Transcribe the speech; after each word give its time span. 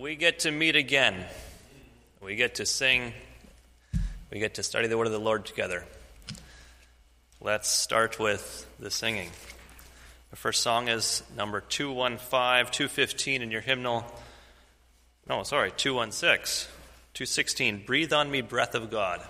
we 0.00 0.16
get 0.16 0.40
to 0.40 0.50
meet 0.50 0.76
again. 0.76 1.26
We 2.22 2.34
get 2.34 2.54
to 2.54 2.64
sing. 2.64 3.12
We 4.30 4.38
get 4.38 4.54
to 4.54 4.62
study 4.62 4.88
the 4.88 4.96
word 4.96 5.06
of 5.06 5.12
the 5.12 5.20
Lord 5.20 5.44
together. 5.44 5.84
Let's 7.38 7.68
start 7.68 8.18
with 8.18 8.66
the 8.80 8.90
singing. 8.90 9.28
The 10.30 10.36
first 10.36 10.62
song 10.62 10.88
is 10.88 11.22
number 11.36 11.60
215, 11.60 12.72
215 12.72 13.42
in 13.42 13.50
your 13.50 13.60
hymnal. 13.60 14.06
No, 15.28 15.42
sorry, 15.42 15.70
216. 15.70 16.70
216. 17.12 17.82
Breathe 17.84 18.14
on 18.14 18.30
me, 18.30 18.40
breath 18.40 18.74
of 18.74 18.90
God. 18.90 19.20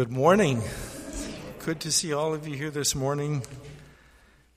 Good 0.00 0.10
morning. 0.10 0.62
Good 1.66 1.80
to 1.80 1.92
see 1.92 2.14
all 2.14 2.32
of 2.32 2.48
you 2.48 2.56
here 2.56 2.70
this 2.70 2.94
morning. 2.94 3.42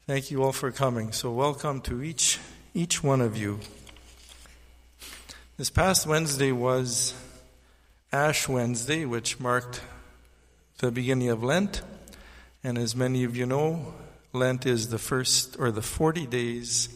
Thank 0.07 0.31
you 0.31 0.41
all 0.41 0.53
for 0.53 0.71
coming. 0.71 1.11
So 1.11 1.33
welcome 1.33 1.81
to 1.81 2.01
each 2.01 2.39
each 2.73 3.03
one 3.03 3.19
of 3.19 3.35
you. 3.35 3.59
This 5.57 5.69
past 5.69 6.07
Wednesday 6.07 6.53
was 6.53 7.13
Ash 8.13 8.47
Wednesday, 8.47 9.03
which 9.03 9.37
marked 9.37 9.81
the 10.77 10.91
beginning 10.91 11.27
of 11.27 11.43
Lent. 11.43 11.81
And 12.63 12.77
as 12.77 12.95
many 12.95 13.25
of 13.25 13.35
you 13.35 13.45
know, 13.45 13.93
Lent 14.31 14.65
is 14.65 14.91
the 14.91 14.97
first 14.97 15.57
or 15.59 15.71
the 15.71 15.81
40 15.81 16.25
days 16.25 16.87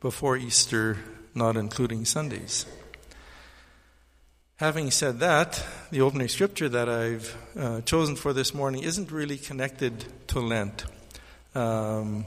before 0.00 0.38
Easter, 0.38 0.96
not 1.34 1.54
including 1.54 2.06
Sundays. 2.06 2.64
Having 4.56 4.92
said 4.92 5.18
that, 5.18 5.62
the 5.94 6.00
opening 6.00 6.26
scripture 6.26 6.68
that 6.68 6.88
I've 6.88 7.36
uh, 7.56 7.80
chosen 7.82 8.16
for 8.16 8.32
this 8.32 8.52
morning 8.52 8.82
isn't 8.82 9.12
really 9.12 9.38
connected 9.38 10.04
to 10.26 10.40
Lent. 10.40 10.86
Um, 11.54 12.24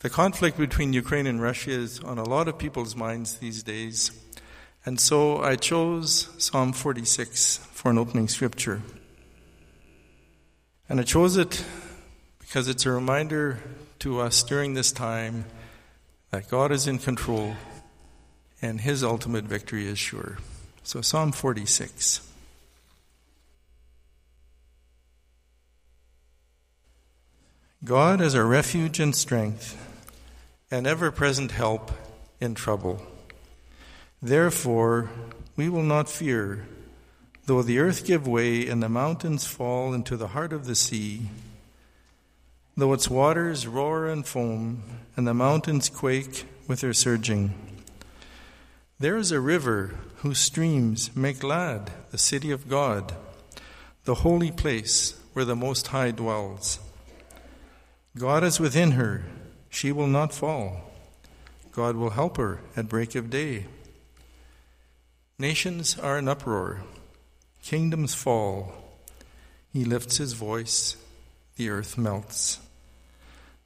the 0.00 0.10
conflict 0.10 0.58
between 0.58 0.92
Ukraine 0.92 1.28
and 1.28 1.40
Russia 1.40 1.70
is 1.70 2.00
on 2.00 2.18
a 2.18 2.24
lot 2.24 2.48
of 2.48 2.58
people's 2.58 2.96
minds 2.96 3.36
these 3.36 3.62
days, 3.62 4.10
and 4.84 4.98
so 4.98 5.40
I 5.40 5.54
chose 5.54 6.30
Psalm 6.36 6.72
46 6.72 7.58
for 7.58 7.92
an 7.92 7.98
opening 7.98 8.26
scripture. 8.26 8.82
And 10.88 10.98
I 10.98 11.04
chose 11.04 11.36
it 11.36 11.64
because 12.40 12.66
it's 12.66 12.84
a 12.86 12.90
reminder 12.90 13.60
to 14.00 14.18
us 14.18 14.42
during 14.42 14.74
this 14.74 14.90
time 14.90 15.44
that 16.32 16.48
God 16.48 16.72
is 16.72 16.88
in 16.88 16.98
control 16.98 17.54
and 18.60 18.80
his 18.80 19.04
ultimate 19.04 19.44
victory 19.44 19.86
is 19.86 20.00
sure. 20.00 20.38
So, 20.82 21.02
Psalm 21.02 21.30
46. 21.30 22.31
God 27.84 28.20
is 28.20 28.36
our 28.36 28.46
refuge 28.46 29.00
and 29.00 29.12
strength, 29.12 29.76
an 30.70 30.86
ever 30.86 31.10
present 31.10 31.50
help 31.50 31.90
in 32.40 32.54
trouble. 32.54 33.02
Therefore, 34.22 35.10
we 35.56 35.68
will 35.68 35.82
not 35.82 36.08
fear, 36.08 36.64
though 37.46 37.60
the 37.60 37.80
earth 37.80 38.06
give 38.06 38.24
way 38.24 38.68
and 38.68 38.80
the 38.80 38.88
mountains 38.88 39.46
fall 39.48 39.92
into 39.94 40.16
the 40.16 40.28
heart 40.28 40.52
of 40.52 40.66
the 40.66 40.76
sea, 40.76 41.22
though 42.76 42.92
its 42.92 43.10
waters 43.10 43.66
roar 43.66 44.06
and 44.06 44.24
foam, 44.24 44.84
and 45.16 45.26
the 45.26 45.34
mountains 45.34 45.88
quake 45.88 46.44
with 46.68 46.82
their 46.82 46.92
surging. 46.92 47.52
There 49.00 49.16
is 49.16 49.32
a 49.32 49.40
river 49.40 49.96
whose 50.18 50.38
streams 50.38 51.16
make 51.16 51.40
glad 51.40 51.90
the 52.12 52.18
city 52.18 52.52
of 52.52 52.68
God, 52.68 53.16
the 54.04 54.22
holy 54.22 54.52
place 54.52 55.20
where 55.32 55.44
the 55.44 55.56
Most 55.56 55.88
High 55.88 56.12
dwells. 56.12 56.78
God 58.16 58.44
is 58.44 58.60
within 58.60 58.92
her, 58.92 59.24
she 59.70 59.90
will 59.90 60.06
not 60.06 60.34
fall. 60.34 60.90
God 61.72 61.96
will 61.96 62.10
help 62.10 62.36
her 62.36 62.60
at 62.76 62.88
break 62.88 63.14
of 63.14 63.30
day. 63.30 63.66
Nations 65.38 65.98
are 65.98 66.18
in 66.18 66.28
uproar, 66.28 66.82
kingdoms 67.62 68.14
fall. 68.14 68.74
He 69.72 69.84
lifts 69.84 70.18
his 70.18 70.34
voice, 70.34 70.96
the 71.56 71.70
earth 71.70 71.96
melts. 71.96 72.58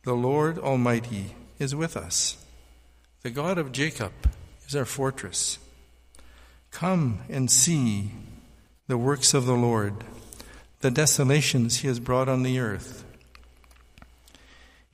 The 0.05 0.15
Lord 0.15 0.59
Almighty 0.59 1.35
is 1.59 1.75
with 1.75 1.97
us. 1.97 2.37
The 3.23 3.31
God 3.31 3.59
of 3.59 3.73
Jacob 3.73 4.13
is 4.69 4.77
our 4.77 4.85
fortress. 4.85 5.59
Come 6.71 7.23
and 7.29 7.51
see 7.51 8.13
the 8.87 8.99
works 8.99 9.35
of 9.35 9.47
the 9.47 9.55
Lord, 9.55 10.05
the 10.81 10.93
desolations 10.93 11.79
he 11.79 11.89
has 11.89 11.99
brought 11.99 12.29
on 12.29 12.45
the 12.45 12.61
earth. 12.61 13.06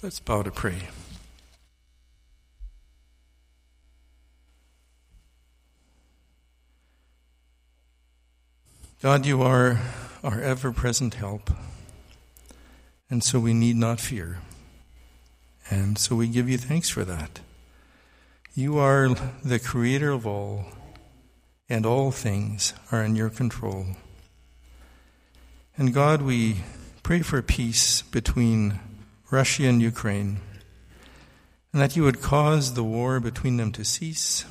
Let's 0.00 0.20
bow 0.20 0.44
to 0.44 0.52
pray. 0.52 0.88
God, 9.02 9.26
you 9.26 9.42
are 9.42 9.80
our 10.22 10.40
ever 10.40 10.70
present 10.70 11.14
help. 11.14 11.50
And 13.10 13.24
so 13.24 13.40
we 13.40 13.52
need 13.52 13.74
not 13.74 13.98
fear. 13.98 14.38
And 15.68 15.98
so 15.98 16.14
we 16.14 16.28
give 16.28 16.48
you 16.48 16.58
thanks 16.58 16.88
for 16.88 17.04
that. 17.04 17.40
You 18.54 18.78
are 18.78 19.08
the 19.44 19.58
creator 19.58 20.12
of 20.12 20.28
all, 20.28 20.66
and 21.68 21.84
all 21.84 22.12
things 22.12 22.72
are 22.92 23.02
in 23.02 23.16
your 23.16 23.30
control. 23.30 23.86
And 25.76 25.92
God, 25.92 26.22
we 26.22 26.58
pray 27.02 27.22
for 27.22 27.42
peace 27.42 28.02
between 28.02 28.78
Russia 29.30 29.64
and 29.64 29.82
Ukraine, 29.82 30.40
and 31.72 31.82
that 31.82 31.96
you 31.96 32.02
would 32.02 32.22
cause 32.22 32.74
the 32.74 32.84
war 32.84 33.20
between 33.20 33.58
them 33.58 33.72
to 33.72 33.84
cease, 33.84 34.46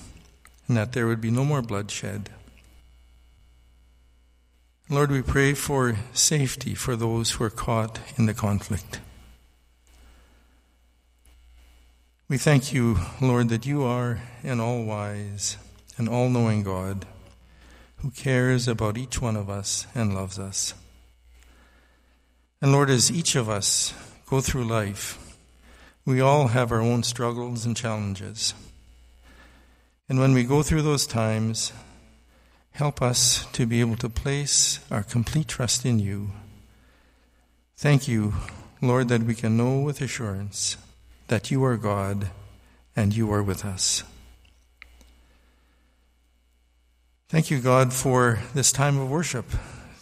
and 0.68 0.78
that 0.78 0.94
there 0.94 1.08
would 1.08 1.22
be 1.22 1.32
no 1.32 1.44
more 1.44 1.62
bloodshed. 1.62 2.30
Lord, 4.90 5.12
we 5.12 5.22
pray 5.22 5.54
for 5.54 5.98
safety 6.14 6.76
for 6.76 6.96
those 6.96 7.32
who 7.32 7.44
are 7.44 7.50
caught 7.50 8.00
in 8.18 8.26
the 8.26 8.34
conflict. 8.34 9.02
We 12.30 12.38
thank 12.38 12.72
you, 12.72 12.98
Lord, 13.20 13.50
that 13.50 13.66
you 13.66 13.84
are 13.84 14.22
an 14.44 14.60
all 14.60 14.84
wise 14.84 15.58
and 15.98 16.08
all 16.08 16.30
knowing 16.30 16.62
God 16.62 17.06
who 17.98 18.12
cares 18.12 18.68
about 18.68 18.98
each 18.98 19.22
one 19.22 19.36
of 19.36 19.50
us 19.50 19.88
and 19.96 20.14
loves 20.14 20.38
us. 20.38 20.74
And 22.62 22.72
Lord, 22.72 22.90
as 22.90 23.12
each 23.12 23.36
of 23.36 23.50
us 23.50 23.94
go 24.30 24.42
through 24.42 24.66
life, 24.66 25.18
we 26.06 26.22
all 26.22 26.50
have 26.50 26.72
our 26.72 26.82
own 26.82 27.04
struggles 27.04 27.66
and 27.66 27.76
challenges. 27.76 28.54
And 30.10 30.20
when 30.20 30.34
we 30.34 30.44
go 30.44 30.62
through 30.64 30.84
those 30.84 31.08
times, 31.08 31.74
help 32.72 33.02
us 33.02 33.46
to 33.54 33.66
be 33.66 33.80
able 33.80 33.98
to 33.98 34.10
place 34.10 34.80
our 34.92 35.04
complete 35.04 35.48
trust 35.48 35.86
in 35.86 36.00
you. 36.00 36.32
Thank 37.78 38.08
you, 38.08 38.34
Lord, 38.82 39.08
that 39.10 39.24
we 39.24 39.34
can 39.34 39.58
know 39.58 39.80
with 39.80 40.02
assurance 40.02 40.78
that 41.28 41.52
you 41.52 41.64
are 41.64 41.78
God 41.78 42.32
and 42.96 43.16
you 43.16 43.32
are 43.32 43.44
with 43.44 43.64
us. 43.66 44.04
Thank 47.30 47.52
you, 47.52 47.60
God, 47.60 47.94
for 47.94 48.40
this 48.54 48.72
time 48.72 48.98
of 48.98 49.10
worship. 49.10 49.46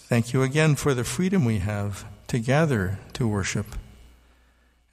Thank 0.08 0.34
you 0.34 0.44
again 0.44 0.76
for 0.76 0.94
the 0.94 1.04
freedom 1.04 1.46
we 1.46 1.60
have 1.60 2.06
to 2.28 2.40
gather 2.40 3.00
to 3.14 3.28
worship. 3.28 3.66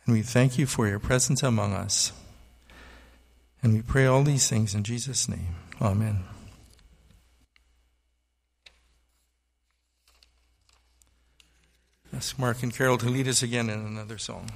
And 0.05 0.15
we 0.15 0.23
thank 0.23 0.59
you 0.59 0.67
for 0.67 0.89
your 0.89 0.99
presence 0.99 1.43
among 1.43 1.73
us. 1.75 2.13
And 3.63 3.75
we 3.75 3.83
pray 3.83 4.07
all 4.07 4.25
these 4.25 4.49
things 4.49 4.75
in 4.75 4.83
Jesus' 4.83 5.29
name. 5.29 5.55
Amen. 5.81 6.25
Ask 12.15 12.39
Mark 12.39 12.63
and 12.63 12.75
Carol 12.75 12.99
to 12.99 13.09
lead 13.09 13.27
us 13.27 13.43
again 13.43 13.71
in 13.71 13.81
another 13.81 14.19
song. 14.19 14.51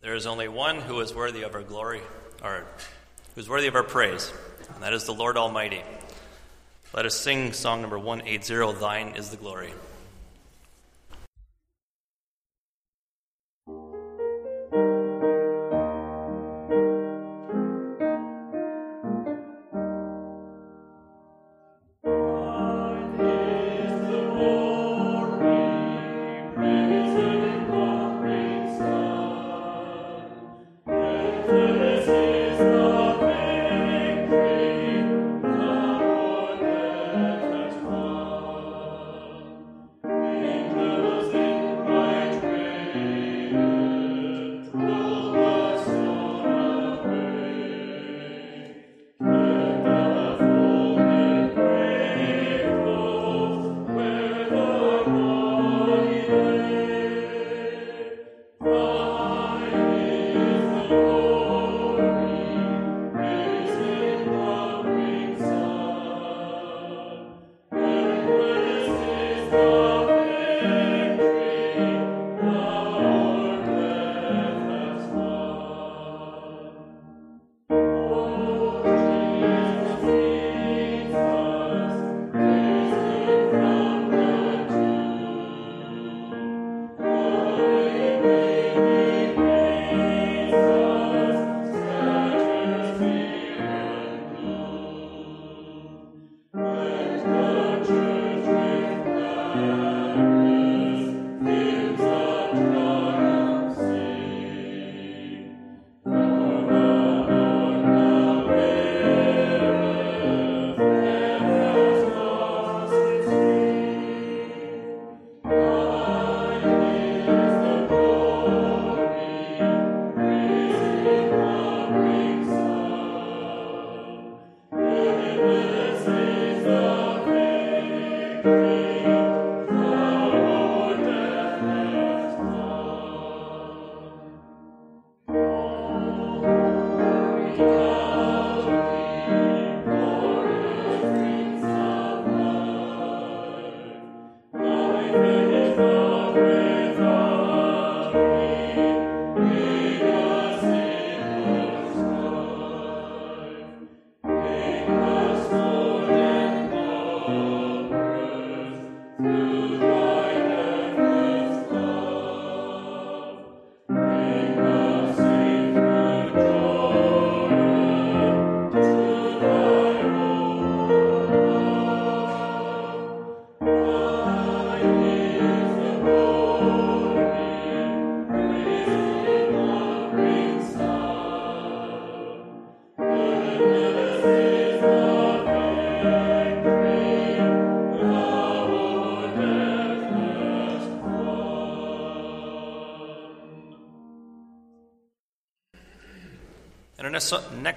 There 0.00 0.14
is 0.14 0.26
only 0.26 0.48
one 0.48 0.80
who 0.80 1.00
is 1.00 1.14
worthy 1.14 1.42
of 1.42 1.54
our 1.54 1.62
glory, 1.62 2.02
or 2.42 2.64
who 3.34 3.40
is 3.40 3.48
worthy 3.48 3.68
of 3.68 3.74
our 3.74 3.82
praise, 3.82 4.32
and 4.74 4.82
that 4.82 4.92
is 4.92 5.04
the 5.04 5.14
Lord 5.14 5.36
Almighty. 5.36 5.82
Let 6.92 7.06
us 7.06 7.18
sing 7.18 7.52
song 7.52 7.80
number 7.80 7.98
180, 7.98 8.78
Thine 8.80 9.14
is 9.16 9.30
the 9.30 9.36
Glory. 9.36 9.72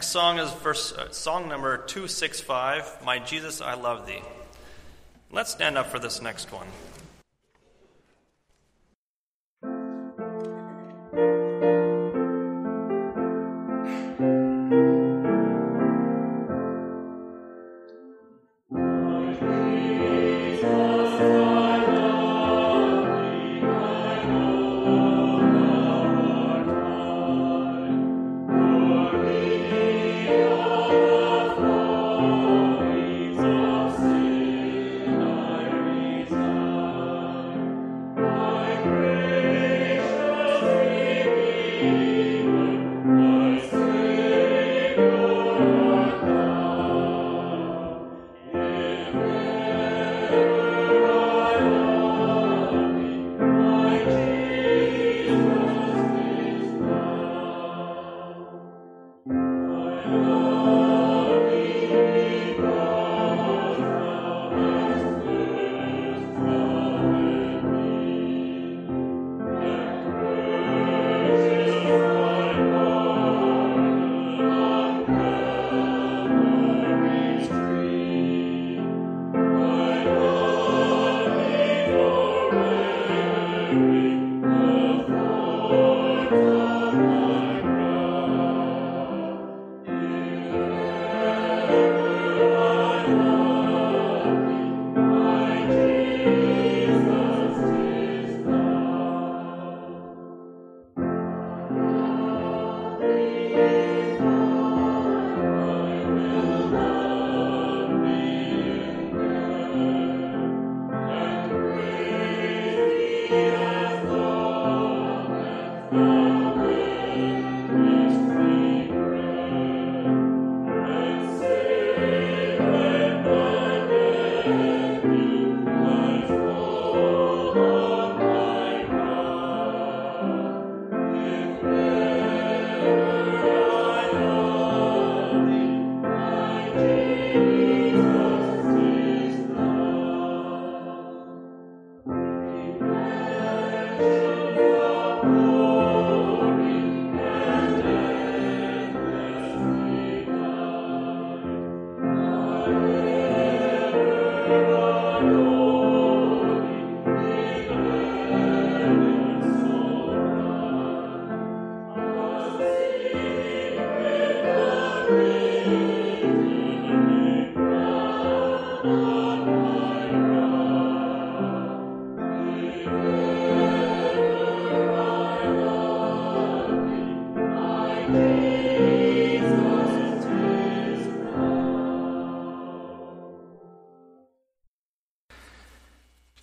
Next 0.07 0.13
song 0.13 0.39
is 0.39 0.49
verse, 0.63 0.93
uh, 0.93 1.11
song 1.11 1.49
number 1.49 1.75
265, 1.79 3.03
My 3.03 3.19
Jesus, 3.19 3.59
I 3.59 3.73
Love 3.73 4.07
Thee. 4.07 4.21
Let's 5.33 5.51
stand 5.51 5.77
up 5.77 5.87
for 5.87 5.99
this 5.99 6.21
next 6.21 6.49
one. 6.49 6.67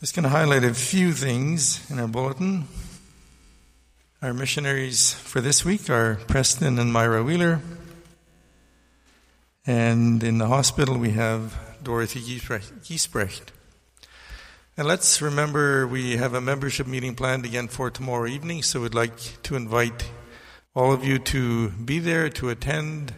Just 0.04 0.14
going 0.14 0.24
to 0.24 0.28
highlight 0.28 0.64
a 0.64 0.74
few 0.74 1.14
things 1.14 1.90
in 1.90 1.98
our 1.98 2.06
bulletin. 2.06 2.68
Our 4.20 4.34
missionaries 4.34 5.14
for 5.14 5.40
this 5.40 5.64
week 5.64 5.88
are 5.88 6.16
Preston 6.28 6.78
and 6.78 6.92
Myra 6.92 7.22
Wheeler. 7.24 7.62
And 9.66 10.22
in 10.22 10.36
the 10.36 10.48
hospital, 10.48 10.98
we 10.98 11.12
have 11.12 11.58
Dorothy 11.82 12.20
Giesbrecht. 12.20 13.46
And 14.76 14.86
let's 14.86 15.22
remember 15.22 15.86
we 15.86 16.18
have 16.18 16.34
a 16.34 16.40
membership 16.42 16.86
meeting 16.86 17.14
planned 17.14 17.46
again 17.46 17.68
for 17.68 17.88
tomorrow 17.88 18.26
evening, 18.26 18.62
so 18.62 18.82
we'd 18.82 18.92
like 18.92 19.42
to 19.44 19.56
invite 19.56 20.10
all 20.76 20.92
of 20.92 21.02
you 21.02 21.18
to 21.18 21.70
be 21.70 21.98
there 21.98 22.28
to 22.28 22.50
attend 22.50 23.14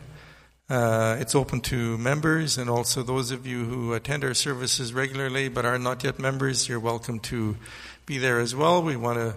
uh, 0.68 1.16
it's 1.20 1.34
open 1.34 1.60
to 1.60 1.96
members 1.96 2.58
and 2.58 2.68
also 2.68 3.02
those 3.02 3.30
of 3.30 3.46
you 3.46 3.64
who 3.64 3.92
attend 3.92 4.24
our 4.24 4.34
services 4.34 4.92
regularly 4.92 5.48
but 5.48 5.64
are 5.64 5.78
not 5.78 6.02
yet 6.02 6.18
members. 6.18 6.68
You're 6.68 6.80
welcome 6.80 7.20
to 7.20 7.56
be 8.04 8.18
there 8.18 8.40
as 8.40 8.54
well. 8.54 8.82
We 8.82 8.96
want 8.96 9.18
to 9.18 9.36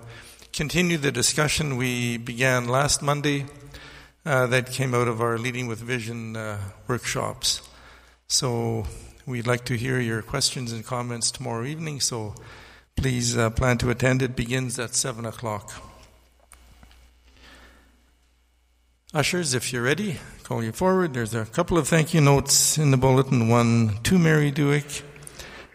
continue 0.54 0.98
the 0.98 1.12
discussion 1.12 1.78
we 1.78 2.18
began 2.18 2.68
last 2.68 3.04
Monday 3.04 3.46
uh, 4.26 4.48
that 4.48 4.72
came 4.72 4.96
out 4.96 5.08
of 5.08 5.22
our 5.22 5.38
Leading 5.38 5.68
with 5.68 5.80
Vision 5.80 6.36
uh, 6.36 6.58
workshops. 6.88 7.62
So 8.28 8.86
we'd 9.28 9.48
like 9.48 9.66
to 9.66 9.76
hear 9.76 10.00
your 10.00 10.24
questions 10.24 10.72
and 10.72 10.84
comments 10.84 11.30
tomorrow 11.30 11.66
evening. 11.66 12.00
So 12.00 12.34
please 12.96 13.38
uh, 13.38 13.52
plan 13.52 13.78
to 13.80 13.92
attend. 13.92 14.24
It 14.24 14.36
begins 14.36 14.80
at 14.80 14.96
7 14.96 15.26
o'clock. 15.26 15.89
Ushers, 19.12 19.56
if 19.56 19.74
you're 19.74 19.82
ready, 19.82 20.20
call 20.44 20.64
you 20.64 20.72
forward. 20.72 21.16
There's 21.16 21.34
a 21.34 21.44
couple 21.44 21.80
of 21.80 21.88
thank 21.88 22.14
you 22.14 22.22
notes 22.22 22.78
in 22.78 22.92
the 22.92 22.98
bulletin. 22.98 23.50
One 23.50 23.98
to 24.04 24.20
Mary 24.20 24.52
Dewick, 24.52 25.02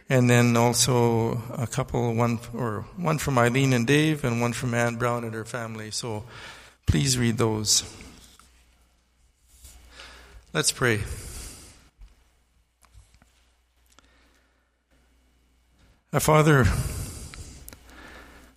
and 0.09 0.31
then 0.31 0.57
also 0.57 1.43
a 1.51 1.67
couple, 1.67 2.15
one 2.15 2.39
or 2.57 2.83
one 2.97 3.19
from 3.19 3.37
Eileen 3.37 3.73
and 3.73 3.89
Dave, 3.89 4.23
and 4.23 4.41
one 4.41 4.53
from 4.53 4.73
Ann 4.73 4.95
Brown 4.95 5.25
and 5.25 5.35
her 5.35 5.45
family. 5.45 5.91
So 5.91 6.23
please 6.87 7.19
read 7.19 7.37
those. 7.37 7.83
Let's 10.53 10.71
pray. 10.71 11.01
Our 16.13 16.21
Father, 16.21 16.67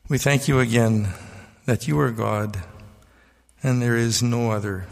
we 0.08 0.20
thank 0.20 0.48
you 0.48 0.60
again 0.60 1.16
that 1.66 1.88
you 1.88 2.00
are 2.00 2.12
God 2.12 2.62
and 3.64 3.82
there 3.82 3.96
is 3.96 4.22
no 4.22 4.52
other. 4.52 4.86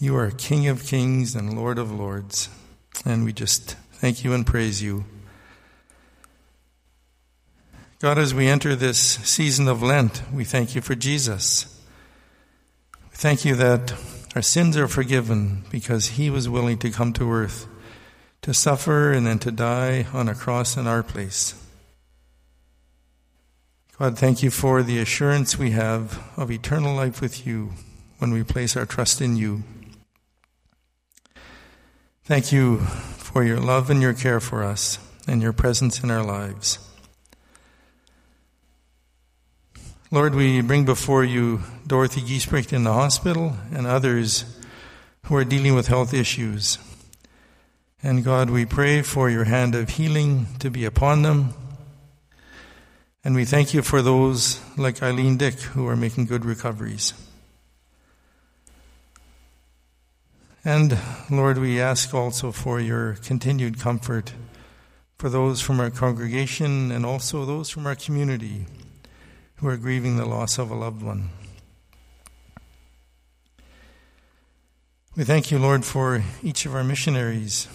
You 0.00 0.16
are 0.16 0.30
King 0.30 0.66
of 0.68 0.84
kings 0.84 1.34
and 1.34 1.56
Lord 1.56 1.78
of 1.78 1.92
lords, 1.92 2.48
and 3.04 3.24
we 3.24 3.32
just 3.32 3.76
thank 3.92 4.24
you 4.24 4.32
and 4.32 4.46
praise 4.46 4.82
you. 4.82 5.04
God, 7.98 8.16
as 8.16 8.32
we 8.32 8.48
enter 8.48 8.74
this 8.74 8.98
season 8.98 9.68
of 9.68 9.82
Lent, 9.82 10.22
we 10.32 10.44
thank 10.44 10.74
you 10.74 10.80
for 10.80 10.94
Jesus. 10.94 11.78
We 13.10 13.16
thank 13.16 13.44
you 13.44 13.54
that 13.56 13.92
our 14.34 14.40
sins 14.40 14.76
are 14.78 14.88
forgiven 14.88 15.64
because 15.70 16.06
he 16.06 16.30
was 16.30 16.48
willing 16.48 16.78
to 16.78 16.90
come 16.90 17.12
to 17.14 17.30
earth 17.30 17.66
to 18.42 18.54
suffer 18.54 19.12
and 19.12 19.26
then 19.26 19.38
to 19.40 19.50
die 19.50 20.06
on 20.14 20.28
a 20.28 20.34
cross 20.34 20.76
in 20.76 20.86
our 20.86 21.02
place. 21.02 21.59
God, 24.00 24.16
thank 24.16 24.42
you 24.42 24.50
for 24.50 24.82
the 24.82 24.98
assurance 24.98 25.58
we 25.58 25.72
have 25.72 26.26
of 26.34 26.50
eternal 26.50 26.96
life 26.96 27.20
with 27.20 27.46
you 27.46 27.72
when 28.16 28.32
we 28.32 28.42
place 28.42 28.74
our 28.74 28.86
trust 28.86 29.20
in 29.20 29.36
you. 29.36 29.62
Thank 32.24 32.50
you 32.50 32.78
for 32.78 33.44
your 33.44 33.60
love 33.60 33.90
and 33.90 34.00
your 34.00 34.14
care 34.14 34.40
for 34.40 34.64
us 34.64 34.98
and 35.28 35.42
your 35.42 35.52
presence 35.52 36.02
in 36.02 36.10
our 36.10 36.24
lives. 36.24 36.78
Lord, 40.10 40.34
we 40.34 40.62
bring 40.62 40.86
before 40.86 41.22
you 41.22 41.60
Dorothy 41.86 42.22
Giesbrecht 42.22 42.72
in 42.72 42.84
the 42.84 42.94
hospital 42.94 43.52
and 43.70 43.86
others 43.86 44.46
who 45.26 45.36
are 45.36 45.44
dealing 45.44 45.74
with 45.74 45.88
health 45.88 46.14
issues. 46.14 46.78
And 48.02 48.24
God, 48.24 48.48
we 48.48 48.64
pray 48.64 49.02
for 49.02 49.28
your 49.28 49.44
hand 49.44 49.74
of 49.74 49.90
healing 49.90 50.46
to 50.60 50.70
be 50.70 50.86
upon 50.86 51.20
them 51.20 51.52
and 53.22 53.34
we 53.34 53.44
thank 53.44 53.74
you 53.74 53.82
for 53.82 54.00
those 54.00 54.60
like 54.78 55.02
Eileen 55.02 55.36
Dick 55.36 55.54
who 55.54 55.86
are 55.86 55.96
making 55.96 56.26
good 56.26 56.44
recoveries. 56.44 57.12
And 60.64 60.98
Lord, 61.30 61.58
we 61.58 61.80
ask 61.80 62.12
also 62.14 62.52
for 62.52 62.80
your 62.80 63.14
continued 63.14 63.78
comfort 63.78 64.32
for 65.18 65.28
those 65.28 65.60
from 65.60 65.80
our 65.80 65.90
congregation 65.90 66.90
and 66.90 67.04
also 67.04 67.44
those 67.44 67.68
from 67.68 67.86
our 67.86 67.94
community 67.94 68.66
who 69.56 69.68
are 69.68 69.76
grieving 69.76 70.16
the 70.16 70.24
loss 70.24 70.58
of 70.58 70.70
a 70.70 70.74
loved 70.74 71.02
one. 71.02 71.28
We 75.14 75.24
thank 75.24 75.50
you, 75.50 75.58
Lord, 75.58 75.84
for 75.84 76.22
each 76.42 76.64
of 76.64 76.74
our 76.74 76.84
missionaries. 76.84 77.68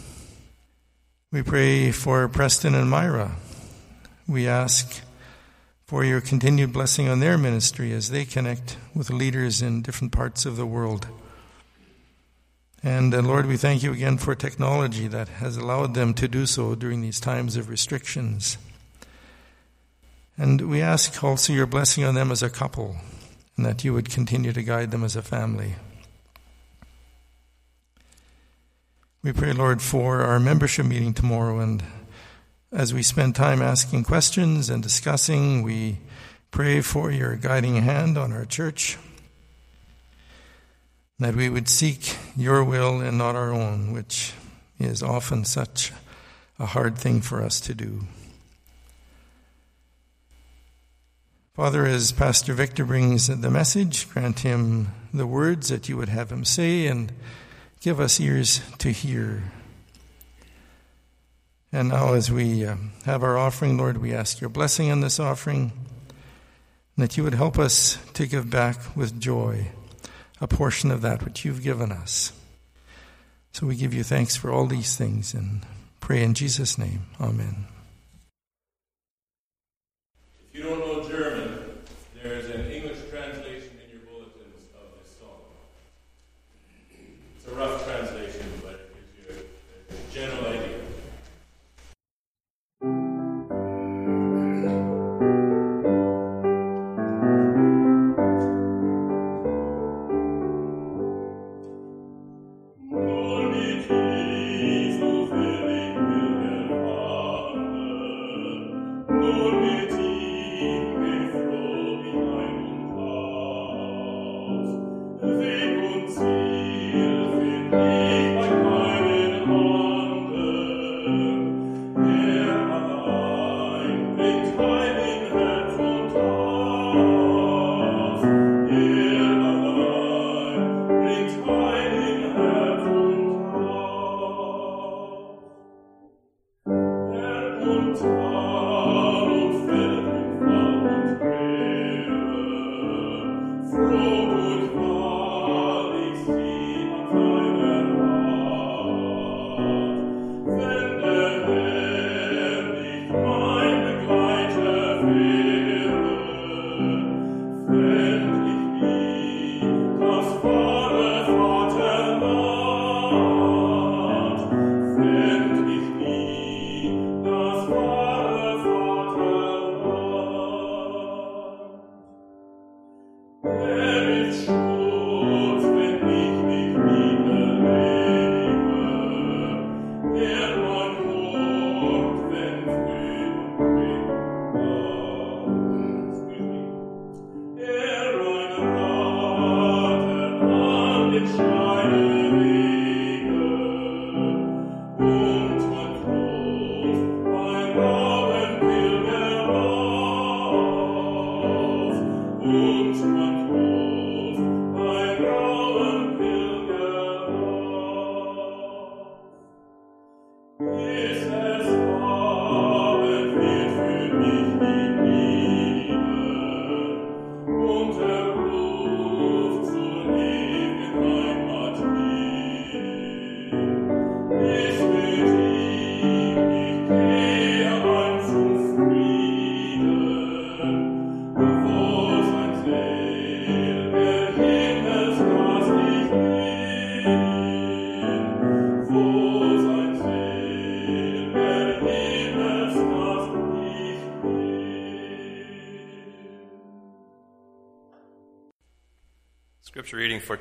We 1.32 1.44
pray 1.44 1.92
for 1.92 2.28
Preston 2.28 2.74
and 2.74 2.90
Myra. 2.90 3.36
We 4.28 4.48
ask 4.48 5.05
for 5.86 6.04
your 6.04 6.20
continued 6.20 6.74
blessing 6.74 7.08
on 7.08 7.20
their 7.20 7.38
ministry 7.38 7.94
as 7.94 8.10
they 8.10 8.25
connect 8.25 8.77
with 8.96 9.12
leaders 9.12 9.62
in 9.62 9.84
different 9.84 10.12
parts 10.12 10.46
of 10.46 10.58
the 10.58 10.65
world. 10.65 11.08
And 12.82 13.13
uh, 13.13 13.22
Lord, 13.22 13.46
we 13.46 13.58
thank 13.58 13.84
you 13.84 13.94
again 13.94 14.18
for 14.18 14.34
technology 14.34 15.08
that 15.08 15.27
has 15.27 15.58
allowed 15.58 15.94
them 15.94 16.15
to 16.15 16.27
do 16.27 16.48
so 16.48 16.74
during 16.74 17.01
these 17.01 17.20
times 17.20 17.56
of 17.56 17.70
restrictions. 17.70 18.58
And 20.38 20.70
we 20.70 20.82
ask 20.82 21.24
also 21.24 21.54
your 21.54 21.68
blessing 21.68 22.04
on 22.04 22.15
them 22.15 22.32
as 22.32 22.44
a 22.44 22.50
couple, 22.50 22.96
and 23.56 23.65
that 23.65 23.84
you 23.84 23.94
would 23.94 24.10
continue 24.10 24.54
to 24.54 24.63
guide 24.63 24.92
them 24.92 25.04
as 25.04 25.15
a 25.15 25.22
family. 25.22 25.75
We 29.24 29.34
pray, 29.34 29.54
Lord, 29.54 29.82
for 29.82 30.22
our 30.22 30.39
membership 30.39 30.86
meeting 30.86 31.13
tomorrow 31.13 31.60
and 31.60 31.84
as 32.75 32.94
we 32.94 33.01
spend 33.01 33.34
time 33.34 33.62
asking 33.62 34.03
questions 34.03 34.70
and 34.70 34.84
discussing, 34.84 35.63
we 35.63 35.98
pray 36.51 36.82
for 36.82 37.10
your 37.10 37.38
guiding 37.38 37.77
hand 37.77 38.17
on 38.17 38.34
our 38.34 38.44
church, 38.44 38.98
that 41.17 41.38
we 41.38 41.48
would 41.48 41.70
seek 41.70 42.17
your 42.36 42.65
will 42.65 43.00
and 43.00 43.17
not 43.17 43.34
our 43.34 43.53
own, 43.53 43.94
which 43.94 44.34
is 44.77 45.01
often 45.01 45.46
such 45.46 45.94
a 46.60 46.65
hard 46.65 46.98
thing 46.98 47.22
for 47.22 47.41
us 47.41 47.62
to 47.62 47.74
do. 47.74 48.01
Father, 51.53 51.86
as 51.86 52.12
Pastor 52.12 52.53
Victor 52.53 52.84
brings 52.84 53.27
the 53.27 53.50
message, 53.50 54.10
grant 54.10 54.39
him 54.39 54.89
the 55.13 55.25
words 55.25 55.70
that 55.70 55.88
you 55.88 55.96
would 55.96 56.10
have 56.10 56.29
him 56.29 56.44
say 56.44 56.88
and 56.88 57.13
give 57.79 58.01
us 58.01 58.20
ears 58.20 58.60
to 58.79 58.91
hear. 58.91 59.44
And 61.75 61.89
now, 61.89 62.13
as 62.13 62.32
we 62.32 62.65
uh, 62.65 62.77
have 63.03 63.22
our 63.22 63.38
offering, 63.38 63.77
Lord, 63.77 63.98
we 63.98 64.13
ask 64.13 64.39
your 64.39 64.50
blessing 64.50 64.89
on 64.91 65.01
this 65.01 65.20
offering 65.20 65.74
that 66.98 67.17
you 67.17 67.24
would 67.25 67.34
help 67.34 67.60
us 67.60 67.98
to 68.13 68.27
give 68.27 68.50
back 68.50 68.96
with 68.96 69.20
joy 69.20 69.72
a 70.39 70.48
portion 70.48 70.89
of 70.89 71.01
that 71.01 71.25
which 71.25 71.44
you've 71.44 71.62
given 71.62 71.91
us. 71.91 72.32
So 73.51 73.67
we 73.67 73.75
give 73.75 73.94
you 73.94 74.03
thanks 74.03 74.38
for 74.38 74.51
all 74.51 74.67
these 74.67 74.96
things 74.96 75.34
and 75.34 75.65
pray 76.00 76.24
in 76.24 76.34
Jesus' 76.34 76.77
name. 76.77 77.08
Amen. 77.20 77.65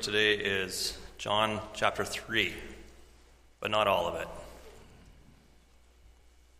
Today 0.05 0.35
is 0.35 0.95
John 1.17 1.59
chapter 1.73 2.05
3, 2.05 2.53
but 3.59 3.71
not 3.71 3.87
all 3.87 4.07
of 4.07 4.13
it. 4.21 4.27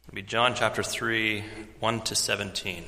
It'll 0.04 0.16
be 0.16 0.24
John 0.24 0.56
chapter 0.56 0.82
3, 0.82 1.44
1 1.80 2.02
to 2.02 2.16
17. 2.16 2.78
All 2.78 2.84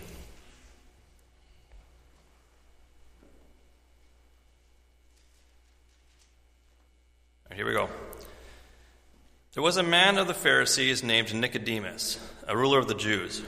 right, 7.52 7.56
here 7.56 7.68
we 7.68 7.74
go. 7.74 7.88
There 9.54 9.62
was 9.62 9.78
a 9.78 9.84
man 9.84 10.18
of 10.18 10.26
the 10.26 10.34
Pharisees 10.34 11.04
named 11.04 11.36
Nicodemus, 11.36 12.18
a 12.48 12.58
ruler 12.58 12.80
of 12.80 12.88
the 12.88 12.96
Jews. 12.96 13.44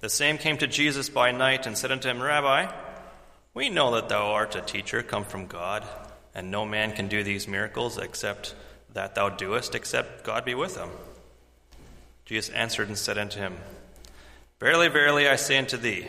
The 0.00 0.10
same 0.10 0.36
came 0.36 0.58
to 0.58 0.66
Jesus 0.66 1.08
by 1.08 1.32
night 1.32 1.66
and 1.66 1.78
said 1.78 1.90
unto 1.90 2.10
him, 2.10 2.20
Rabbi, 2.20 2.70
we 3.54 3.70
know 3.70 3.94
that 3.94 4.10
thou 4.10 4.32
art 4.32 4.54
a 4.56 4.60
teacher 4.60 5.02
come 5.02 5.24
from 5.24 5.46
God, 5.46 5.88
and 6.34 6.50
no 6.50 6.64
man 6.64 6.92
can 6.92 7.08
do 7.08 7.22
these 7.22 7.46
miracles 7.46 7.98
except 7.98 8.54
that 8.92 9.14
thou 9.14 9.28
doest, 9.28 9.74
except 9.74 10.24
God 10.24 10.44
be 10.44 10.54
with 10.54 10.76
him. 10.76 10.88
Jesus 12.24 12.54
answered 12.54 12.88
and 12.88 12.98
said 12.98 13.18
unto 13.18 13.38
him, 13.38 13.56
Verily, 14.60 14.88
verily, 14.88 15.28
I 15.28 15.36
say 15.36 15.58
unto 15.58 15.76
thee, 15.76 16.06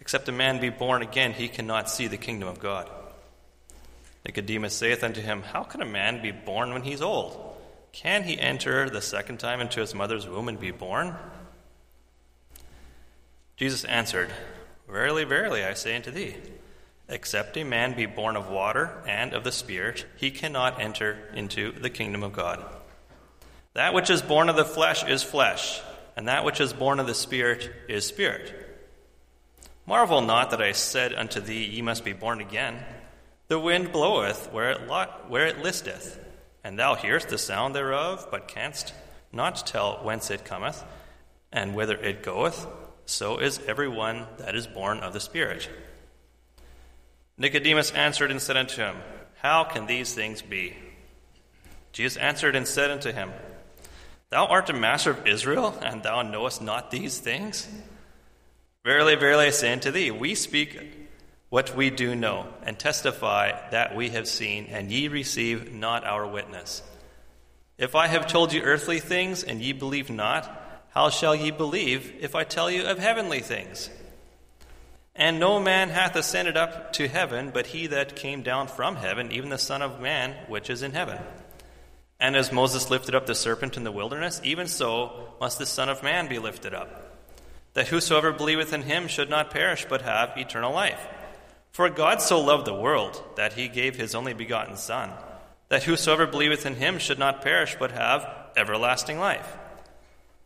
except 0.00 0.28
a 0.28 0.32
man 0.32 0.60
be 0.60 0.68
born 0.68 1.02
again, 1.02 1.32
he 1.32 1.48
cannot 1.48 1.88
see 1.88 2.06
the 2.06 2.16
kingdom 2.16 2.48
of 2.48 2.58
God. 2.58 2.88
Nicodemus 4.26 4.74
saith 4.74 5.02
unto 5.02 5.20
him, 5.20 5.42
How 5.42 5.62
can 5.62 5.80
a 5.80 5.86
man 5.86 6.20
be 6.20 6.32
born 6.32 6.72
when 6.72 6.82
he 6.82 6.92
is 6.92 7.00
old? 7.00 7.56
Can 7.92 8.24
he 8.24 8.38
enter 8.38 8.90
the 8.90 9.00
second 9.00 9.38
time 9.38 9.60
into 9.60 9.80
his 9.80 9.94
mother's 9.94 10.28
womb 10.28 10.48
and 10.48 10.60
be 10.60 10.70
born? 10.70 11.14
Jesus 13.56 13.84
answered, 13.84 14.30
Verily, 14.88 15.24
verily, 15.24 15.64
I 15.64 15.74
say 15.74 15.96
unto 15.96 16.10
thee, 16.10 16.36
except 17.08 17.56
a 17.56 17.64
man 17.64 17.94
be 17.94 18.06
born 18.06 18.36
of 18.36 18.50
water 18.50 19.02
and 19.06 19.32
of 19.32 19.44
the 19.44 19.52
Spirit, 19.52 20.04
he 20.16 20.30
cannot 20.30 20.80
enter 20.80 21.18
into 21.34 21.72
the 21.72 21.90
kingdom 21.90 22.22
of 22.22 22.32
God. 22.32 22.64
That 23.74 23.94
which 23.94 24.10
is 24.10 24.22
born 24.22 24.48
of 24.48 24.56
the 24.56 24.64
flesh 24.64 25.04
is 25.04 25.22
flesh, 25.22 25.80
and 26.16 26.28
that 26.28 26.44
which 26.44 26.60
is 26.60 26.72
born 26.72 27.00
of 27.00 27.06
the 27.06 27.14
Spirit 27.14 27.70
is 27.88 28.04
spirit. 28.04 28.52
Marvel 29.86 30.20
not 30.20 30.50
that 30.50 30.60
I 30.60 30.72
said 30.72 31.14
unto 31.14 31.40
thee, 31.40 31.64
Ye 31.64 31.80
must 31.80 32.04
be 32.04 32.12
born 32.12 32.40
again. 32.40 32.78
The 33.46 33.58
wind 33.58 33.92
bloweth 33.92 34.52
where 34.52 34.70
it, 34.72 34.86
lot, 34.86 35.30
where 35.30 35.46
it 35.46 35.62
listeth, 35.62 36.20
and 36.62 36.78
thou 36.78 36.94
hearest 36.94 37.30
the 37.30 37.38
sound 37.38 37.74
thereof, 37.74 38.28
but 38.30 38.48
canst 38.48 38.92
not 39.32 39.66
tell 39.66 40.00
whence 40.02 40.30
it 40.30 40.44
cometh, 40.44 40.84
and 41.50 41.74
whither 41.74 41.96
it 41.96 42.22
goeth. 42.22 42.66
so 43.06 43.38
is 43.38 43.60
every 43.66 43.88
one 43.88 44.26
that 44.36 44.54
is 44.54 44.66
born 44.66 44.98
of 44.98 45.14
the 45.14 45.20
Spirit. 45.20 45.70
Nicodemus 47.38 47.92
answered 47.92 48.32
and 48.32 48.42
said 48.42 48.56
unto 48.56 48.82
him, 48.82 48.96
How 49.40 49.62
can 49.62 49.86
these 49.86 50.12
things 50.12 50.42
be? 50.42 50.76
Jesus 51.92 52.18
answered 52.18 52.56
and 52.56 52.66
said 52.66 52.90
unto 52.90 53.12
him, 53.12 53.30
Thou 54.30 54.46
art 54.46 54.68
a 54.68 54.72
master 54.72 55.12
of 55.12 55.26
Israel, 55.26 55.78
and 55.80 56.02
thou 56.02 56.22
knowest 56.22 56.60
not 56.60 56.90
these 56.90 57.18
things? 57.18 57.68
Verily, 58.84 59.14
verily, 59.14 59.46
I 59.46 59.50
say 59.50 59.72
unto 59.72 59.90
thee, 59.90 60.10
we 60.10 60.34
speak 60.34 60.80
what 61.48 61.74
we 61.74 61.90
do 61.90 62.14
know, 62.14 62.46
and 62.62 62.78
testify 62.78 63.70
that 63.70 63.96
we 63.96 64.10
have 64.10 64.28
seen, 64.28 64.66
and 64.66 64.90
ye 64.90 65.08
receive 65.08 65.72
not 65.72 66.04
our 66.04 66.26
witness. 66.26 66.82
If 67.78 67.94
I 67.94 68.08
have 68.08 68.26
told 68.26 68.52
you 68.52 68.62
earthly 68.62 68.98
things, 68.98 69.44
and 69.44 69.62
ye 69.62 69.72
believe 69.72 70.10
not, 70.10 70.86
how 70.90 71.08
shall 71.08 71.34
ye 71.34 71.50
believe 71.52 72.12
if 72.20 72.34
I 72.34 72.44
tell 72.44 72.70
you 72.70 72.84
of 72.84 72.98
heavenly 72.98 73.40
things? 73.40 73.88
And 75.18 75.40
no 75.40 75.58
man 75.58 75.88
hath 75.88 76.14
ascended 76.14 76.56
up 76.56 76.92
to 76.94 77.08
heaven, 77.08 77.50
but 77.52 77.66
he 77.66 77.88
that 77.88 78.14
came 78.14 78.42
down 78.42 78.68
from 78.68 78.94
heaven, 78.94 79.32
even 79.32 79.50
the 79.50 79.58
Son 79.58 79.82
of 79.82 80.00
Man 80.00 80.36
which 80.46 80.70
is 80.70 80.84
in 80.84 80.92
heaven. 80.92 81.18
And 82.20 82.36
as 82.36 82.52
Moses 82.52 82.88
lifted 82.88 83.16
up 83.16 83.26
the 83.26 83.34
serpent 83.34 83.76
in 83.76 83.82
the 83.82 83.90
wilderness, 83.90 84.40
even 84.44 84.68
so 84.68 85.34
must 85.40 85.58
the 85.58 85.66
Son 85.66 85.88
of 85.88 86.04
Man 86.04 86.28
be 86.28 86.38
lifted 86.38 86.72
up, 86.72 87.18
that 87.74 87.88
whosoever 87.88 88.32
believeth 88.32 88.72
in 88.72 88.82
him 88.82 89.08
should 89.08 89.28
not 89.28 89.50
perish, 89.50 89.86
but 89.88 90.02
have 90.02 90.36
eternal 90.36 90.72
life. 90.72 91.04
For 91.72 91.90
God 91.90 92.22
so 92.22 92.40
loved 92.40 92.66
the 92.66 92.74
world 92.74 93.20
that 93.34 93.54
he 93.54 93.66
gave 93.66 93.96
his 93.96 94.14
only 94.14 94.34
begotten 94.34 94.76
Son, 94.76 95.10
that 95.68 95.82
whosoever 95.82 96.28
believeth 96.28 96.64
in 96.64 96.76
him 96.76 96.98
should 96.98 97.18
not 97.18 97.42
perish, 97.42 97.76
but 97.78 97.90
have 97.90 98.24
everlasting 98.56 99.18
life. 99.18 99.56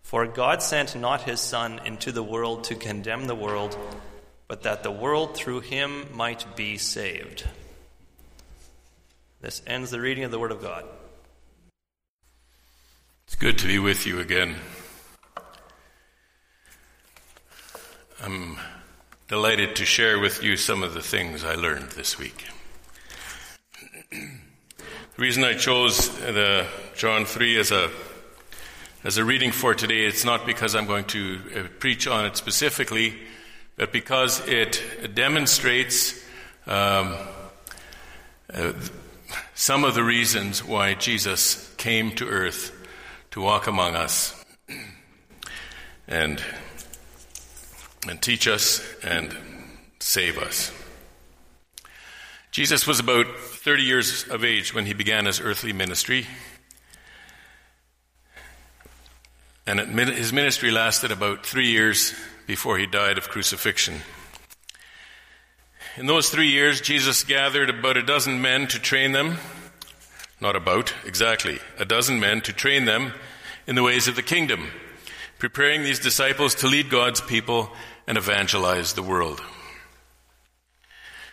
For 0.02 0.26
God 0.26 0.62
sent 0.62 0.96
not 0.96 1.22
his 1.22 1.40
Son 1.40 1.78
into 1.84 2.10
the 2.10 2.22
world 2.22 2.64
to 2.64 2.74
condemn 2.74 3.26
the 3.26 3.34
world, 3.34 3.78
but 4.52 4.64
that 4.64 4.82
the 4.82 4.90
world 4.90 5.34
through 5.34 5.60
him 5.60 6.06
might 6.12 6.44
be 6.54 6.76
saved. 6.76 7.48
This 9.40 9.62
ends 9.66 9.90
the 9.90 9.98
reading 9.98 10.24
of 10.24 10.30
the 10.30 10.38
Word 10.38 10.52
of 10.52 10.60
God. 10.60 10.84
It's 13.26 13.34
good 13.34 13.56
to 13.56 13.66
be 13.66 13.78
with 13.78 14.06
you 14.06 14.20
again. 14.20 14.56
I'm 18.22 18.58
delighted 19.26 19.74
to 19.76 19.86
share 19.86 20.18
with 20.18 20.42
you 20.42 20.58
some 20.58 20.82
of 20.82 20.92
the 20.92 21.00
things 21.00 21.44
I 21.44 21.54
learned 21.54 21.92
this 21.92 22.18
week. 22.18 22.44
the 24.10 24.28
reason 25.16 25.44
I 25.44 25.54
chose 25.54 26.10
the 26.10 26.66
John 26.94 27.24
3 27.24 27.58
as 27.58 27.70
a 27.70 27.90
as 29.02 29.16
a 29.16 29.24
reading 29.24 29.50
for 29.50 29.74
today, 29.74 30.04
it's 30.04 30.26
not 30.26 30.44
because 30.44 30.74
I'm 30.74 30.86
going 30.86 31.06
to 31.06 31.40
uh, 31.56 31.62
preach 31.78 32.06
on 32.06 32.26
it 32.26 32.36
specifically, 32.36 33.14
but 33.76 33.92
because 33.92 34.46
it 34.48 35.14
demonstrates 35.14 36.22
um, 36.66 37.16
uh, 38.52 38.72
some 39.54 39.84
of 39.84 39.94
the 39.94 40.04
reasons 40.04 40.64
why 40.64 40.94
Jesus 40.94 41.72
came 41.76 42.12
to 42.16 42.28
earth 42.28 42.72
to 43.30 43.40
walk 43.40 43.66
among 43.66 43.96
us 43.96 44.44
and 46.06 46.42
and 48.08 48.20
teach 48.20 48.48
us 48.48 48.82
and 49.02 49.36
save 50.00 50.38
us. 50.38 50.72
Jesus 52.50 52.86
was 52.86 53.00
about 53.00 53.26
30 53.38 53.82
years 53.82 54.28
of 54.28 54.44
age 54.44 54.74
when 54.74 54.86
he 54.86 54.92
began 54.92 55.26
his 55.26 55.40
earthly 55.40 55.72
ministry. 55.72 56.26
And 59.66 59.78
his 59.78 60.32
ministry 60.32 60.70
lasted 60.70 61.12
about 61.12 61.46
three 61.46 61.68
years 61.68 62.14
before 62.46 62.78
he 62.78 62.86
died 62.86 63.18
of 63.18 63.28
crucifixion. 63.28 64.02
In 65.96 66.06
those 66.06 66.30
three 66.30 66.48
years, 66.48 66.80
Jesus 66.80 67.22
gathered 67.22 67.68
about 67.68 67.96
a 67.96 68.02
dozen 68.02 68.40
men 68.40 68.66
to 68.68 68.78
train 68.78 69.12
them. 69.12 69.38
Not 70.40 70.56
about, 70.56 70.94
exactly, 71.04 71.58
a 71.78 71.84
dozen 71.84 72.18
men 72.18 72.40
to 72.42 72.52
train 72.52 72.86
them 72.86 73.12
in 73.66 73.74
the 73.74 73.82
ways 73.82 74.08
of 74.08 74.16
the 74.16 74.22
kingdom, 74.22 74.70
preparing 75.38 75.82
these 75.82 76.00
disciples 76.00 76.54
to 76.56 76.66
lead 76.66 76.90
God's 76.90 77.20
people 77.20 77.70
and 78.06 78.16
evangelize 78.16 78.94
the 78.94 79.02
world. 79.02 79.42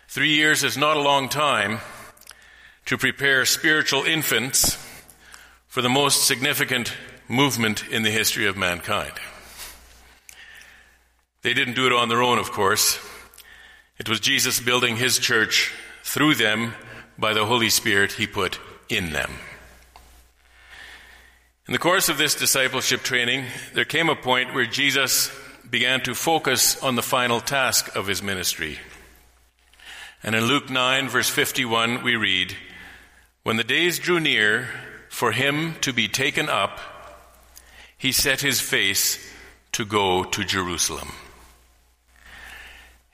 Three 0.07 0.33
years 0.35 0.63
is 0.63 0.77
not 0.77 0.97
a 0.97 1.01
long 1.01 1.29
time 1.29 1.79
to 2.85 2.97
prepare 2.97 3.45
spiritual 3.45 4.03
infants 4.03 4.77
for 5.67 5.81
the 5.81 5.89
most 5.89 6.27
significant 6.27 6.93
movement 7.27 7.87
in 7.89 8.03
the 8.03 8.09
history 8.09 8.47
of 8.47 8.57
mankind. 8.57 9.13
They 11.41 11.53
didn't 11.53 11.75
do 11.75 11.85
it 11.85 11.93
on 11.93 12.09
their 12.09 12.21
own, 12.21 12.37
of 12.37 12.51
course. 12.51 12.99
It 13.97 14.09
was 14.09 14.19
Jesus 14.19 14.59
building 14.59 14.97
his 14.97 15.19
church 15.19 15.73
through 16.03 16.35
them 16.35 16.73
by 17.17 17.33
the 17.33 17.45
Holy 17.45 17.69
Spirit 17.69 18.13
he 18.13 18.27
put 18.27 18.59
in 18.89 19.11
them. 19.11 19.31
In 21.67 21.73
the 21.73 21.79
course 21.79 22.09
of 22.09 22.17
this 22.17 22.35
discipleship 22.35 23.03
training, 23.03 23.45
there 23.73 23.85
came 23.85 24.09
a 24.09 24.15
point 24.15 24.53
where 24.53 24.65
Jesus 24.65 25.31
began 25.69 26.01
to 26.01 26.15
focus 26.15 26.81
on 26.81 26.95
the 26.95 27.03
final 27.03 27.39
task 27.39 27.95
of 27.95 28.07
his 28.07 28.23
ministry. 28.23 28.79
And 30.23 30.35
in 30.35 30.45
Luke 30.45 30.69
9, 30.69 31.07
verse 31.09 31.29
51, 31.29 32.03
we 32.03 32.15
read, 32.15 32.55
When 33.43 33.57
the 33.57 33.63
days 33.63 33.99
drew 33.99 34.19
near 34.19 34.67
for 35.09 35.31
him 35.31 35.75
to 35.81 35.93
be 35.93 36.07
taken 36.07 36.49
up, 36.49 36.79
he 37.97 38.11
set 38.11 38.41
his 38.41 38.59
face 38.59 39.19
to 39.73 39.85
go 39.85 40.23
to 40.23 40.43
Jerusalem. 40.43 41.11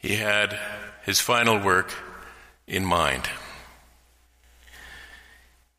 He 0.06 0.18
had 0.18 0.56
his 1.04 1.20
final 1.20 1.58
work 1.58 1.92
in 2.68 2.86
mind. 2.86 3.28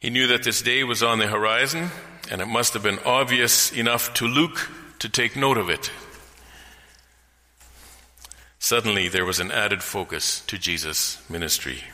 He 0.00 0.10
knew 0.10 0.26
that 0.26 0.42
this 0.42 0.62
day 0.62 0.82
was 0.82 1.00
on 1.00 1.20
the 1.20 1.28
horizon, 1.28 1.90
and 2.28 2.40
it 2.40 2.46
must 2.46 2.72
have 2.74 2.82
been 2.82 2.98
obvious 3.04 3.70
enough 3.70 4.12
to 4.14 4.26
Luke 4.26 4.68
to 4.98 5.08
take 5.08 5.36
note 5.36 5.58
of 5.58 5.70
it. 5.70 5.92
Suddenly, 8.58 9.06
there 9.06 9.24
was 9.24 9.38
an 9.38 9.52
added 9.52 9.80
focus 9.80 10.40
to 10.48 10.58
Jesus' 10.58 11.22
ministry. 11.30 11.84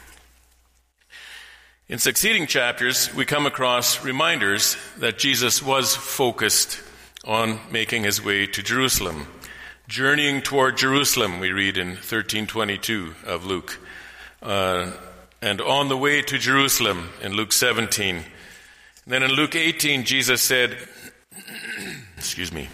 In 1.87 1.99
succeeding 1.99 2.47
chapters, 2.47 3.15
we 3.15 3.27
come 3.27 3.45
across 3.45 4.03
reminders 4.03 4.79
that 4.97 5.19
Jesus 5.19 5.63
was 5.63 5.95
focused 5.95 6.81
on 7.27 7.61
making 7.71 8.05
his 8.05 8.25
way 8.25 8.47
to 8.47 8.63
Jerusalem. 8.63 9.27
Journeying 9.89 10.43
toward 10.43 10.77
Jerusalem, 10.77 11.41
we 11.41 11.51
read 11.51 11.77
in 11.77 11.89
1322 11.89 13.15
of 13.27 13.45
Luke. 13.45 13.81
Uh, 14.41 14.93
and 15.43 15.61
on 15.61 15.89
the 15.89 15.97
way 15.97 16.23
to 16.23 16.39
Jerusalem 16.39 17.11
in 17.21 17.33
Luke 17.33 17.53
17. 17.53 18.17
And 18.17 18.25
then 19.07 19.25
in 19.25 19.33
Luke 19.33 19.57
18, 19.57 20.05
Jesus 20.05 20.41
said, 20.41 20.79
excuse 22.17 22.53
me, 22.53 22.69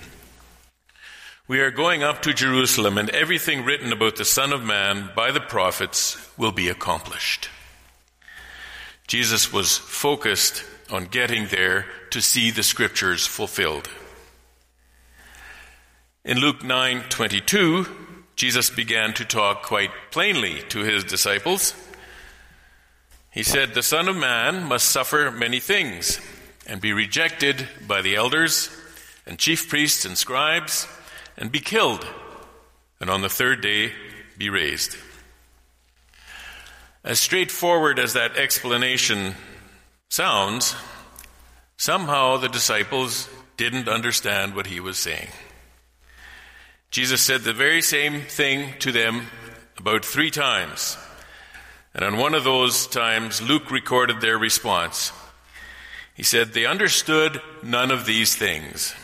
we 1.49 1.61
are 1.61 1.71
going 1.71 2.03
up 2.03 2.21
to 2.23 2.35
Jerusalem, 2.35 2.99
and 2.99 3.09
everything 3.09 3.65
written 3.65 3.91
about 3.91 4.17
the 4.17 4.25
Son 4.27 4.53
of 4.53 4.63
Man 4.63 5.09
by 5.17 5.33
the 5.33 5.41
prophets 5.41 6.19
will 6.37 6.53
be 6.53 6.69
accomplished. 6.69 7.49
Jesus 9.07 9.51
was 9.51 9.79
focused 9.79 10.63
on 10.91 11.07
getting 11.07 11.47
there 11.47 11.87
to 12.11 12.21
see 12.21 12.51
the 12.51 12.63
scriptures 12.63 13.27
fulfilled. 13.27 13.89
In 16.29 16.41
Luke 16.41 16.63
9:22, 16.63 17.89
Jesus 18.37 18.69
began 18.69 19.15
to 19.15 19.25
talk 19.25 19.63
quite 19.63 20.11
plainly 20.11 20.63
to 20.65 20.81
his 20.81 21.03
disciples. 21.03 21.73
He 23.31 23.43
said, 23.43 23.73
"The 23.73 23.83
Son 23.83 24.09
of 24.09 24.17
Man 24.17 24.65
must 24.65 24.91
suffer 24.91 25.31
many 25.31 25.59
things 25.59 26.21
and 26.67 26.83
be 26.83 26.93
rejected 26.93 27.67
by 27.87 28.03
the 28.03 28.15
elders 28.15 28.69
and 29.25 29.39
chief 29.39 29.71
priests 29.71 30.05
and 30.05 30.19
scribes 30.19 30.87
and 31.39 31.51
be 31.51 31.61
killed, 31.61 32.07
and 33.01 33.09
on 33.09 33.23
the 33.23 33.31
third 33.31 33.63
day 33.63 33.95
be 34.37 34.51
raised. 34.51 34.99
As 37.03 37.19
straightforward 37.19 37.99
as 37.99 38.13
that 38.13 38.37
explanation 38.37 39.35
sounds, 40.11 40.77
somehow 41.79 42.37
the 42.37 42.51
disciples 42.51 43.31
didn't 43.57 43.89
understand 43.89 44.55
what 44.55 44.67
he 44.67 44.79
was 44.79 44.99
saying. 44.99 45.33
Jesus 46.91 47.21
said 47.21 47.43
the 47.43 47.53
very 47.53 47.83
same 47.83 48.23
thing 48.23 48.75
to 48.81 48.93
them 48.93 49.27
about 49.77 50.05
three 50.05 50.31
times. 50.31 50.97
And 51.95 52.05
on 52.05 52.17
one 52.17 52.35
of 52.35 52.45
those 52.45 52.87
times, 52.87 53.43
Luke 53.43 53.71
recorded 53.71 54.21
their 54.21 54.39
response. 54.39 55.13
He 56.15 56.23
said, 56.23 56.53
They 56.53 56.67
understood 56.67 57.41
none 57.63 57.91
of 57.91 58.07
these 58.07 58.35
things. 58.35 58.95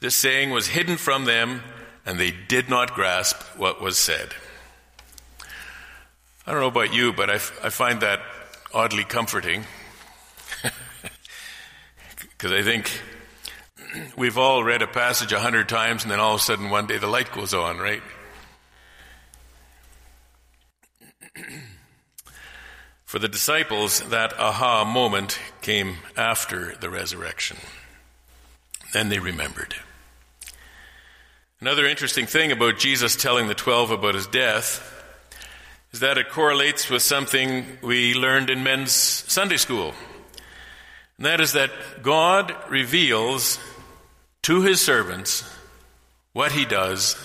This 0.00 0.14
saying 0.14 0.50
was 0.50 0.68
hidden 0.68 0.96
from 0.96 1.24
them, 1.24 1.62
and 2.04 2.18
they 2.18 2.32
did 2.48 2.68
not 2.68 2.94
grasp 2.94 3.36
what 3.56 3.80
was 3.80 3.98
said. 3.98 4.28
I 6.46 6.52
don't 6.52 6.60
know 6.60 6.68
about 6.68 6.94
you, 6.94 7.12
but 7.12 7.30
I, 7.30 7.34
f- 7.34 7.58
I 7.62 7.68
find 7.68 8.00
that 8.00 8.20
oddly 8.72 9.04
comforting. 9.04 9.64
Because 12.38 12.52
I 12.52 12.62
think 12.62 12.88
we've 14.16 14.38
all 14.38 14.64
read 14.64 14.82
a 14.82 14.86
passage 14.86 15.32
a 15.32 15.40
hundred 15.40 15.68
times 15.68 16.02
and 16.02 16.10
then 16.10 16.20
all 16.20 16.34
of 16.34 16.40
a 16.40 16.44
sudden 16.44 16.70
one 16.70 16.86
day 16.86 16.98
the 16.98 17.06
light 17.06 17.32
goes 17.32 17.54
on, 17.54 17.78
right? 17.78 18.02
For 23.04 23.18
the 23.18 23.28
disciples, 23.28 24.00
that 24.10 24.38
aha 24.38 24.84
moment 24.84 25.38
came 25.62 25.96
after 26.14 26.74
the 26.76 26.90
resurrection. 26.90 27.56
Then 28.92 29.08
they 29.08 29.18
remembered. 29.18 29.74
Another 31.60 31.86
interesting 31.86 32.26
thing 32.26 32.52
about 32.52 32.78
Jesus 32.78 33.16
telling 33.16 33.48
the 33.48 33.54
twelve 33.54 33.90
about 33.90 34.14
his 34.14 34.26
death 34.26 34.94
is 35.92 36.00
that 36.00 36.18
it 36.18 36.28
correlates 36.28 36.90
with 36.90 37.02
something 37.02 37.64
we 37.82 38.12
learned 38.12 38.50
in 38.50 38.62
men's 38.62 38.92
Sunday 38.92 39.56
school. 39.56 39.94
And 41.16 41.24
that 41.24 41.40
is 41.40 41.54
that 41.54 41.70
God 42.02 42.54
reveals 42.68 43.58
to 44.48 44.62
his 44.62 44.80
servants 44.80 45.44
what 46.32 46.52
he 46.52 46.64
does 46.64 47.16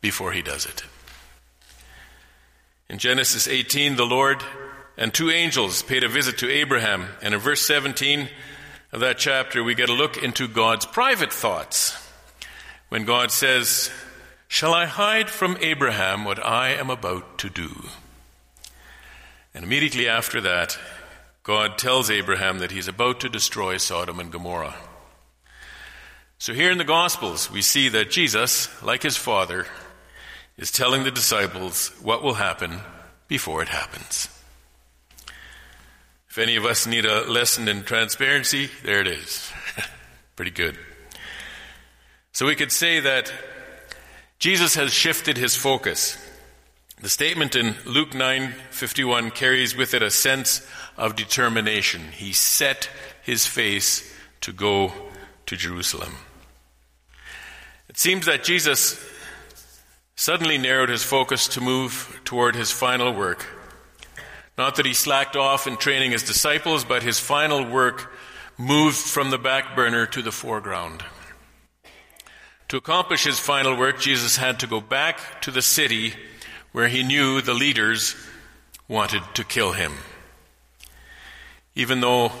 before 0.00 0.30
he 0.30 0.42
does 0.42 0.64
it. 0.64 0.84
In 2.88 2.98
Genesis 2.98 3.48
18, 3.48 3.96
the 3.96 4.06
Lord 4.06 4.44
and 4.96 5.12
two 5.12 5.28
angels 5.28 5.82
paid 5.82 6.04
a 6.04 6.08
visit 6.08 6.38
to 6.38 6.48
Abraham. 6.48 7.08
And 7.20 7.34
in 7.34 7.40
verse 7.40 7.62
17 7.62 8.28
of 8.92 9.00
that 9.00 9.18
chapter, 9.18 9.64
we 9.64 9.74
get 9.74 9.88
a 9.88 9.92
look 9.92 10.22
into 10.22 10.46
God's 10.46 10.86
private 10.86 11.32
thoughts. 11.32 11.98
When 12.90 13.04
God 13.04 13.32
says, 13.32 13.90
Shall 14.46 14.72
I 14.72 14.86
hide 14.86 15.30
from 15.30 15.58
Abraham 15.60 16.24
what 16.24 16.38
I 16.46 16.68
am 16.68 16.90
about 16.90 17.38
to 17.38 17.50
do? 17.50 17.88
And 19.52 19.64
immediately 19.64 20.06
after 20.06 20.40
that, 20.42 20.78
God 21.42 21.76
tells 21.76 22.08
Abraham 22.08 22.60
that 22.60 22.70
he's 22.70 22.86
about 22.86 23.18
to 23.18 23.28
destroy 23.28 23.78
Sodom 23.78 24.20
and 24.20 24.30
Gomorrah. 24.30 24.76
So 26.40 26.54
here 26.54 26.70
in 26.70 26.78
the 26.78 26.84
Gospels, 26.84 27.50
we 27.50 27.62
see 27.62 27.88
that 27.88 28.10
Jesus, 28.10 28.68
like 28.80 29.02
his 29.02 29.16
Father, 29.16 29.66
is 30.56 30.70
telling 30.70 31.02
the 31.02 31.10
disciples 31.10 31.88
what 32.00 32.22
will 32.22 32.34
happen 32.34 32.80
before 33.26 33.60
it 33.60 33.68
happens. 33.68 34.28
If 36.30 36.38
any 36.38 36.54
of 36.54 36.64
us 36.64 36.86
need 36.86 37.04
a 37.04 37.28
lesson 37.28 37.66
in 37.66 37.82
transparency, 37.82 38.70
there 38.84 39.00
it 39.00 39.08
is. 39.08 39.50
Pretty 40.36 40.52
good. 40.52 40.78
So 42.30 42.46
we 42.46 42.54
could 42.54 42.70
say 42.70 43.00
that 43.00 43.32
Jesus 44.38 44.76
has 44.76 44.92
shifted 44.92 45.36
his 45.36 45.56
focus. 45.56 46.16
The 47.00 47.08
statement 47.08 47.56
in 47.56 47.74
Luke 47.84 48.10
9:51 48.12 49.34
carries 49.34 49.76
with 49.76 49.94
it 49.94 50.02
a 50.02 50.10
sense 50.10 50.64
of 50.96 51.16
determination. 51.16 52.12
He 52.12 52.32
set 52.32 52.88
his 53.22 53.44
face 53.46 54.08
to 54.42 54.52
go 54.52 54.92
to 55.46 55.56
Jerusalem. 55.56 56.14
It 57.98 58.00
seems 58.00 58.26
that 58.26 58.44
Jesus 58.44 58.98
suddenly 60.16 60.56
narrowed 60.56 60.88
his 60.88 61.02
focus 61.02 61.48
to 61.48 61.60
move 61.60 62.20
toward 62.24 62.54
his 62.54 62.70
final 62.70 63.12
work 63.12 63.44
not 64.58 64.74
that 64.74 64.86
he 64.86 64.92
slacked 64.92 65.36
off 65.36 65.68
in 65.68 65.76
training 65.76 66.10
his 66.10 66.24
disciples, 66.24 66.84
but 66.84 67.04
his 67.04 67.20
final 67.20 67.64
work 67.64 68.12
moved 68.58 68.96
from 68.96 69.30
the 69.30 69.38
back 69.38 69.76
burner 69.76 70.04
to 70.06 70.20
the 70.20 70.32
foreground. 70.32 71.04
To 72.66 72.76
accomplish 72.76 73.22
his 73.22 73.38
final 73.38 73.76
work, 73.76 74.00
Jesus 74.00 74.36
had 74.36 74.58
to 74.60 74.66
go 74.66 74.80
back 74.80 75.40
to 75.42 75.52
the 75.52 75.62
city 75.62 76.12
where 76.72 76.88
he 76.88 77.04
knew 77.04 77.40
the 77.40 77.54
leaders 77.54 78.16
wanted 78.88 79.22
to 79.34 79.44
kill 79.44 79.72
him. 79.72 79.92
Even 81.76 82.00
though, 82.00 82.32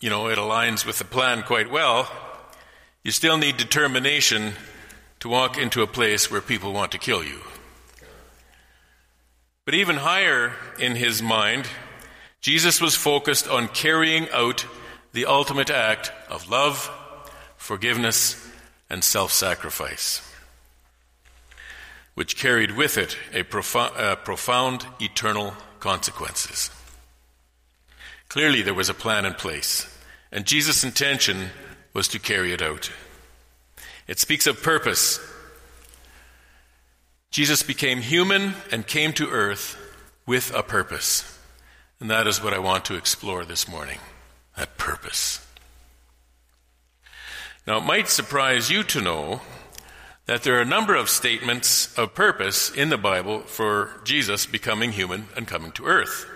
you 0.00 0.10
know, 0.10 0.28
it 0.28 0.38
aligns 0.38 0.84
with 0.84 0.98
the 0.98 1.04
plan 1.04 1.44
quite 1.44 1.70
well, 1.70 2.10
you 3.08 3.12
still 3.12 3.38
need 3.38 3.56
determination 3.56 4.52
to 5.18 5.30
walk 5.30 5.56
into 5.56 5.80
a 5.80 5.86
place 5.86 6.30
where 6.30 6.42
people 6.42 6.74
want 6.74 6.92
to 6.92 6.98
kill 6.98 7.24
you. 7.24 7.40
But 9.64 9.72
even 9.72 9.96
higher 9.96 10.52
in 10.78 10.94
his 10.94 11.22
mind, 11.22 11.68
Jesus 12.42 12.82
was 12.82 12.94
focused 12.94 13.48
on 13.48 13.68
carrying 13.68 14.28
out 14.28 14.66
the 15.14 15.24
ultimate 15.24 15.70
act 15.70 16.12
of 16.28 16.50
love, 16.50 16.90
forgiveness, 17.56 18.46
and 18.90 19.02
self 19.02 19.32
sacrifice, 19.32 20.20
which 22.14 22.36
carried 22.36 22.72
with 22.72 22.98
it 22.98 23.16
a 23.32 23.42
profound, 23.42 23.96
uh, 23.96 24.16
profound 24.16 24.84
eternal 25.00 25.54
consequences. 25.80 26.70
Clearly, 28.28 28.60
there 28.60 28.74
was 28.74 28.90
a 28.90 29.02
plan 29.02 29.24
in 29.24 29.32
place, 29.32 29.86
and 30.30 30.44
Jesus' 30.44 30.84
intention 30.84 31.48
was 31.98 32.06
to 32.06 32.18
carry 32.20 32.52
it 32.52 32.62
out. 32.62 32.92
It 34.06 34.20
speaks 34.20 34.46
of 34.46 34.62
purpose 34.62 35.18
Jesus 37.32 37.64
became 37.64 38.00
human 38.00 38.54
and 38.70 38.86
came 38.86 39.12
to 39.14 39.28
earth 39.28 39.76
with 40.24 40.54
a 40.54 40.62
purpose. 40.62 41.36
And 41.98 42.08
that 42.08 42.28
is 42.28 42.40
what 42.40 42.54
I 42.54 42.60
want 42.60 42.84
to 42.84 42.94
explore 42.94 43.44
this 43.44 43.68
morning 43.68 43.98
that 44.56 44.78
purpose. 44.78 45.44
Now, 47.66 47.78
it 47.78 47.84
might 47.84 48.08
surprise 48.08 48.70
you 48.70 48.84
to 48.84 49.00
know 49.00 49.40
that 50.26 50.44
there 50.44 50.56
are 50.56 50.62
a 50.62 50.76
number 50.76 50.94
of 50.94 51.10
statements 51.10 51.98
of 51.98 52.14
purpose 52.14 52.70
in 52.70 52.90
the 52.90 52.96
Bible 52.96 53.40
for 53.40 54.00
Jesus 54.04 54.46
becoming 54.46 54.92
human 54.92 55.26
and 55.36 55.48
coming 55.48 55.72
to 55.72 55.86
earth. 55.86 56.26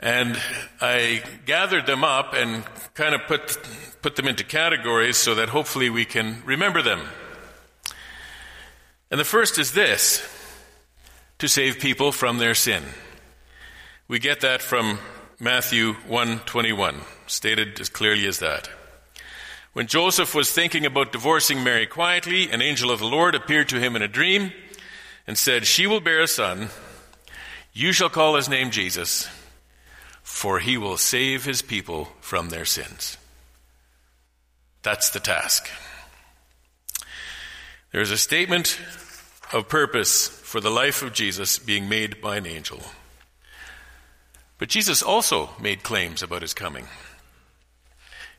And 0.00 0.40
I 0.80 1.22
gathered 1.44 1.86
them 1.86 2.04
up 2.04 2.32
and 2.34 2.64
kind 2.94 3.14
of 3.14 3.22
put, 3.26 3.58
put 4.00 4.16
them 4.16 4.28
into 4.28 4.44
categories 4.44 5.16
so 5.16 5.34
that 5.34 5.48
hopefully 5.48 5.90
we 5.90 6.04
can 6.04 6.42
remember 6.44 6.82
them. 6.82 7.00
And 9.10 9.18
the 9.18 9.24
first 9.24 9.58
is 9.58 9.72
this 9.72 10.22
to 11.38 11.48
save 11.48 11.78
people 11.78 12.12
from 12.12 12.38
their 12.38 12.54
sin. 12.54 12.82
We 14.06 14.18
get 14.18 14.40
that 14.40 14.62
from 14.62 14.98
Matthew 15.40 15.94
1:21, 16.08 17.04
stated 17.26 17.80
as 17.80 17.88
clearly 17.88 18.26
as 18.26 18.38
that. 18.38 18.68
When 19.72 19.86
Joseph 19.86 20.34
was 20.34 20.50
thinking 20.50 20.84
about 20.84 21.12
divorcing 21.12 21.62
Mary 21.62 21.86
quietly, 21.86 22.50
an 22.50 22.60
angel 22.60 22.90
of 22.90 22.98
the 22.98 23.06
Lord 23.06 23.34
appeared 23.34 23.68
to 23.68 23.78
him 23.78 23.94
in 23.94 24.02
a 24.02 24.08
dream 24.08 24.52
and 25.26 25.38
said, 25.38 25.66
"She 25.66 25.86
will 25.86 26.00
bear 26.00 26.20
a 26.20 26.26
son. 26.26 26.70
You 27.72 27.92
shall 27.92 28.10
call 28.10 28.34
his 28.34 28.48
name 28.48 28.70
Jesus, 28.70 29.28
for 30.38 30.60
he 30.60 30.78
will 30.78 30.96
save 30.96 31.44
his 31.44 31.62
people 31.62 32.14
from 32.20 32.50
their 32.50 32.64
sins." 32.64 33.16
That's 34.82 35.10
the 35.10 35.18
task. 35.18 35.68
There's 37.90 38.12
a 38.12 38.16
statement 38.16 38.78
of 39.52 39.68
purpose 39.68 40.28
for 40.28 40.60
the 40.60 40.70
life 40.70 41.02
of 41.02 41.12
Jesus 41.12 41.58
being 41.58 41.88
made 41.88 42.20
by 42.20 42.36
an 42.36 42.46
angel. 42.46 42.92
But 44.58 44.68
Jesus 44.68 45.02
also 45.02 45.56
made 45.58 45.82
claims 45.82 46.22
about 46.22 46.42
his 46.42 46.54
coming. 46.54 46.88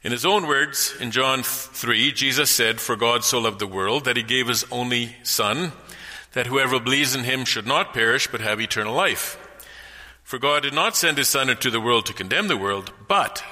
In 0.01 0.13
his 0.13 0.25
own 0.25 0.47
words, 0.47 0.93
in 1.01 1.11
John 1.11 1.43
3, 1.43 2.13
Jesus 2.13 2.49
said, 2.49 2.79
For 2.79 2.95
God 2.95 3.25
so 3.25 3.39
loved 3.39 3.59
the 3.59 3.67
world 3.67 4.05
that 4.05 4.15
he 4.15 4.23
gave 4.23 4.47
his 4.47 4.63
only 4.71 5.17
Son, 5.23 5.73
that 6.31 6.47
whoever 6.47 6.79
believes 6.79 7.13
in 7.13 7.25
him 7.25 7.43
should 7.43 7.67
not 7.67 7.93
perish 7.93 8.27
but 8.27 8.39
have 8.39 8.61
eternal 8.61 8.93
life. 8.93 9.37
For 10.29 10.37
God 10.37 10.61
did 10.61 10.75
not 10.75 10.95
send 10.95 11.17
his 11.17 11.27
Son 11.27 11.49
into 11.49 11.71
the 11.71 11.81
world 11.81 12.05
to 12.05 12.13
condemn 12.13 12.49
the 12.49 12.55
world, 12.55 12.93
but 13.07 13.43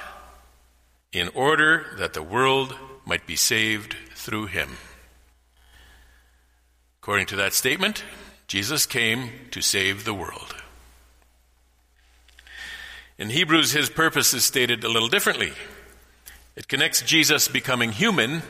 in 1.11 1.27
order 1.29 1.87
that 1.97 2.13
the 2.13 2.21
world 2.21 2.75
might 3.03 3.25
be 3.25 3.35
saved 3.35 3.95
through 4.13 4.45
him. 4.45 4.77
According 7.01 7.25
to 7.27 7.35
that 7.37 7.53
statement, 7.53 8.03
Jesus 8.45 8.85
came 8.85 9.31
to 9.49 9.59
save 9.59 10.05
the 10.05 10.13
world. 10.13 10.55
In 13.17 13.31
Hebrews, 13.31 13.71
his 13.71 13.89
purpose 13.89 14.35
is 14.35 14.45
stated 14.45 14.83
a 14.83 14.89
little 14.89 15.09
differently. 15.09 15.53
It 16.55 16.67
connects 16.67 17.01
Jesus 17.01 17.47
becoming 17.47 17.91
human 17.91 18.43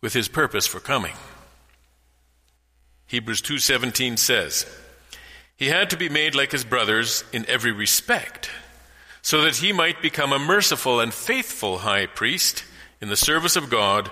with 0.00 0.12
his 0.12 0.26
purpose 0.26 0.66
for 0.66 0.80
coming. 0.80 1.14
Hebrews 3.06 3.42
2:17 3.42 4.18
says, 4.18 4.66
"He 5.62 5.68
had 5.68 5.90
to 5.90 5.96
be 5.96 6.08
made 6.08 6.34
like 6.34 6.50
his 6.50 6.64
brothers 6.64 7.22
in 7.32 7.46
every 7.48 7.70
respect, 7.70 8.50
so 9.22 9.42
that 9.42 9.58
he 9.58 9.72
might 9.72 10.02
become 10.02 10.32
a 10.32 10.38
merciful 10.40 10.98
and 10.98 11.14
faithful 11.14 11.78
high 11.78 12.06
priest 12.06 12.64
in 13.00 13.08
the 13.08 13.14
service 13.14 13.54
of 13.54 13.70
God 13.70 14.10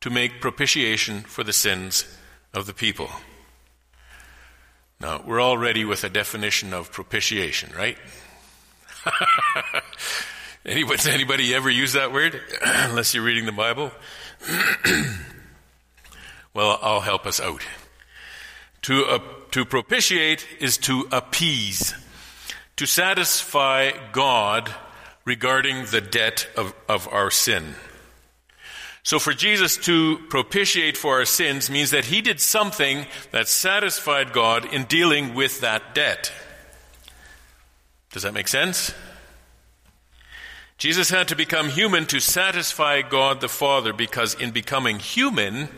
to 0.00 0.08
make 0.08 0.40
propitiation 0.40 1.20
for 1.20 1.44
the 1.44 1.52
sins 1.52 2.06
of 2.54 2.64
the 2.64 2.72
people. 2.72 3.10
Now, 4.98 5.22
we're 5.26 5.40
all 5.40 5.58
ready 5.58 5.84
with 5.84 6.04
a 6.04 6.08
definition 6.08 6.72
of 6.72 6.90
propitiation, 6.90 7.70
right? 7.76 7.98
anybody, 10.64 11.10
anybody 11.10 11.54
ever 11.54 11.68
use 11.68 11.92
that 11.92 12.14
word? 12.14 12.40
Unless 12.64 13.12
you're 13.12 13.24
reading 13.24 13.44
the 13.44 13.52
Bible? 13.52 13.92
well, 16.54 16.78
I'll 16.80 17.02
help 17.02 17.26
us 17.26 17.40
out. 17.40 17.60
To, 18.86 19.04
uh, 19.04 19.18
to 19.56 19.64
propitiate 19.64 20.46
is 20.60 20.76
to 20.76 21.08
appease, 21.10 21.94
to 22.76 22.84
satisfy 22.84 23.90
God 24.12 24.70
regarding 25.24 25.86
the 25.86 26.02
debt 26.02 26.46
of, 26.58 26.74
of 26.90 27.08
our 27.08 27.30
sin. 27.30 27.74
So 29.02 29.18
for 29.18 29.32
Jesus 29.32 29.78
to 29.78 30.18
propitiate 30.28 30.98
for 30.98 31.20
our 31.20 31.24
sins 31.24 31.70
means 31.70 31.90
that 31.92 32.04
he 32.04 32.20
did 32.20 32.38
something 32.38 33.06
that 33.30 33.48
satisfied 33.48 34.34
God 34.34 34.70
in 34.74 34.84
dealing 34.84 35.32
with 35.32 35.62
that 35.62 35.94
debt. 35.94 36.30
Does 38.12 38.24
that 38.24 38.34
make 38.34 38.48
sense? 38.48 38.92
Jesus 40.76 41.08
had 41.08 41.28
to 41.28 41.34
become 41.34 41.70
human 41.70 42.04
to 42.08 42.20
satisfy 42.20 43.00
God 43.00 43.40
the 43.40 43.48
Father 43.48 43.94
because 43.94 44.34
in 44.34 44.50
becoming 44.50 44.98
human, 44.98 45.70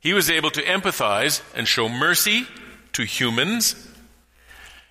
he 0.00 0.12
was 0.12 0.28
able 0.28 0.50
to 0.50 0.62
empathize 0.62 1.42
and 1.54 1.68
show 1.68 1.88
mercy 1.88 2.48
to 2.98 3.04
humans. 3.04 3.76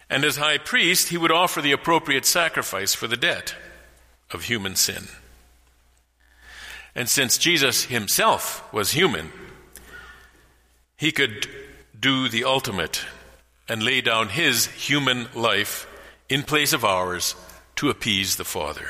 And 0.10 0.24
as 0.24 0.38
high 0.38 0.60
priest, 0.60 1.10
he 1.10 1.17
would 1.17 1.32
offer 1.32 1.62
the 1.62 1.74
appropriate 1.74 2.26
sacrifice 2.26 2.93
for 2.93 3.06
the 3.06 3.17
debt 3.17 3.54
of 4.32 4.43
human 4.43 4.78
sin. 4.78 5.10
And 6.96 7.10
since 7.10 7.38
Jesus 7.38 7.84
himself 7.84 8.63
was 8.72 8.91
human, 8.91 9.34
he 10.96 11.12
could 11.12 11.50
do 12.00 12.30
the 12.30 12.46
ultimate 12.46 13.04
and 13.67 13.84
lay 13.84 14.00
down 14.00 14.30
his 14.30 14.67
human 14.67 15.28
life 15.36 15.86
in 16.30 16.43
place 16.43 16.72
of 16.72 16.86
ours 16.86 17.36
to 17.76 17.89
appease 17.89 18.38
the 18.38 18.46
Father. 18.46 18.89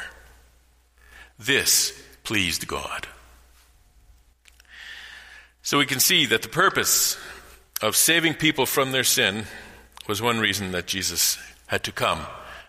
This 1.39 1.99
pleased 2.23 2.67
God. 2.67 3.07
So 5.63 5.79
we 5.79 5.87
can 5.87 5.99
see 5.99 6.27
that 6.27 6.43
the 6.43 6.49
purpose 6.49 7.17
of 7.81 7.95
saving 7.95 8.33
people 8.33 8.65
from 8.65 8.91
their 8.91 9.03
sin 9.03 9.45
was 10.07 10.21
one 10.21 10.39
reason 10.39 10.71
that 10.71 10.87
Jesus 10.87 11.37
had 11.67 11.83
to 11.83 11.91
come. 11.91 12.19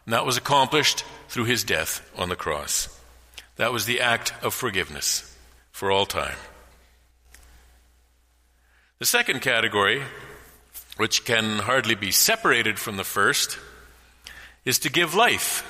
And 0.05 0.13
that 0.13 0.27
was 0.27 0.37
accomplished 0.37 1.05
through 1.29 1.45
his 1.45 1.65
death 1.65 2.11
on 2.17 2.29
the 2.29 2.37
cross. 2.37 2.89
That 3.57 3.73
was 3.73 3.87
the 3.87 4.01
act 4.01 4.33
of 4.43 4.55
forgiveness 4.55 5.37
for 5.71 5.91
all 5.91 6.07
time. 6.07 6.37
The 8.99 9.07
second 9.07 9.43
category, 9.43 10.03
which 10.97 11.25
can 11.25 11.61
hardly 11.61 11.95
be 11.95 12.11
separated 12.11 12.79
from 12.79 12.97
the 12.97 13.05
first, 13.05 13.59
is 14.65 14.81
to 14.81 14.91
give 14.91 15.15
life. 15.15 15.65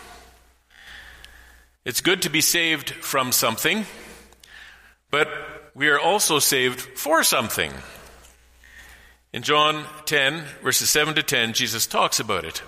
It's 1.85 2.01
good 2.01 2.23
to 2.23 2.31
be 2.31 2.41
saved 2.41 2.91
from 2.91 3.33
something, 3.33 3.87
but 5.11 5.29
we 5.75 5.89
are 5.89 6.01
also 6.01 6.39
saved 6.39 6.81
for 6.81 7.23
something. 7.23 7.73
In 9.31 9.43
John 9.43 9.85
10, 10.07 10.43
verses 10.63 10.89
7 10.89 11.15
to 11.17 11.23
10, 11.23 11.53
Jesus 11.53 11.87
talks 11.87 12.19
about 12.19 12.47
it. 12.47 12.63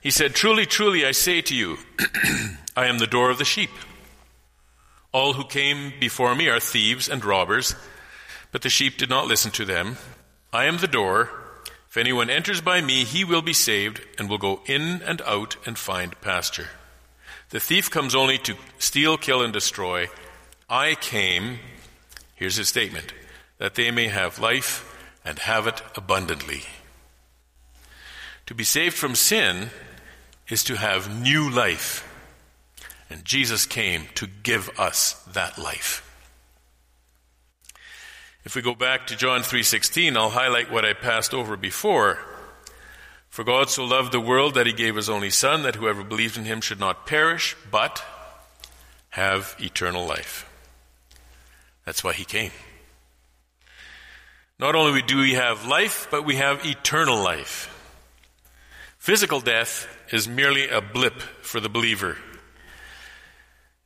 He 0.00 0.10
said, 0.10 0.34
Truly, 0.34 0.66
truly, 0.66 1.06
I 1.06 1.12
say 1.12 1.40
to 1.42 1.54
you, 1.54 1.78
I 2.76 2.86
am 2.86 2.98
the 2.98 3.06
door 3.06 3.30
of 3.30 3.38
the 3.38 3.44
sheep. 3.44 3.70
All 5.12 5.34
who 5.34 5.44
came 5.44 5.92
before 6.00 6.34
me 6.34 6.48
are 6.48 6.58
thieves 6.58 7.08
and 7.08 7.24
robbers, 7.24 7.76
but 8.50 8.62
the 8.62 8.68
sheep 8.68 8.98
did 8.98 9.08
not 9.08 9.28
listen 9.28 9.52
to 9.52 9.64
them. 9.64 9.96
I 10.52 10.64
am 10.64 10.78
the 10.78 10.88
door. 10.88 11.30
If 11.88 11.96
anyone 11.96 12.30
enters 12.30 12.60
by 12.60 12.80
me, 12.80 13.04
he 13.04 13.22
will 13.22 13.42
be 13.42 13.52
saved 13.52 14.00
and 14.18 14.28
will 14.28 14.38
go 14.38 14.62
in 14.66 15.02
and 15.02 15.22
out 15.22 15.56
and 15.66 15.78
find 15.78 16.20
pasture. 16.20 16.68
The 17.50 17.60
thief 17.60 17.92
comes 17.92 18.16
only 18.16 18.38
to 18.38 18.56
steal, 18.80 19.16
kill, 19.16 19.40
and 19.40 19.52
destroy. 19.52 20.08
I 20.68 20.96
came, 20.96 21.60
here's 22.34 22.56
his 22.56 22.68
statement, 22.68 23.12
that 23.58 23.76
they 23.76 23.92
may 23.92 24.08
have 24.08 24.40
life 24.40 24.95
and 25.26 25.40
have 25.40 25.66
it 25.66 25.82
abundantly. 25.96 26.62
To 28.46 28.54
be 28.54 28.64
saved 28.64 28.96
from 28.96 29.16
sin 29.16 29.70
is 30.48 30.62
to 30.64 30.76
have 30.76 31.20
new 31.20 31.50
life. 31.50 32.08
And 33.10 33.24
Jesus 33.24 33.66
came 33.66 34.06
to 34.14 34.28
give 34.28 34.70
us 34.78 35.14
that 35.32 35.58
life. 35.58 36.02
If 38.44 38.54
we 38.54 38.62
go 38.62 38.76
back 38.76 39.08
to 39.08 39.16
John 39.16 39.42
3:16, 39.42 40.16
I'll 40.16 40.30
highlight 40.30 40.70
what 40.70 40.84
I 40.84 40.92
passed 40.92 41.34
over 41.34 41.56
before. 41.56 42.20
For 43.28 43.42
God 43.42 43.68
so 43.68 43.84
loved 43.84 44.12
the 44.12 44.20
world 44.20 44.54
that 44.54 44.66
he 44.66 44.72
gave 44.72 44.94
his 44.94 45.10
only 45.10 45.30
son 45.30 45.62
that 45.62 45.74
whoever 45.74 46.04
believes 46.04 46.38
in 46.38 46.44
him 46.44 46.60
should 46.60 46.78
not 46.80 47.06
perish 47.06 47.56
but 47.70 48.04
have 49.10 49.56
eternal 49.58 50.06
life. 50.06 50.48
That's 51.84 52.04
why 52.04 52.12
he 52.12 52.24
came. 52.24 52.52
Not 54.58 54.74
only 54.74 55.02
do 55.02 55.18
we 55.18 55.34
have 55.34 55.66
life, 55.66 56.08
but 56.10 56.24
we 56.24 56.36
have 56.36 56.64
eternal 56.64 57.22
life. 57.22 57.72
Physical 58.98 59.40
death 59.40 59.86
is 60.10 60.26
merely 60.26 60.68
a 60.68 60.80
blip 60.80 61.20
for 61.20 61.60
the 61.60 61.68
believer. 61.68 62.16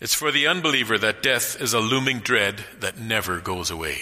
It's 0.01 0.15
for 0.15 0.31
the 0.31 0.47
unbeliever 0.47 0.97
that 0.97 1.23
death 1.23 1.61
is 1.61 1.75
a 1.75 1.81
looming 1.81 2.21
dread 2.21 2.65
that 2.79 2.99
never 2.99 3.41
goes 3.41 3.71
away. 3.71 3.99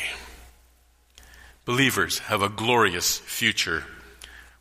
Believers 1.65 2.21
have 2.21 2.43
a 2.43 2.49
glorious 2.49 3.19
future 3.19 3.85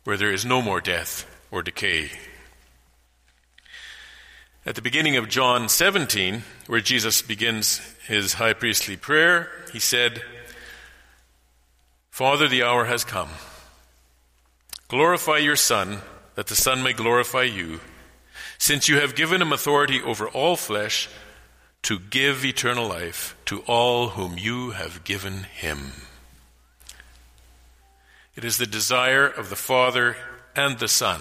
where 0.04 0.16
there 0.16 0.32
is 0.32 0.44
no 0.44 0.62
more 0.62 0.80
death 0.80 1.26
or 1.50 1.62
decay. 1.62 2.10
At 4.66 4.74
the 4.74 4.82
beginning 4.82 5.16
of 5.16 5.28
John 5.28 5.68
17, 5.68 6.42
where 6.66 6.80
Jesus 6.80 7.22
begins 7.22 7.78
his 8.06 8.34
high 8.34 8.52
priestly 8.52 8.96
prayer, 8.96 9.50
he 9.72 9.78
said, 9.78 10.22
Father, 12.18 12.48
the 12.48 12.64
hour 12.64 12.86
has 12.86 13.04
come. 13.04 13.28
Glorify 14.88 15.38
your 15.38 15.54
Son, 15.54 15.98
that 16.34 16.48
the 16.48 16.56
Son 16.56 16.82
may 16.82 16.92
glorify 16.92 17.44
you, 17.44 17.78
since 18.58 18.88
you 18.88 18.98
have 18.98 19.14
given 19.14 19.40
him 19.40 19.52
authority 19.52 20.02
over 20.02 20.28
all 20.28 20.56
flesh 20.56 21.08
to 21.82 22.00
give 22.00 22.44
eternal 22.44 22.88
life 22.88 23.36
to 23.44 23.60
all 23.68 24.08
whom 24.08 24.36
you 24.36 24.70
have 24.72 25.04
given 25.04 25.44
him. 25.44 25.92
It 28.34 28.42
is 28.44 28.58
the 28.58 28.66
desire 28.66 29.28
of 29.28 29.48
the 29.48 29.54
Father 29.54 30.16
and 30.56 30.80
the 30.80 30.88
Son 30.88 31.20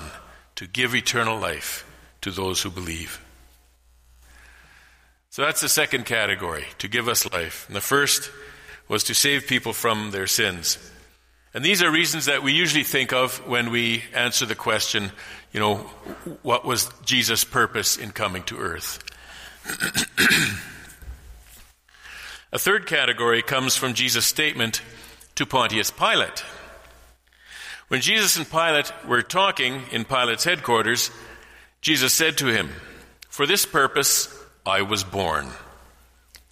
to 0.55 0.65
give 0.65 0.95
eternal 0.95 1.37
life 1.37 1.85
to 2.21 2.31
those 2.31 2.63
who 2.63 2.71
believe. 2.71 3.23
So 5.29 5.43
that's 5.43 5.61
the 5.61 5.69
second 5.69 6.07
category, 6.07 6.65
to 6.79 6.87
give 6.87 7.07
us 7.07 7.31
life. 7.31 7.67
And 7.67 7.75
the 7.75 7.81
first 7.81 8.31
was 8.87 9.03
to 9.05 9.15
save 9.15 9.47
people 9.47 9.73
from 9.73 10.11
their 10.11 10.27
sins. 10.27 10.77
And 11.53 11.63
these 11.63 11.81
are 11.81 11.89
reasons 11.89 12.25
that 12.25 12.43
we 12.43 12.53
usually 12.53 12.83
think 12.83 13.13
of 13.13 13.45
when 13.47 13.71
we 13.71 14.03
answer 14.13 14.45
the 14.45 14.55
question, 14.55 15.11
you 15.51 15.59
know, 15.59 15.77
what 16.43 16.65
was 16.65 16.89
Jesus' 17.03 17.43
purpose 17.43 17.97
in 17.97 18.11
coming 18.11 18.43
to 18.43 18.57
earth? 18.59 19.03
A 22.53 22.59
third 22.59 22.85
category 22.87 23.41
comes 23.41 23.75
from 23.75 23.93
Jesus' 23.93 24.25
statement 24.25 24.81
to 25.35 25.45
Pontius 25.45 25.91
Pilate. 25.91 26.43
When 27.89 28.01
Jesus 28.01 28.37
and 28.37 28.49
Pilate 28.49 28.91
were 29.07 29.21
talking 29.21 29.81
in 29.91 30.05
Pilate's 30.05 30.43
headquarters, 30.43 31.11
Jesus 31.81 32.13
said 32.13 32.37
to 32.37 32.47
him, 32.47 32.69
For 33.29 33.45
this 33.45 33.65
purpose 33.65 34.33
I 34.65 34.81
was 34.81 35.03
born, 35.03 35.47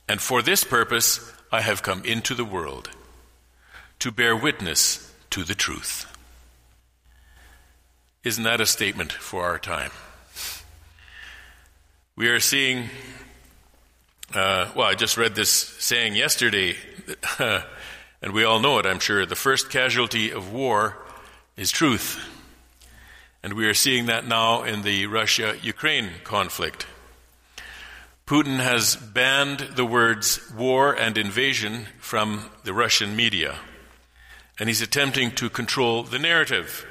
and 0.08 0.22
for 0.22 0.42
this 0.42 0.64
purpose 0.64 1.34
I 1.56 1.62
have 1.62 1.82
come 1.82 2.04
into 2.04 2.36
the 2.36 2.44
world, 2.44 2.90
to 4.00 4.12
bear 4.12 4.36
witness 4.36 5.10
to 5.30 5.46
the 5.46 5.56
truth. 5.56 6.06
Isn't 8.26 8.44
that 8.44 8.60
a 8.60 8.66
statement 8.66 9.14
for 9.14 9.46
our 9.46 9.58
time? 9.58 9.92
We 12.18 12.28
are 12.28 12.42
seeing, 12.42 12.90
uh, 14.34 14.70
well, 14.76 14.88
I 14.88 14.96
just 14.96 15.16
read 15.16 15.36
this 15.36 15.50
saying 15.50 16.18
yesterday, 16.18 16.76
and 17.40 18.34
we 18.34 18.44
all 18.44 18.60
know 18.60 18.78
it, 18.80 18.86
I'm 18.86 19.00
sure. 19.00 19.26
The 19.26 19.38
first 19.38 19.70
casualty 19.70 20.32
of 20.32 20.52
war 20.52 20.98
is 21.56 21.72
truth. 21.72 22.20
And 23.42 23.54
we 23.54 23.66
are 23.68 23.74
seeing 23.74 24.08
that 24.08 24.28
now 24.28 24.64
in 24.64 24.82
the 24.82 25.06
Russia 25.06 25.56
Ukraine 25.62 26.10
conflict. 26.26 26.86
Putin 28.26 28.58
has 28.58 28.96
banned 28.96 29.60
the 29.76 29.86
words 29.86 30.40
war 30.52 30.94
and 30.94 31.16
invasion 31.16 31.86
from 32.00 32.50
the 32.64 32.74
Russian 32.74 33.16
media. 33.16 33.60
And 34.60 34.68
he's 34.68 34.82
attempting 34.82 35.32
to 35.32 35.50
control 35.50 36.02
the 36.02 36.18
narrative 36.18 36.88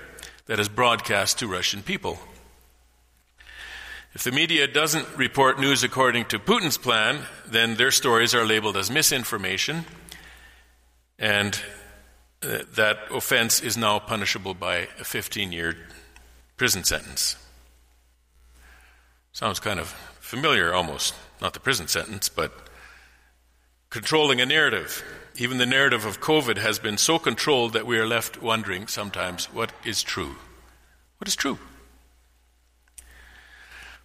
that 0.46 0.60
is 0.60 0.68
broadcast 0.68 1.40
to 1.40 1.48
Russian 1.48 1.82
people. 1.82 2.20
If 4.12 4.22
the 4.22 4.30
media 4.30 4.68
doesn't 4.68 5.08
report 5.16 5.58
news 5.58 5.82
according 5.82 6.26
to 6.26 6.38
Putin's 6.38 6.78
plan, 6.78 7.22
then 7.48 7.74
their 7.74 7.90
stories 7.90 8.32
are 8.32 8.46
labeled 8.46 8.76
as 8.76 8.88
misinformation, 8.88 9.86
and 11.18 11.60
uh, 12.42 12.58
that 12.74 12.98
offense 13.10 13.60
is 13.60 13.76
now 13.76 13.98
punishable 13.98 14.54
by 14.54 14.86
a 15.00 15.04
15 15.04 15.50
year 15.50 15.76
prison 16.56 16.84
sentence. 16.84 17.36
Sounds 19.32 19.58
kind 19.58 19.80
of 19.80 19.88
familiar 20.20 20.72
almost. 20.72 21.14
Not 21.44 21.52
the 21.52 21.60
prison 21.60 21.88
sentence, 21.88 22.30
but 22.30 22.54
controlling 23.90 24.40
a 24.40 24.46
narrative. 24.46 25.04
Even 25.36 25.58
the 25.58 25.66
narrative 25.66 26.06
of 26.06 26.18
COVID 26.18 26.56
has 26.56 26.78
been 26.78 26.96
so 26.96 27.18
controlled 27.18 27.74
that 27.74 27.86
we 27.86 27.98
are 27.98 28.06
left 28.06 28.40
wondering 28.40 28.86
sometimes 28.86 29.52
what 29.52 29.70
is 29.84 30.02
true. 30.02 30.36
What 31.18 31.28
is 31.28 31.36
true? 31.36 31.58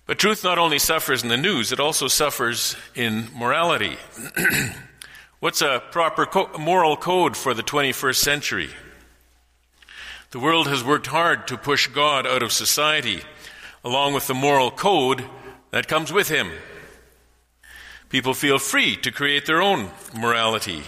But 0.06 0.20
truth 0.20 0.44
not 0.44 0.58
only 0.58 0.80
suffers 0.80 1.24
in 1.24 1.30
the 1.30 1.38
news, 1.38 1.72
it 1.72 1.80
also 1.80 2.10
suffers 2.10 2.76
in 2.94 3.30
morality. 3.34 3.96
What's 5.40 5.62
a 5.62 5.82
proper 5.92 6.26
co- 6.26 6.58
moral 6.60 6.98
code 6.98 7.38
for 7.38 7.54
the 7.54 7.64
21st 7.64 8.18
century? 8.18 8.70
The 10.32 10.40
world 10.40 10.68
has 10.68 10.84
worked 10.84 11.08
hard 11.08 11.48
to 11.48 11.58
push 11.58 11.88
God 11.88 12.28
out 12.28 12.44
of 12.44 12.52
society, 12.52 13.22
along 13.82 14.14
with 14.14 14.28
the 14.28 14.34
moral 14.34 14.72
code 14.72 15.24
that 15.72 15.88
comes 15.88 16.12
with 16.12 16.28
him. 16.28 16.52
People 18.10 18.34
feel 18.34 18.58
free 18.58 18.96
to 18.98 19.12
create 19.12 19.46
their 19.46 19.62
own 19.62 19.92
morality, 20.18 20.82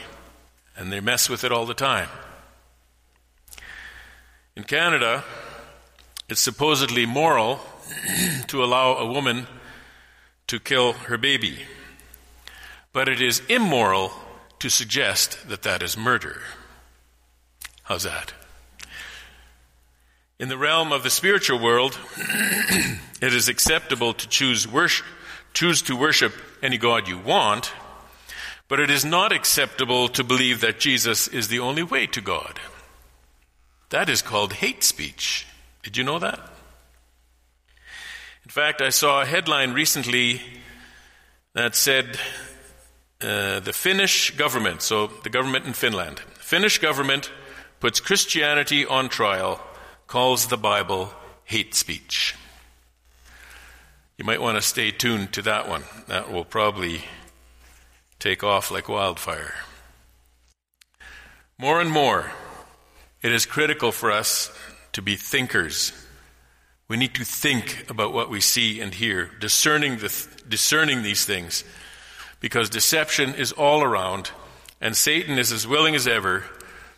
and 0.76 0.92
they 0.92 1.00
mess 1.00 1.30
with 1.30 1.44
it 1.44 1.52
all 1.52 1.68
the 1.68 1.76
time. 1.76 2.10
In 4.56 4.64
Canada, 4.64 5.24
it's 6.28 6.42
supposedly 6.42 7.06
moral 7.06 7.60
to 8.48 8.64
allow 8.64 8.96
a 8.96 9.06
woman 9.06 9.46
to 10.48 10.60
kill 10.60 10.94
her 10.94 11.18
baby, 11.18 11.60
but 12.92 13.08
it 13.08 13.22
is 13.22 13.44
immoral 13.48 14.12
to 14.58 14.70
suggest 14.70 15.48
that 15.48 15.62
that 15.62 15.84
is 15.84 15.96
murder. 15.96 16.42
How's 17.84 18.04
that? 18.04 18.34
In 20.40 20.50
the 20.50 20.58
realm 20.58 20.92
of 20.92 21.04
the 21.04 21.10
spiritual 21.12 21.60
world, 21.60 22.00
it 22.18 23.34
is 23.34 23.48
acceptable 23.48 24.14
to 24.16 24.28
choose 24.28 24.68
worship, 24.68 25.06
choose 25.54 25.84
to 25.84 25.96
worship 25.96 26.34
any 26.62 26.78
god 26.78 27.08
you 27.08 27.18
want, 27.18 27.72
but 28.68 28.80
it 28.80 28.90
is 28.90 29.04
not 29.04 29.32
acceptable 29.32 30.08
to 30.10 30.24
believe 30.24 30.62
that 30.62 30.80
Jesus 30.80 31.28
is 31.28 31.48
the 31.48 31.60
only 31.60 31.84
way 31.84 32.08
to 32.08 32.22
God. 32.22 32.60
That 33.90 34.10
is 34.10 34.22
called 34.22 34.54
hate 34.54 34.84
speech. 34.84 35.46
Did 35.84 35.98
you 35.98 36.04
know 36.04 36.20
that? 36.20 36.40
In 38.44 38.50
fact, 38.50 38.82
I 38.82 38.90
saw 38.90 39.22
a 39.22 39.26
headline 39.26 39.74
recently 39.74 40.42
that 41.54 41.76
said 41.76 42.18
uh, 43.22 43.60
the 43.60 43.74
Finnish 43.74 44.32
government, 44.38 44.82
so 44.82 45.08
the 45.08 45.30
government 45.30 45.66
in 45.66 45.74
Finland, 45.74 46.20
Finnish 46.40 46.80
government 46.80 47.32
puts 47.80 48.00
Christianity 48.00 48.86
on 48.86 49.10
trial, 49.10 49.62
calls 50.08 50.48
the 50.48 50.58
Bible 50.58 51.12
hate 51.44 51.76
speech. 51.76 52.36
You 54.22 54.26
might 54.26 54.40
want 54.40 54.56
to 54.56 54.62
stay 54.62 54.92
tuned 54.92 55.34
to 55.34 55.42
that 55.42 55.68
one. 55.68 55.82
That 56.08 56.32
will 56.32 56.46
probably 56.46 57.06
take 58.20 58.44
off 58.44 58.70
like 58.70 58.88
wildfire. 58.88 59.56
More 61.58 61.82
and 61.82 61.90
more, 61.90 62.32
it 63.24 63.32
is 63.32 63.48
critical 63.48 63.92
for 63.92 64.12
us 64.12 64.56
to 64.94 65.02
be 65.02 65.16
thinkers. 65.16 65.92
We 66.88 66.98
need 66.98 67.16
to 67.16 67.24
think 67.24 67.90
about 67.90 68.14
what 68.14 68.30
we 68.30 68.42
see 68.42 68.80
and 68.80 68.94
hear, 68.94 69.32
discerning, 69.40 69.98
the, 69.98 70.28
discerning 70.48 71.02
these 71.02 71.26
things, 71.26 71.64
because 72.40 72.70
deception 72.70 73.34
is 73.34 73.52
all 73.52 73.82
around, 73.82 74.30
and 74.80 74.96
Satan 74.96 75.40
is 75.40 75.52
as 75.52 75.66
willing 75.66 75.96
as 75.96 76.08
ever 76.08 76.44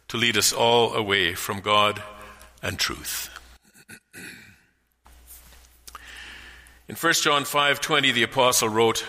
to 0.10 0.18
lead 0.18 0.36
us 0.36 0.52
all 0.52 0.94
away 0.94 1.36
from 1.36 1.62
God 1.62 2.04
and 2.62 2.78
truth. 2.78 3.33
In 6.88 6.96
1 6.96 7.14
John 7.24 7.46
5:20 7.46 8.12
the 8.12 8.24
apostle 8.24 8.70
wrote, 8.70 9.06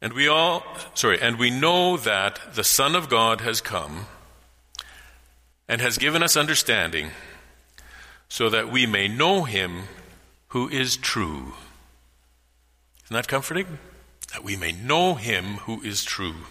"And 0.00 0.12
we 0.12 0.28
all, 0.28 0.64
sorry, 0.94 1.20
and 1.20 1.38
we 1.38 1.50
know 1.50 1.96
that 1.96 2.54
the 2.54 2.64
Son 2.64 2.94
of 2.94 3.08
God 3.08 3.40
has 3.40 3.60
come 3.60 4.06
and 5.68 5.80
has 5.80 5.98
given 5.98 6.22
us 6.22 6.36
understanding 6.36 7.12
so 8.28 8.48
that 8.48 8.70
we 8.70 8.86
may 8.86 9.08
know 9.08 9.44
him 9.44 9.88
who 10.48 10.68
is 10.68 10.96
true. 10.96 11.54
Isn't 13.04 13.14
that 13.14 13.28
comforting? 13.28 13.78
That 14.32 14.44
we 14.44 14.56
may 14.56 14.72
know 14.72 15.14
him 15.14 15.58
who 15.58 15.80
is 15.82 16.04
true. 16.04 16.46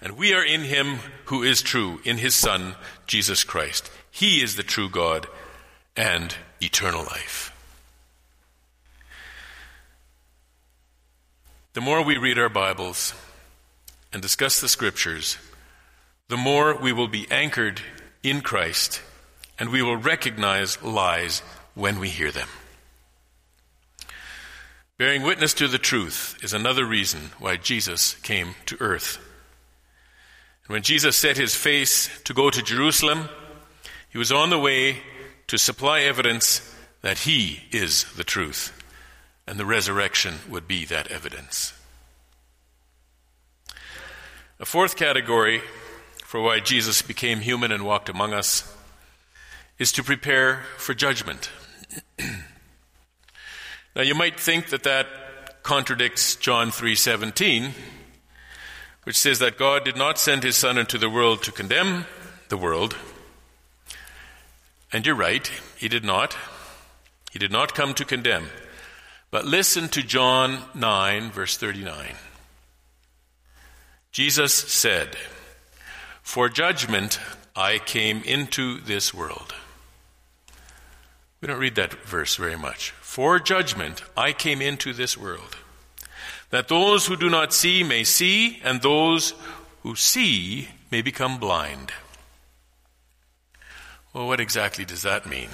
And 0.00 0.16
we 0.16 0.32
are 0.34 0.44
in 0.44 0.62
him 0.62 0.98
who 1.26 1.42
is 1.42 1.62
true, 1.62 2.00
in 2.04 2.18
his 2.18 2.34
Son, 2.34 2.76
Jesus 3.06 3.42
Christ. 3.42 3.90
He 4.10 4.42
is 4.42 4.56
the 4.56 4.62
true 4.62 4.88
God 4.88 5.26
and 5.96 6.36
eternal 6.60 7.04
life. 7.04 7.53
The 11.74 11.80
more 11.80 12.02
we 12.02 12.18
read 12.18 12.38
our 12.38 12.48
Bibles 12.48 13.14
and 14.12 14.22
discuss 14.22 14.60
the 14.60 14.68
Scriptures, 14.68 15.38
the 16.28 16.36
more 16.36 16.76
we 16.76 16.92
will 16.92 17.08
be 17.08 17.26
anchored 17.32 17.80
in 18.22 18.42
Christ, 18.42 19.02
and 19.58 19.70
we 19.70 19.82
will 19.82 19.96
recognize 19.96 20.80
lies 20.84 21.40
when 21.74 21.98
we 21.98 22.10
hear 22.10 22.30
them. 22.30 22.46
Bearing 24.98 25.24
witness 25.24 25.52
to 25.54 25.66
the 25.66 25.78
truth 25.78 26.38
is 26.44 26.52
another 26.52 26.84
reason 26.84 27.32
why 27.40 27.56
Jesus 27.56 28.14
came 28.22 28.54
to 28.66 28.76
earth. 28.78 29.18
And 30.66 30.74
when 30.74 30.82
Jesus 30.82 31.16
set 31.16 31.36
his 31.36 31.56
face 31.56 32.08
to 32.22 32.32
go 32.32 32.50
to 32.50 32.62
Jerusalem, 32.62 33.28
he 34.08 34.16
was 34.16 34.30
on 34.30 34.50
the 34.50 34.60
way 34.60 34.98
to 35.48 35.58
supply 35.58 36.02
evidence 36.02 36.72
that 37.02 37.18
he 37.18 37.64
is 37.72 38.04
the 38.14 38.22
truth, 38.22 38.80
and 39.46 39.58
the 39.58 39.66
resurrection 39.66 40.34
would 40.48 40.66
be 40.66 40.84
that 40.86 41.08
evidence. 41.08 41.72
A 44.60 44.64
fourth 44.64 44.96
category 44.96 45.60
for 46.24 46.40
why 46.40 46.60
Jesus 46.60 47.02
became 47.02 47.40
human 47.40 47.72
and 47.72 47.84
walked 47.84 48.08
among 48.08 48.32
us 48.32 48.72
is 49.78 49.92
to 49.92 50.02
prepare 50.02 50.62
for 50.76 50.94
judgment. 50.94 51.50
now 53.94 54.02
you 54.02 54.14
might 54.14 54.38
think 54.38 54.68
that 54.70 54.84
that 54.84 55.62
contradicts 55.62 56.36
John 56.36 56.70
3:17 56.70 57.72
which 59.04 59.16
says 59.16 59.38
that 59.38 59.58
God 59.58 59.84
did 59.84 59.96
not 59.96 60.18
send 60.18 60.42
his 60.42 60.56
son 60.56 60.78
into 60.78 60.98
the 60.98 61.10
world 61.10 61.42
to 61.42 61.52
condemn 61.52 62.06
the 62.48 62.56
world. 62.56 62.96
And 64.92 65.04
you're 65.06 65.14
right, 65.14 65.46
he 65.76 65.88
did 65.88 66.04
not. 66.04 66.36
He 67.30 67.38
did 67.38 67.52
not 67.52 67.74
come 67.74 67.94
to 67.94 68.04
condemn. 68.04 68.46
But 69.34 69.46
listen 69.46 69.88
to 69.88 70.02
John 70.04 70.60
9 70.76 71.32
verse 71.32 71.56
39. 71.56 72.14
Jesus 74.12 74.54
said, 74.54 75.16
for 76.22 76.48
judgment 76.48 77.18
I 77.56 77.78
came 77.78 78.22
into 78.22 78.80
this 78.80 79.12
world. 79.12 79.52
We 81.40 81.48
don't 81.48 81.58
read 81.58 81.74
that 81.74 81.94
verse 82.06 82.36
very 82.36 82.54
much. 82.54 82.90
For 83.00 83.40
judgment 83.40 84.04
I 84.16 84.32
came 84.32 84.62
into 84.62 84.92
this 84.92 85.18
world, 85.18 85.56
that 86.50 86.68
those 86.68 87.08
who 87.08 87.16
do 87.16 87.28
not 87.28 87.52
see 87.52 87.82
may 87.82 88.04
see, 88.04 88.60
and 88.62 88.82
those 88.82 89.34
who 89.82 89.96
see 89.96 90.68
may 90.92 91.02
become 91.02 91.40
blind. 91.40 91.92
Well, 94.12 94.28
what 94.28 94.38
exactly 94.38 94.84
does 94.84 95.02
that 95.02 95.28
mean? 95.28 95.48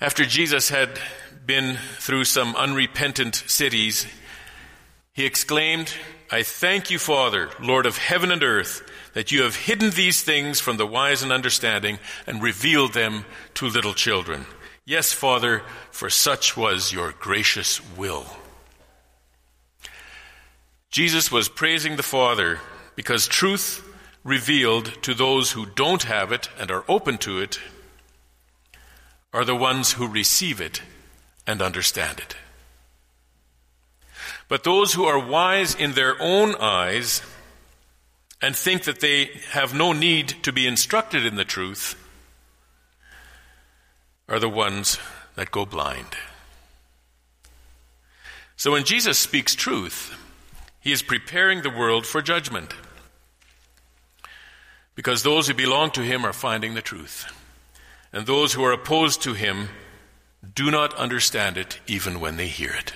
After 0.00 0.24
Jesus 0.24 0.68
had 0.68 1.00
been 1.46 1.76
through 1.98 2.24
some 2.24 2.54
unrepentant 2.56 3.34
cities, 3.46 4.06
he 5.12 5.26
exclaimed, 5.26 5.92
I 6.30 6.42
thank 6.42 6.90
you, 6.90 6.98
Father, 6.98 7.50
Lord 7.60 7.84
of 7.84 7.98
heaven 7.98 8.30
and 8.30 8.42
earth, 8.42 8.82
that 9.12 9.30
you 9.30 9.42
have 9.42 9.54
hidden 9.54 9.90
these 9.90 10.22
things 10.22 10.60
from 10.60 10.78
the 10.78 10.86
wise 10.86 11.22
and 11.22 11.30
understanding 11.30 11.98
and 12.26 12.42
revealed 12.42 12.94
them 12.94 13.24
to 13.54 13.66
little 13.66 13.92
children. 13.92 14.46
Yes, 14.86 15.12
Father, 15.12 15.62
for 15.90 16.08
such 16.08 16.56
was 16.56 16.92
your 16.92 17.12
gracious 17.12 17.80
will. 17.96 18.26
Jesus 20.90 21.30
was 21.30 21.48
praising 21.48 21.96
the 21.96 22.02
Father 22.02 22.60
because 22.96 23.26
truth 23.28 23.86
revealed 24.24 25.02
to 25.02 25.14
those 25.14 25.52
who 25.52 25.66
don't 25.66 26.04
have 26.04 26.32
it 26.32 26.48
and 26.58 26.70
are 26.70 26.84
open 26.88 27.18
to 27.18 27.40
it 27.40 27.58
are 29.32 29.44
the 29.44 29.56
ones 29.56 29.92
who 29.92 30.06
receive 30.06 30.60
it 30.60 30.82
and 31.46 31.62
understand 31.62 32.20
it. 32.20 32.36
But 34.48 34.64
those 34.64 34.92
who 34.92 35.04
are 35.04 35.18
wise 35.18 35.74
in 35.74 35.92
their 35.92 36.20
own 36.20 36.54
eyes 36.56 37.22
and 38.40 38.54
think 38.54 38.84
that 38.84 39.00
they 39.00 39.30
have 39.50 39.72
no 39.72 39.92
need 39.92 40.28
to 40.42 40.52
be 40.52 40.66
instructed 40.66 41.24
in 41.24 41.36
the 41.36 41.44
truth 41.44 41.96
are 44.28 44.38
the 44.38 44.48
ones 44.48 44.98
that 45.36 45.50
go 45.50 45.64
blind. 45.64 46.16
So 48.56 48.72
when 48.72 48.84
Jesus 48.84 49.18
speaks 49.18 49.54
truth, 49.54 50.16
he 50.80 50.92
is 50.92 51.02
preparing 51.02 51.62
the 51.62 51.70
world 51.70 52.06
for 52.06 52.20
judgment. 52.20 52.74
Because 54.94 55.22
those 55.22 55.48
who 55.48 55.54
belong 55.54 55.90
to 55.92 56.02
him 56.02 56.24
are 56.24 56.32
finding 56.32 56.74
the 56.74 56.82
truth. 56.82 57.32
And 58.12 58.26
those 58.26 58.52
who 58.52 58.64
are 58.64 58.72
opposed 58.72 59.22
to 59.22 59.32
him 59.32 59.68
do 60.54 60.70
not 60.70 60.94
understand 60.94 61.56
it 61.56 61.78
even 61.86 62.20
when 62.20 62.36
they 62.36 62.48
hear 62.48 62.72
it 62.72 62.92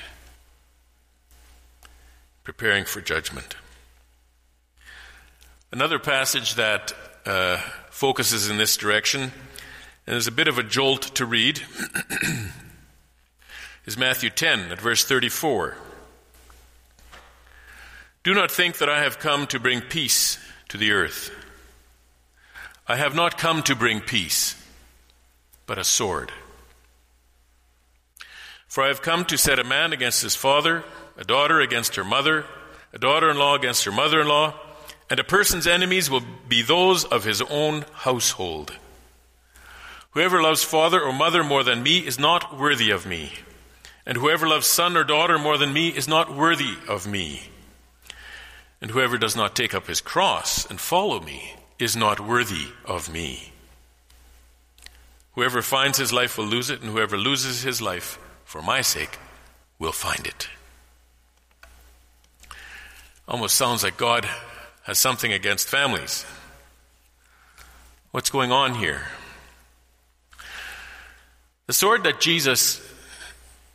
preparing 2.47 2.85
for 2.85 3.01
judgment. 3.01 3.57
Another 5.73 5.99
passage 5.99 6.55
that 6.55 6.93
uh, 7.27 7.57
focuses 7.91 8.49
in 8.49 8.57
this 8.57 8.77
direction, 8.77 9.33
and 10.07 10.17
is 10.17 10.29
a 10.29 10.33
bit 10.33 10.47
of 10.47 10.57
a 10.57 10.63
jolt 10.63 11.03
to 11.17 11.27
read, 11.27 11.61
is 13.85 13.99
Matthew 13.99 14.31
10 14.31 14.71
at 14.71 14.81
verse 14.81 15.05
34. 15.05 15.77
Do 18.23 18.33
not 18.33 18.53
think 18.53 18.79
that 18.79 18.89
I 18.89 19.03
have 19.03 19.19
come 19.19 19.49
to 19.49 19.59
bring 19.59 19.81
peace 19.81 20.39
to 20.69 20.77
the 20.77 20.93
earth. 20.93 21.33
I 22.87 22.95
have 22.95 23.17
not 23.17 23.39
come 23.39 23.65
to 23.65 23.75
bring 23.75 24.01
peace, 24.01 24.55
but 25.67 25.79
a 25.79 25.85
sword. 25.85 26.31
For 28.77 28.83
I 28.83 28.89
have 28.89 29.01
come 29.01 29.25
to 29.25 29.39
set 29.39 29.59
a 29.59 29.65
man 29.65 29.95
against 29.95 30.21
his 30.21 30.37
father, 30.37 30.85
a 31.17 31.25
daughter 31.25 31.63
against 31.63 31.95
her 31.95 32.05
mother, 32.05 32.45
a 32.93 32.99
daughter 32.99 33.31
in 33.31 33.39
law 33.39 33.55
against 33.55 33.87
her 33.87 33.91
mother 33.91 34.21
in 34.21 34.29
law, 34.29 34.53
and 35.09 35.19
a 35.19 35.25
person's 35.25 35.67
enemies 35.67 36.11
will 36.11 36.23
be 36.47 36.61
those 36.61 37.03
of 37.07 37.25
his 37.25 37.41
own 37.41 37.87
household. 37.95 38.77
Whoever 40.11 40.43
loves 40.43 40.63
father 40.63 41.01
or 41.01 41.15
mother 41.15 41.43
more 41.43 41.65
than 41.65 41.83
me 41.83 42.01
is 42.01 42.19
not 42.19 42.55
worthy 42.59 42.91
of 42.91 43.07
me, 43.07 43.33
and 44.05 44.19
whoever 44.19 44.47
loves 44.47 44.67
son 44.67 44.95
or 44.95 45.05
daughter 45.05 45.39
more 45.39 45.57
than 45.57 45.73
me 45.73 45.89
is 45.89 46.07
not 46.07 46.37
worthy 46.37 46.75
of 46.87 47.07
me. 47.07 47.45
And 48.83 48.91
whoever 48.91 49.17
does 49.17 49.35
not 49.35 49.57
take 49.57 49.73
up 49.73 49.87
his 49.87 50.03
cross 50.03 50.69
and 50.69 50.79
follow 50.79 51.19
me 51.21 51.55
is 51.79 51.97
not 51.97 52.21
worthy 52.21 52.67
of 52.85 53.11
me. 53.11 53.53
Whoever 55.33 55.63
finds 55.63 55.97
his 55.97 56.13
life 56.13 56.37
will 56.37 56.45
lose 56.45 56.69
it, 56.69 56.83
and 56.83 56.91
whoever 56.91 57.17
loses 57.17 57.63
his 57.63 57.81
life 57.81 58.19
for 58.57 58.63
my 58.63 58.81
sake 58.81 59.19
will 59.79 59.93
find 59.93 60.27
it. 60.27 60.49
Almost 63.29 63.55
sounds 63.55 63.85
like 63.85 63.99
God 63.99 64.27
has 64.85 64.99
something 64.99 65.31
against 65.31 65.69
families. 65.69 66.25
What's 68.13 68.31
going 68.31 68.53
on 68.53 68.77
here? 68.77 69.09
The 71.67 71.75
sword 71.75 72.05
that 72.05 72.19
Jesus 72.19 72.81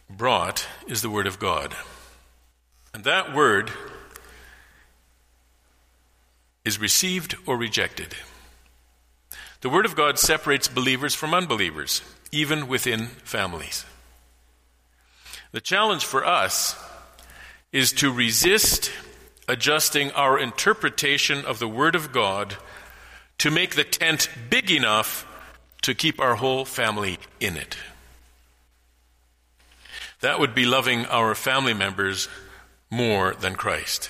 brought 0.09 0.65
is 0.87 1.03
the 1.03 1.11
Word 1.11 1.27
of 1.27 1.37
God. 1.37 1.75
And 2.91 3.03
that 3.03 3.35
Word 3.35 3.69
is 6.65 6.81
received 6.81 7.35
or 7.45 7.55
rejected. 7.55 8.15
The 9.59 9.69
Word 9.69 9.85
of 9.85 9.95
God 9.95 10.17
separates 10.17 10.67
believers 10.67 11.13
from 11.13 11.35
unbelievers, 11.35 12.01
even 12.31 12.67
within 12.67 13.05
families. 13.23 13.85
The 15.51 15.61
challenge 15.61 16.05
for 16.05 16.25
us 16.25 16.81
is 17.73 17.91
to 17.93 18.11
resist 18.11 18.91
adjusting 19.47 20.11
our 20.11 20.39
interpretation 20.39 21.43
of 21.43 21.59
the 21.59 21.67
Word 21.67 21.93
of 21.93 22.13
God 22.13 22.55
to 23.39 23.51
make 23.51 23.75
the 23.75 23.83
tent 23.83 24.29
big 24.49 24.71
enough 24.71 25.27
to 25.81 25.93
keep 25.93 26.21
our 26.21 26.35
whole 26.35 26.63
family 26.63 27.17
in 27.39 27.57
it. 27.57 27.75
That 30.21 30.39
would 30.39 30.55
be 30.55 30.65
loving 30.65 31.05
our 31.07 31.35
family 31.35 31.73
members 31.73 32.29
more 32.89 33.33
than 33.33 33.55
Christ. 33.55 34.09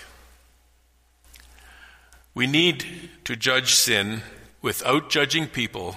We 2.36 2.46
need 2.46 3.10
to 3.24 3.36
judge 3.36 3.74
sin 3.74 4.22
without 4.62 5.10
judging 5.10 5.48
people 5.48 5.96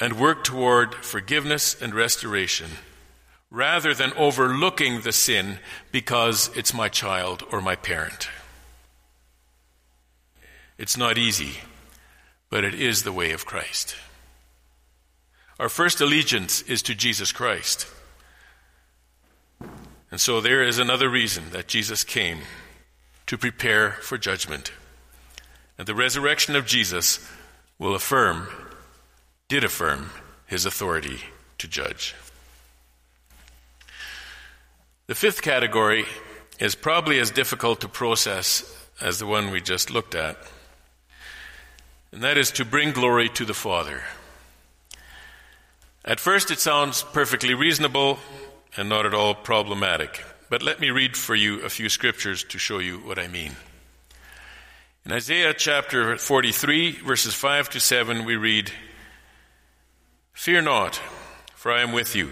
and 0.00 0.18
work 0.18 0.42
toward 0.42 0.94
forgiveness 0.96 1.80
and 1.80 1.94
restoration 1.94 2.70
rather 3.50 3.92
than 3.94 4.12
overlooking 4.12 5.00
the 5.00 5.12
sin 5.12 5.58
because 5.90 6.50
it's 6.56 6.72
my 6.72 6.88
child 6.88 7.42
or 7.50 7.60
my 7.60 7.74
parent. 7.74 8.28
It's 10.78 10.96
not 10.96 11.18
easy, 11.18 11.58
but 12.48 12.64
it 12.64 12.74
is 12.74 13.02
the 13.02 13.12
way 13.12 13.32
of 13.32 13.44
Christ. 13.44 13.96
Our 15.58 15.68
first 15.68 16.00
allegiance 16.00 16.62
is 16.62 16.80
to 16.82 16.94
Jesus 16.94 17.32
Christ. 17.32 17.86
And 20.10 20.20
so 20.20 20.40
there 20.40 20.62
is 20.62 20.78
another 20.78 21.08
reason 21.08 21.50
that 21.50 21.68
Jesus 21.68 22.02
came 22.02 22.38
to 23.26 23.36
prepare 23.36 23.92
for 23.92 24.16
judgment. 24.16 24.72
And 25.76 25.86
the 25.86 25.94
resurrection 25.94 26.56
of 26.56 26.66
Jesus 26.66 27.20
will 27.78 27.94
affirm, 27.94 28.48
did 29.48 29.62
affirm, 29.62 30.10
his 30.46 30.66
authority 30.66 31.18
to 31.58 31.68
judge. 31.68 32.14
The 35.10 35.16
fifth 35.16 35.42
category 35.42 36.04
is 36.60 36.76
probably 36.76 37.18
as 37.18 37.32
difficult 37.32 37.80
to 37.80 37.88
process 37.88 38.62
as 39.00 39.18
the 39.18 39.26
one 39.26 39.50
we 39.50 39.60
just 39.60 39.90
looked 39.90 40.14
at, 40.14 40.38
and 42.12 42.22
that 42.22 42.38
is 42.38 42.52
to 42.52 42.64
bring 42.64 42.92
glory 42.92 43.28
to 43.30 43.44
the 43.44 43.52
Father. 43.52 44.02
At 46.04 46.20
first, 46.20 46.52
it 46.52 46.60
sounds 46.60 47.02
perfectly 47.02 47.54
reasonable 47.54 48.20
and 48.76 48.88
not 48.88 49.04
at 49.04 49.12
all 49.12 49.34
problematic, 49.34 50.22
but 50.48 50.62
let 50.62 50.78
me 50.78 50.90
read 50.90 51.16
for 51.16 51.34
you 51.34 51.60
a 51.62 51.68
few 51.68 51.88
scriptures 51.88 52.44
to 52.44 52.58
show 52.60 52.78
you 52.78 52.98
what 52.98 53.18
I 53.18 53.26
mean. 53.26 53.56
In 55.04 55.10
Isaiah 55.10 55.54
chapter 55.54 56.18
43, 56.18 57.00
verses 57.00 57.34
5 57.34 57.68
to 57.70 57.80
7, 57.80 58.24
we 58.24 58.36
read, 58.36 58.70
Fear 60.34 60.62
not, 60.62 61.00
for 61.56 61.72
I 61.72 61.80
am 61.80 61.90
with 61.90 62.14
you. 62.14 62.30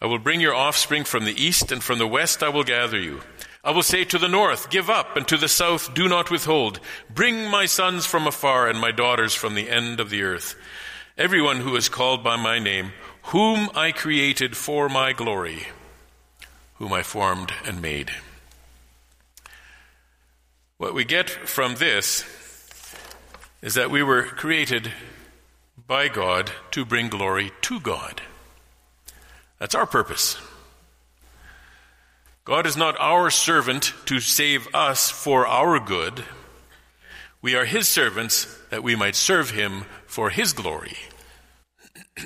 I 0.00 0.06
will 0.06 0.18
bring 0.18 0.40
your 0.40 0.54
offspring 0.54 1.04
from 1.04 1.24
the 1.24 1.42
east, 1.42 1.70
and 1.70 1.82
from 1.82 1.98
the 1.98 2.06
west 2.06 2.42
I 2.42 2.48
will 2.48 2.64
gather 2.64 2.98
you. 2.98 3.20
I 3.62 3.72
will 3.72 3.82
say 3.82 4.04
to 4.04 4.18
the 4.18 4.28
north, 4.28 4.70
Give 4.70 4.88
up, 4.88 5.16
and 5.16 5.28
to 5.28 5.36
the 5.36 5.48
south, 5.48 5.92
Do 5.92 6.08
not 6.08 6.30
withhold. 6.30 6.80
Bring 7.14 7.48
my 7.50 7.66
sons 7.66 8.06
from 8.06 8.26
afar, 8.26 8.68
and 8.68 8.80
my 8.80 8.92
daughters 8.92 9.34
from 9.34 9.54
the 9.54 9.68
end 9.68 10.00
of 10.00 10.08
the 10.08 10.22
earth. 10.22 10.54
Everyone 11.18 11.58
who 11.60 11.76
is 11.76 11.90
called 11.90 12.24
by 12.24 12.36
my 12.36 12.58
name, 12.58 12.92
whom 13.24 13.68
I 13.74 13.92
created 13.92 14.56
for 14.56 14.88
my 14.88 15.12
glory, 15.12 15.66
whom 16.76 16.94
I 16.94 17.02
formed 17.02 17.52
and 17.66 17.82
made. 17.82 18.10
What 20.78 20.94
we 20.94 21.04
get 21.04 21.28
from 21.28 21.74
this 21.74 22.24
is 23.60 23.74
that 23.74 23.90
we 23.90 24.02
were 24.02 24.22
created 24.22 24.90
by 25.86 26.08
God 26.08 26.50
to 26.70 26.86
bring 26.86 27.10
glory 27.10 27.52
to 27.60 27.78
God. 27.80 28.22
That's 29.60 29.74
our 29.74 29.86
purpose. 29.86 30.36
God 32.44 32.66
is 32.66 32.76
not 32.76 32.98
our 32.98 33.30
servant 33.30 33.92
to 34.06 34.18
save 34.18 34.66
us 34.74 35.10
for 35.10 35.46
our 35.46 35.78
good. 35.78 36.24
We 37.42 37.54
are 37.54 37.66
His 37.66 37.86
servants 37.86 38.52
that 38.70 38.82
we 38.82 38.96
might 38.96 39.14
serve 39.14 39.50
Him 39.50 39.84
for 40.06 40.30
His 40.30 40.54
glory. 40.54 40.96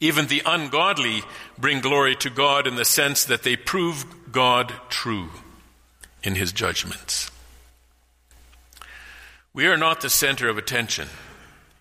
Even 0.00 0.26
the 0.26 0.42
ungodly 0.46 1.22
bring 1.58 1.80
glory 1.80 2.16
to 2.16 2.30
God 2.30 2.66
in 2.66 2.76
the 2.76 2.84
sense 2.86 3.24
that 3.26 3.42
they 3.42 3.54
prove 3.54 4.32
God 4.32 4.72
true 4.88 5.28
in 6.22 6.34
His 6.34 6.50
judgments. 6.50 7.30
We 9.52 9.66
are 9.66 9.76
not 9.76 10.00
the 10.00 10.08
center 10.08 10.48
of 10.48 10.56
attention 10.56 11.08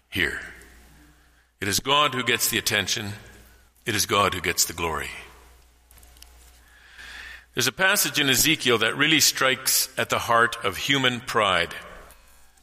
here. 0.10 0.42
It 1.62 1.70
is 1.70 1.80
God 1.80 2.14
who 2.14 2.24
gets 2.24 2.50
the 2.50 2.58
attention 2.58 3.14
it 3.90 3.96
is 3.96 4.06
God 4.06 4.36
who 4.36 4.40
gets 4.40 4.66
the 4.66 4.74
glory. 4.74 5.10
There's 7.56 7.66
a 7.66 7.72
passage 7.72 8.20
in 8.20 8.30
Ezekiel 8.30 8.78
that 8.78 8.96
really 8.96 9.20
strikes 9.20 9.90
at 9.98 10.12
the 10.12 10.20
heart 10.20 10.64
of 10.64 10.78
human 10.78 11.22
pride 11.22 11.74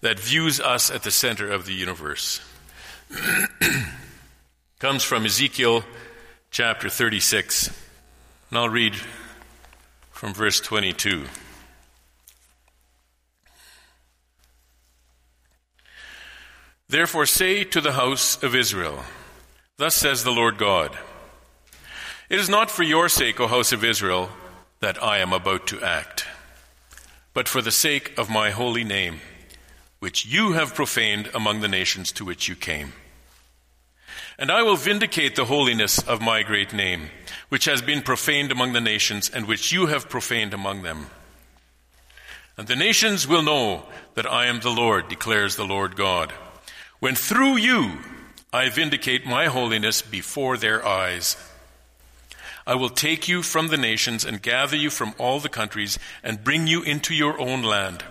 that 0.02 0.20
views 0.20 0.60
us 0.60 0.88
at 0.88 1.02
the 1.02 1.10
center 1.10 1.50
of 1.50 1.66
the 1.66 1.74
universe. 1.74 2.40
Comes 4.78 5.02
from 5.02 5.26
Ezekiel 5.26 5.82
chapter 6.52 6.88
36. 6.88 7.70
And 8.50 8.58
I'll 8.60 8.68
read 8.68 8.94
from 10.12 10.32
verse 10.32 10.60
22. 10.60 11.24
Therefore 16.88 17.26
say 17.26 17.64
to 17.64 17.80
the 17.80 17.94
house 17.94 18.40
of 18.44 18.54
Israel, 18.54 19.02
Thus 19.76 19.96
says 19.96 20.22
the 20.22 20.30
Lord 20.30 20.56
God 20.56 20.96
It 22.28 22.40
is 22.40 22.48
not 22.48 22.72
for 22.72 22.82
your 22.82 23.08
sake, 23.08 23.38
O 23.38 23.46
house 23.46 23.70
of 23.70 23.84
Israel, 23.84 24.30
that 24.80 25.00
I 25.00 25.18
am 25.18 25.32
about 25.32 25.68
to 25.68 25.80
act, 25.80 26.26
but 27.32 27.46
for 27.46 27.62
the 27.62 27.70
sake 27.70 28.18
of 28.18 28.28
my 28.28 28.50
holy 28.50 28.82
name, 28.82 29.20
which 30.00 30.26
you 30.26 30.52
have 30.52 30.74
profaned 30.74 31.30
among 31.34 31.60
the 31.60 31.68
nations 31.68 32.10
to 32.12 32.24
which 32.24 32.48
you 32.48 32.56
came. 32.56 32.94
And 34.38 34.50
I 34.50 34.62
will 34.62 34.74
vindicate 34.74 35.36
the 35.36 35.44
holiness 35.44 36.02
of 36.02 36.20
my 36.20 36.42
great 36.42 36.72
name, 36.72 37.10
which 37.48 37.66
has 37.66 37.80
been 37.80 38.02
profaned 38.02 38.50
among 38.50 38.72
the 38.72 38.80
nations, 38.80 39.30
and 39.30 39.46
which 39.46 39.70
you 39.70 39.86
have 39.86 40.08
profaned 40.08 40.52
among 40.52 40.82
them. 40.82 41.06
And 42.56 42.66
the 42.66 42.74
nations 42.74 43.28
will 43.28 43.42
know 43.42 43.84
that 44.14 44.30
I 44.30 44.46
am 44.46 44.60
the 44.60 44.70
Lord, 44.70 45.08
declares 45.08 45.54
the 45.54 45.64
Lord 45.64 45.94
God, 45.94 46.32
when 46.98 47.14
through 47.14 47.58
you 47.58 47.98
I 48.52 48.68
vindicate 48.68 49.26
my 49.26 49.46
holiness 49.46 50.02
before 50.02 50.56
their 50.56 50.84
eyes. 50.84 51.36
I 52.66 52.74
will 52.74 52.88
take 52.88 53.28
you 53.28 53.42
from 53.42 53.68
the 53.68 53.76
nations 53.76 54.24
and 54.24 54.42
gather 54.42 54.76
you 54.76 54.90
from 54.90 55.14
all 55.18 55.38
the 55.38 55.48
countries 55.48 55.98
and 56.22 56.42
bring 56.42 56.66
you 56.66 56.82
into 56.82 57.14
your 57.14 57.40
own 57.40 57.62
land. 57.62 58.04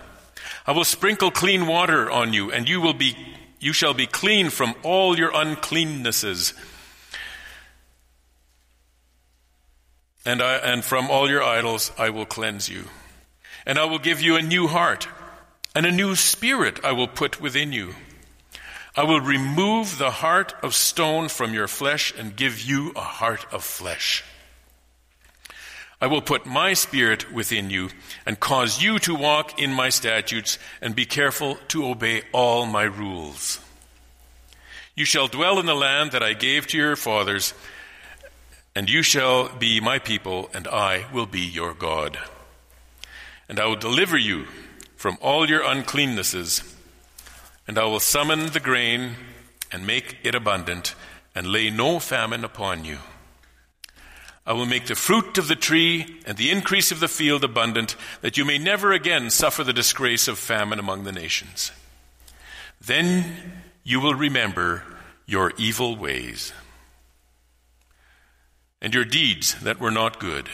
I 0.66 0.72
will 0.72 0.84
sprinkle 0.84 1.30
clean 1.30 1.66
water 1.66 2.10
on 2.10 2.32
you, 2.32 2.50
and 2.50 2.68
you 2.68 2.80
will 2.80 2.94
be 2.94 3.16
you 3.58 3.72
shall 3.72 3.94
be 3.94 4.06
clean 4.06 4.50
from 4.50 4.74
all 4.82 5.18
your 5.18 5.32
uncleannesses. 5.32 6.52
and, 10.26 10.42
I, 10.42 10.56
and 10.56 10.84
from 10.84 11.08
all 11.08 11.30
your 11.30 11.42
idols 11.42 11.92
I 11.96 12.10
will 12.10 12.26
cleanse 12.26 12.68
you. 12.68 12.84
And 13.64 13.78
I 13.78 13.84
will 13.84 14.00
give 14.00 14.20
you 14.20 14.36
a 14.36 14.42
new 14.42 14.66
heart, 14.66 15.08
and 15.74 15.86
a 15.86 15.92
new 15.92 16.16
spirit 16.16 16.84
I 16.84 16.92
will 16.92 17.08
put 17.08 17.40
within 17.40 17.72
you. 17.72 17.94
I 18.96 19.04
will 19.04 19.20
remove 19.20 19.98
the 19.98 20.10
heart 20.10 20.54
of 20.62 20.74
stone 20.74 21.28
from 21.28 21.54
your 21.54 21.68
flesh 21.68 22.12
and 22.18 22.34
give 22.34 22.60
you 22.60 22.92
a 22.96 23.00
heart 23.00 23.46
of 23.52 23.62
flesh. 23.62 24.24
I 26.00 26.08
will 26.08 26.20
put 26.20 26.44
my 26.44 26.74
spirit 26.74 27.32
within 27.32 27.70
you 27.70 27.88
and 28.26 28.38
cause 28.38 28.82
you 28.82 28.98
to 29.00 29.14
walk 29.14 29.58
in 29.58 29.72
my 29.72 29.88
statutes 29.88 30.58
and 30.82 30.94
be 30.94 31.06
careful 31.06 31.56
to 31.68 31.86
obey 31.86 32.22
all 32.32 32.66
my 32.66 32.82
rules. 32.82 33.60
You 34.94 35.04
shall 35.04 35.28
dwell 35.28 35.58
in 35.58 35.66
the 35.66 35.74
land 35.74 36.12
that 36.12 36.22
I 36.22 36.34
gave 36.34 36.66
to 36.68 36.78
your 36.78 36.96
fathers, 36.96 37.54
and 38.74 38.90
you 38.90 39.02
shall 39.02 39.48
be 39.48 39.80
my 39.80 39.98
people, 39.98 40.50
and 40.52 40.68
I 40.68 41.06
will 41.12 41.26
be 41.26 41.40
your 41.40 41.72
God. 41.72 42.18
And 43.48 43.58
I 43.58 43.66
will 43.66 43.76
deliver 43.76 44.18
you 44.18 44.46
from 44.96 45.16
all 45.20 45.48
your 45.48 45.62
uncleannesses, 45.62 46.74
and 47.66 47.78
I 47.78 47.84
will 47.84 48.00
summon 48.00 48.46
the 48.46 48.60
grain 48.60 49.16
and 49.72 49.86
make 49.86 50.18
it 50.24 50.34
abundant, 50.34 50.94
and 51.34 51.46
lay 51.46 51.70
no 51.70 51.98
famine 51.98 52.44
upon 52.44 52.84
you. 52.84 52.98
I 54.46 54.52
will 54.52 54.66
make 54.66 54.86
the 54.86 54.94
fruit 54.94 55.38
of 55.38 55.48
the 55.48 55.56
tree 55.56 56.20
and 56.24 56.38
the 56.38 56.50
increase 56.50 56.92
of 56.92 57.00
the 57.00 57.08
field 57.08 57.42
abundant, 57.42 57.96
that 58.20 58.36
you 58.36 58.44
may 58.44 58.58
never 58.58 58.92
again 58.92 59.30
suffer 59.30 59.64
the 59.64 59.72
disgrace 59.72 60.28
of 60.28 60.38
famine 60.38 60.78
among 60.78 61.02
the 61.02 61.12
nations. 61.12 61.72
Then 62.80 63.62
you 63.82 64.00
will 64.00 64.14
remember 64.14 64.84
your 65.26 65.52
evil 65.58 65.96
ways 65.96 66.52
and 68.80 68.94
your 68.94 69.04
deeds 69.04 69.58
that 69.62 69.80
were 69.80 69.90
not 69.90 70.20
good. 70.20 70.48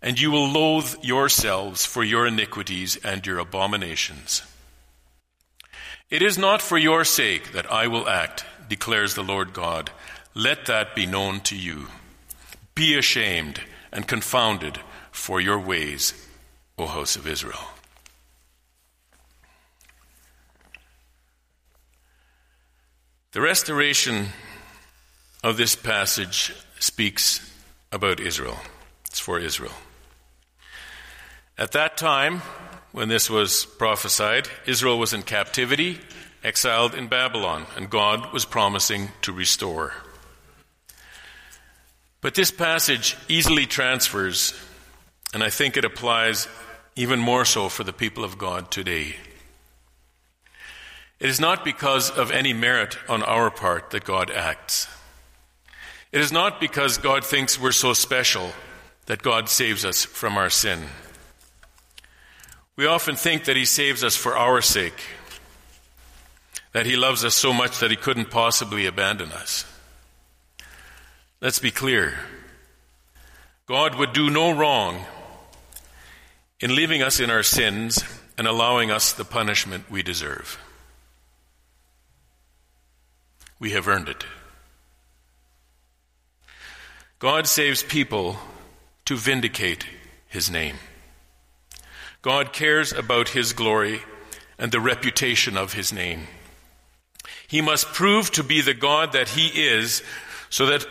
And 0.00 0.20
you 0.20 0.30
will 0.30 0.48
loathe 0.48 0.94
yourselves 1.02 1.84
for 1.84 2.04
your 2.04 2.26
iniquities 2.26 2.96
and 2.96 3.26
your 3.26 3.38
abominations. 3.38 4.42
It 6.08 6.22
is 6.22 6.38
not 6.38 6.62
for 6.62 6.78
your 6.78 7.04
sake 7.04 7.52
that 7.52 7.70
I 7.70 7.88
will 7.88 8.08
act, 8.08 8.44
declares 8.68 9.14
the 9.14 9.24
Lord 9.24 9.52
God. 9.52 9.90
Let 10.34 10.66
that 10.66 10.94
be 10.94 11.04
known 11.04 11.40
to 11.40 11.56
you. 11.56 11.88
Be 12.76 12.96
ashamed 12.98 13.62
and 13.90 14.06
confounded 14.06 14.78
for 15.10 15.40
your 15.40 15.58
ways, 15.58 16.12
O 16.78 16.86
house 16.86 17.16
of 17.16 17.26
Israel. 17.26 17.58
The 23.32 23.40
restoration 23.40 24.26
of 25.42 25.56
this 25.56 25.74
passage 25.74 26.54
speaks 26.78 27.50
about 27.90 28.20
Israel. 28.20 28.58
It's 29.06 29.20
for 29.20 29.40
Israel. 29.40 29.72
At 31.56 31.72
that 31.72 31.96
time, 31.96 32.42
when 32.92 33.08
this 33.08 33.30
was 33.30 33.64
prophesied, 33.64 34.48
Israel 34.66 34.98
was 34.98 35.14
in 35.14 35.22
captivity, 35.22 35.98
exiled 36.44 36.94
in 36.94 37.08
Babylon, 37.08 37.64
and 37.74 37.88
God 37.88 38.34
was 38.34 38.44
promising 38.44 39.08
to 39.22 39.32
restore. 39.32 39.94
But 42.26 42.34
this 42.34 42.50
passage 42.50 43.16
easily 43.28 43.66
transfers, 43.66 44.52
and 45.32 45.44
I 45.44 45.48
think 45.48 45.76
it 45.76 45.84
applies 45.84 46.48
even 46.96 47.20
more 47.20 47.44
so 47.44 47.68
for 47.68 47.84
the 47.84 47.92
people 47.92 48.24
of 48.24 48.36
God 48.36 48.68
today. 48.68 49.14
It 51.20 51.30
is 51.30 51.38
not 51.38 51.64
because 51.64 52.10
of 52.10 52.32
any 52.32 52.52
merit 52.52 52.98
on 53.08 53.22
our 53.22 53.48
part 53.48 53.90
that 53.90 54.04
God 54.04 54.32
acts. 54.32 54.88
It 56.10 56.20
is 56.20 56.32
not 56.32 56.58
because 56.58 56.98
God 56.98 57.24
thinks 57.24 57.60
we're 57.60 57.70
so 57.70 57.92
special 57.92 58.50
that 59.06 59.22
God 59.22 59.48
saves 59.48 59.84
us 59.84 60.04
from 60.04 60.36
our 60.36 60.50
sin. 60.50 60.80
We 62.74 62.86
often 62.86 63.14
think 63.14 63.44
that 63.44 63.56
He 63.56 63.64
saves 63.64 64.02
us 64.02 64.16
for 64.16 64.36
our 64.36 64.60
sake, 64.60 65.00
that 66.72 66.86
He 66.86 66.96
loves 66.96 67.24
us 67.24 67.36
so 67.36 67.52
much 67.52 67.78
that 67.78 67.92
He 67.92 67.96
couldn't 67.96 68.32
possibly 68.32 68.86
abandon 68.86 69.30
us. 69.30 69.64
Let's 71.40 71.58
be 71.58 71.70
clear. 71.70 72.14
God 73.66 73.96
would 73.96 74.12
do 74.12 74.30
no 74.30 74.52
wrong 74.52 75.04
in 76.60 76.74
leaving 76.74 77.02
us 77.02 77.20
in 77.20 77.30
our 77.30 77.42
sins 77.42 78.02
and 78.38 78.46
allowing 78.46 78.90
us 78.90 79.12
the 79.12 79.24
punishment 79.24 79.90
we 79.90 80.02
deserve. 80.02 80.58
We 83.58 83.72
have 83.72 83.88
earned 83.88 84.08
it. 84.08 84.24
God 87.18 87.46
saves 87.46 87.82
people 87.82 88.36
to 89.06 89.16
vindicate 89.16 89.86
his 90.28 90.50
name. 90.50 90.76
God 92.22 92.52
cares 92.52 92.92
about 92.92 93.30
his 93.30 93.52
glory 93.52 94.00
and 94.58 94.72
the 94.72 94.80
reputation 94.80 95.56
of 95.56 95.74
his 95.74 95.92
name. 95.92 96.26
He 97.46 97.60
must 97.60 97.92
prove 97.92 98.30
to 98.32 98.42
be 98.42 98.60
the 98.60 98.74
God 98.74 99.12
that 99.12 99.30
he 99.30 99.46
is 99.46 100.02
so 100.56 100.64
that, 100.64 100.86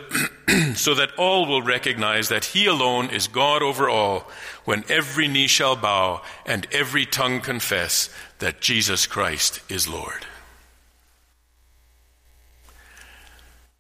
so 0.75 0.93
that 0.93 1.09
all 1.17 1.47
will 1.47 1.63
recognize 1.63 2.29
that 2.29 2.45
he 2.45 2.67
alone 2.67 3.09
is 3.09 3.27
God 3.27 3.63
over 3.63 3.89
all 3.89 4.29
when 4.63 4.83
every 4.89 5.27
knee 5.27 5.47
shall 5.47 5.75
bow 5.75 6.21
and 6.45 6.67
every 6.71 7.03
tongue 7.07 7.41
confess 7.41 8.13
that 8.37 8.61
Jesus 8.61 9.07
Christ 9.07 9.61
is 9.67 9.87
Lord. 9.87 10.27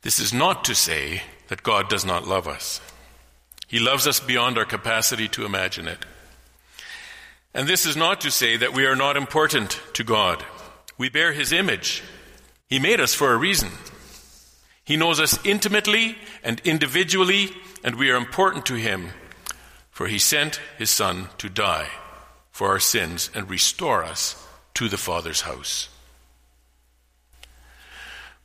This 0.01 0.19
is 0.19 0.33
not 0.33 0.65
to 0.65 0.73
say 0.73 1.21
that 1.49 1.61
God 1.61 1.87
does 1.87 2.03
not 2.03 2.27
love 2.27 2.47
us. 2.47 2.81
He 3.67 3.77
loves 3.77 4.07
us 4.07 4.19
beyond 4.19 4.57
our 4.57 4.65
capacity 4.65 5.27
to 5.27 5.45
imagine 5.45 5.87
it. 5.87 5.99
And 7.53 7.67
this 7.67 7.85
is 7.85 7.95
not 7.95 8.21
to 8.21 8.31
say 8.31 8.57
that 8.57 8.73
we 8.73 8.87
are 8.87 8.95
not 8.95 9.17
important 9.17 9.79
to 9.93 10.03
God. 10.03 10.43
We 10.97 11.09
bear 11.09 11.31
His 11.31 11.53
image. 11.53 12.01
He 12.67 12.79
made 12.79 12.99
us 12.99 13.13
for 13.13 13.33
a 13.33 13.37
reason. 13.37 13.69
He 14.85 14.97
knows 14.97 15.19
us 15.19 15.43
intimately 15.43 16.15
and 16.43 16.61
individually, 16.63 17.49
and 17.83 17.95
we 17.95 18.11
are 18.11 18.15
important 18.15 18.67
to 18.67 18.75
Him, 18.75 19.09
for 19.89 20.07
He 20.07 20.19
sent 20.19 20.61
His 20.77 20.91
Son 20.91 21.29
to 21.39 21.49
die 21.49 21.89
for 22.51 22.69
our 22.69 22.79
sins 22.79 23.31
and 23.33 23.49
restore 23.49 24.03
us 24.03 24.47
to 24.75 24.87
the 24.87 24.97
Father's 24.97 25.41
house. 25.41 25.89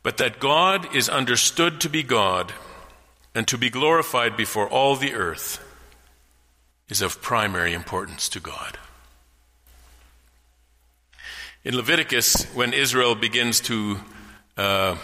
But 0.03 0.17
that 0.17 0.39
God 0.39 0.95
is 0.95 1.07
understood 1.07 1.79
to 1.81 1.89
be 1.89 2.01
God 2.01 2.53
and 3.35 3.47
to 3.47 3.57
be 3.57 3.69
glorified 3.69 4.35
before 4.35 4.67
all 4.67 4.95
the 4.95 5.13
earth 5.13 5.63
is 6.89 7.01
of 7.01 7.21
primary 7.21 7.73
importance 7.73 8.27
to 8.29 8.39
God. 8.39 8.79
In 11.63 11.75
Leviticus, 11.75 12.45
when 12.55 12.73
Israel 12.73 13.13
begins 13.13 13.61
to 13.61 13.99
uh, 14.57 14.97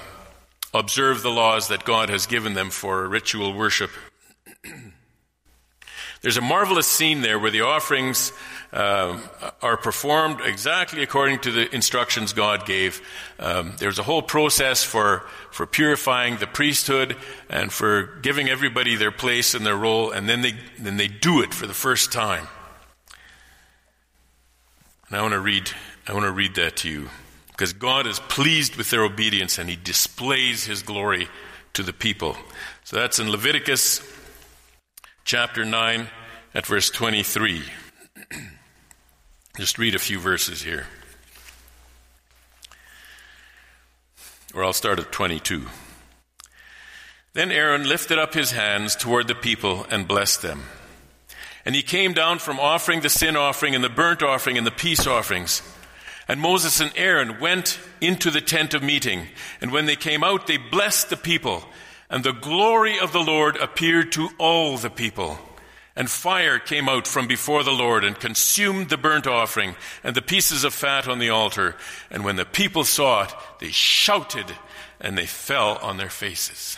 observe 0.78 1.22
the 1.22 1.32
laws 1.32 1.68
that 1.70 1.84
God 1.84 2.10
has 2.10 2.26
given 2.26 2.54
them 2.54 2.70
for 2.70 3.08
ritual 3.08 3.54
worship, 3.54 3.92
there's 6.22 6.38
a 6.38 6.42
marvelous 6.42 6.88
scene 6.88 7.22
there 7.22 7.40
where 7.40 7.52
the 7.52 7.62
offerings 7.62 8.32
uh, 8.74 9.20
are 9.62 9.78
performed 9.78 10.42
exactly 10.42 11.04
according 11.04 11.40
to 11.40 11.52
the 11.52 11.74
instructions 11.74 12.34
God 12.34 12.66
gave. 12.66 13.02
Um, 13.40 13.76
there's 13.80 14.00
a 14.00 14.04
whole 14.04 14.22
process 14.22 14.84
for, 14.84 15.24
for 15.52 15.66
purifying 15.66 16.38
the 16.38 16.48
priesthood 16.48 17.16
and 17.50 17.72
for 17.72 18.18
giving 18.22 18.50
everybody 18.50 18.96
their 18.96 19.12
place 19.12 19.54
and 19.54 19.66
their 19.66 19.78
role, 19.78 20.12
and 20.12 20.28
then 20.28 20.42
they, 20.42 20.54
then 20.80 20.98
they 20.98 21.08
do 21.08 21.42
it 21.42 21.54
for 21.54 21.68
the 21.68 21.74
first 21.74 22.12
time. 22.12 22.48
And 25.08 25.18
I 25.18 25.22
want 25.22 25.34
to 25.34 25.40
read, 25.40 25.72
I 26.08 26.14
want 26.14 26.26
to 26.26 26.32
read 26.32 26.56
that 26.56 26.76
to 26.78 26.90
you 26.90 27.10
because 27.58 27.74
God 27.74 28.06
is 28.06 28.20
pleased 28.20 28.76
with 28.76 28.92
their 28.92 29.04
obedience 29.04 29.58
and 29.58 29.68
He 29.68 29.76
displays 29.76 30.66
His 30.66 30.84
glory 30.84 31.28
to 31.74 31.82
the 31.82 31.92
people. 31.92 32.38
So 32.84 32.98
that's 32.98 33.18
in 33.18 33.32
Leviticus 33.32 34.00
chapter 35.26 35.66
9 35.66 36.08
at 36.54 36.68
verse 36.68 36.92
23. 36.92 37.64
Just 39.58 39.80
read 39.80 39.96
a 39.96 40.00
few 40.00 40.20
verses 40.20 40.62
here. 40.62 40.86
Or 44.54 44.64
I'll 44.64 44.72
start 44.72 45.00
at 45.00 45.12
22. 45.12 45.66
Then 47.34 47.52
Aaron 47.52 47.90
lifted 47.90 48.20
up 48.20 48.36
his 48.36 48.52
hands 48.52 48.96
toward 48.96 49.28
the 49.28 49.36
people 49.36 49.88
and 49.90 50.08
blessed 50.08 50.44
them. 50.44 50.66
And 51.66 51.74
he 51.74 51.82
came 51.82 52.14
down 52.14 52.38
from 52.38 52.60
offering 52.60 53.02
the 53.02 53.10
sin 53.10 53.36
offering 53.36 53.74
and 53.74 53.84
the 53.84 53.90
burnt 53.90 54.22
offering 54.22 54.60
and 54.60 54.66
the 54.66 54.72
peace 54.72 55.08
offerings. 55.08 55.64
And 56.28 56.42
Moses 56.42 56.82
and 56.82 56.92
Aaron 56.96 57.40
went 57.40 57.80
into 58.02 58.30
the 58.32 58.42
tent 58.42 58.74
of 58.74 58.84
meeting. 58.84 59.28
And 59.62 59.72
when 59.72 59.86
they 59.86 59.96
came 59.96 60.24
out, 60.24 60.48
they 60.48 60.58
blessed 60.58 61.10
the 61.10 61.18
people. 61.18 61.64
And 62.10 62.24
the 62.24 62.34
glory 62.34 63.00
of 63.00 63.14
the 63.14 63.24
Lord 63.24 63.56
appeared 63.58 64.12
to 64.14 64.30
all 64.38 64.78
the 64.78 64.90
people. 64.90 65.40
And 65.96 66.10
fire 66.10 66.60
came 66.60 66.88
out 66.88 67.08
from 67.08 67.28
before 67.28 67.64
the 67.64 67.72
Lord 67.72 68.04
and 68.04 68.20
consumed 68.20 68.90
the 68.90 68.98
burnt 68.98 69.26
offering 69.26 69.76
and 70.04 70.16
the 70.16 70.22
pieces 70.22 70.64
of 70.64 70.74
fat 70.74 71.08
on 71.08 71.20
the 71.20 71.30
altar. 71.30 71.76
And 72.12 72.24
when 72.24 72.36
the 72.36 72.46
people 72.46 72.84
saw 72.84 73.24
it, 73.24 73.34
they 73.60 73.72
shouted 73.72 74.46
and 75.02 75.18
they 75.18 75.26
fell 75.26 75.78
on 75.78 75.98
their 75.98 76.10
faces. 76.10 76.78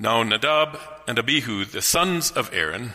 Now 0.00 0.22
Nadab 0.22 0.78
and 1.06 1.18
Abihu, 1.18 1.64
the 1.64 1.82
sons 1.82 2.30
of 2.30 2.54
Aaron, 2.54 2.92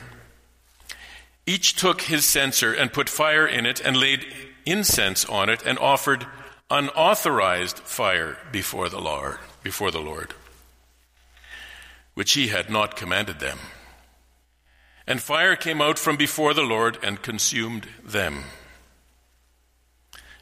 each 1.46 1.76
took 1.76 2.04
his 2.04 2.26
censer 2.26 2.74
and 2.74 2.94
put 2.94 3.10
fire 3.10 3.46
in 3.46 3.66
it 3.66 3.80
and 3.82 3.98
laid 3.98 4.26
incense 4.66 5.26
on 5.26 5.50
it 5.50 5.62
and 5.66 5.78
offered 5.80 6.26
unauthorized 6.70 7.80
fire 7.80 8.38
before 8.52 8.90
the 8.90 9.02
Lord, 9.02 9.38
before 9.62 9.92
the 9.92 10.02
Lord, 10.02 10.34
which 12.14 12.34
he 12.34 12.48
had 12.48 12.70
not 12.70 12.96
commanded 12.96 13.40
them. 13.40 13.60
And 15.06 15.22
fire 15.22 15.56
came 15.56 15.82
out 15.82 16.00
from 16.00 16.16
before 16.16 16.54
the 16.54 16.64
Lord 16.64 16.98
and 17.04 17.22
consumed 17.22 17.88
them. 18.04 18.46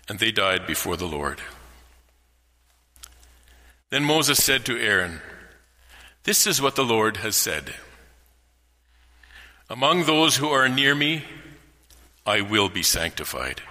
And 0.08 0.20
they 0.20 0.32
died 0.32 0.68
before 0.68 0.98
the 0.98 1.08
Lord. 1.08 1.42
Then 3.90 4.04
Moses 4.04 4.44
said 4.44 4.66
to 4.66 4.80
Aaron, 4.80 5.22
This 6.24 6.46
is 6.46 6.62
what 6.62 6.76
the 6.76 6.86
Lord 6.86 7.18
has 7.18 7.36
said. 7.36 7.74
Among 9.72 10.04
those 10.04 10.36
who 10.36 10.50
are 10.50 10.68
near 10.68 10.94
me, 10.94 11.24
I 12.26 12.42
will 12.42 12.68
be 12.68 12.84
sanctified. 12.84 13.62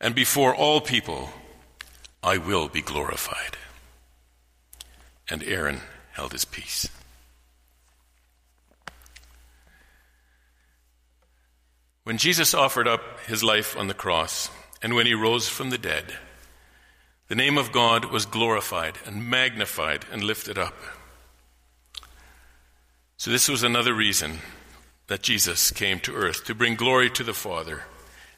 And 0.00 0.14
before 0.14 0.54
all 0.54 0.80
people, 0.80 1.30
I 2.22 2.38
will 2.38 2.68
be 2.68 2.80
glorified. 2.80 3.56
And 5.28 5.42
Aaron 5.42 5.80
held 6.12 6.30
his 6.30 6.44
peace. 6.44 6.88
When 12.04 12.16
Jesus 12.16 12.54
offered 12.54 12.86
up 12.86 13.02
his 13.26 13.42
life 13.42 13.76
on 13.76 13.88
the 13.88 13.94
cross, 13.94 14.48
and 14.80 14.94
when 14.94 15.06
he 15.06 15.14
rose 15.14 15.48
from 15.48 15.70
the 15.70 15.78
dead, 15.78 16.04
the 17.26 17.34
name 17.34 17.58
of 17.58 17.72
God 17.72 18.12
was 18.12 18.26
glorified 18.26 18.94
and 19.04 19.28
magnified 19.28 20.04
and 20.12 20.22
lifted 20.22 20.56
up. 20.56 20.76
So, 23.16 23.32
this 23.32 23.48
was 23.48 23.64
another 23.64 23.92
reason 23.92 24.38
that 25.08 25.22
Jesus 25.22 25.70
came 25.70 25.98
to 26.00 26.14
earth 26.14 26.44
to 26.44 26.54
bring 26.54 26.76
glory 26.76 27.10
to 27.10 27.24
the 27.24 27.34
Father. 27.34 27.82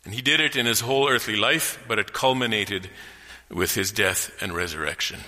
And 0.05 0.14
he 0.14 0.23
did 0.23 0.41
it 0.41 0.57
in 0.57 0.66
his 0.66 0.81
whole 0.81 1.09
earthly 1.09 1.37
life, 1.37 1.83
but 1.87 1.99
it 1.99 2.12
culminated 2.12 2.89
with 3.51 3.75
his 3.75 3.93
death 3.93 4.31
and 4.41 4.55
resurrection. 4.55 5.21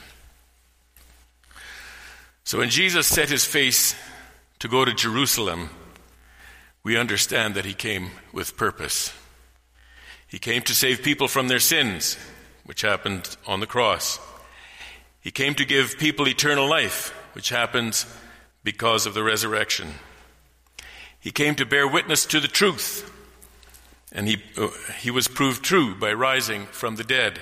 So, 2.44 2.58
when 2.58 2.70
Jesus 2.70 3.06
set 3.06 3.28
his 3.28 3.44
face 3.44 3.94
to 4.60 4.68
go 4.68 4.84
to 4.84 4.94
Jerusalem, 4.94 5.70
we 6.82 6.96
understand 6.96 7.54
that 7.54 7.64
he 7.64 7.74
came 7.74 8.10
with 8.32 8.56
purpose. 8.56 9.12
He 10.26 10.38
came 10.38 10.62
to 10.62 10.74
save 10.74 11.02
people 11.02 11.28
from 11.28 11.48
their 11.48 11.60
sins, 11.60 12.16
which 12.64 12.82
happened 12.82 13.36
on 13.46 13.60
the 13.60 13.66
cross. 13.66 14.18
He 15.20 15.30
came 15.30 15.54
to 15.56 15.64
give 15.64 15.98
people 15.98 16.26
eternal 16.26 16.68
life, 16.68 17.10
which 17.34 17.50
happens 17.50 18.06
because 18.64 19.06
of 19.06 19.14
the 19.14 19.22
resurrection. 19.22 19.88
He 21.22 21.30
came 21.30 21.54
to 21.54 21.64
bear 21.64 21.86
witness 21.86 22.26
to 22.26 22.40
the 22.40 22.48
truth, 22.48 23.08
and 24.10 24.26
he, 24.26 24.42
uh, 24.58 24.70
he 24.98 25.12
was 25.12 25.28
proved 25.28 25.62
true 25.62 25.94
by 25.94 26.12
rising 26.12 26.66
from 26.66 26.96
the 26.96 27.04
dead. 27.04 27.38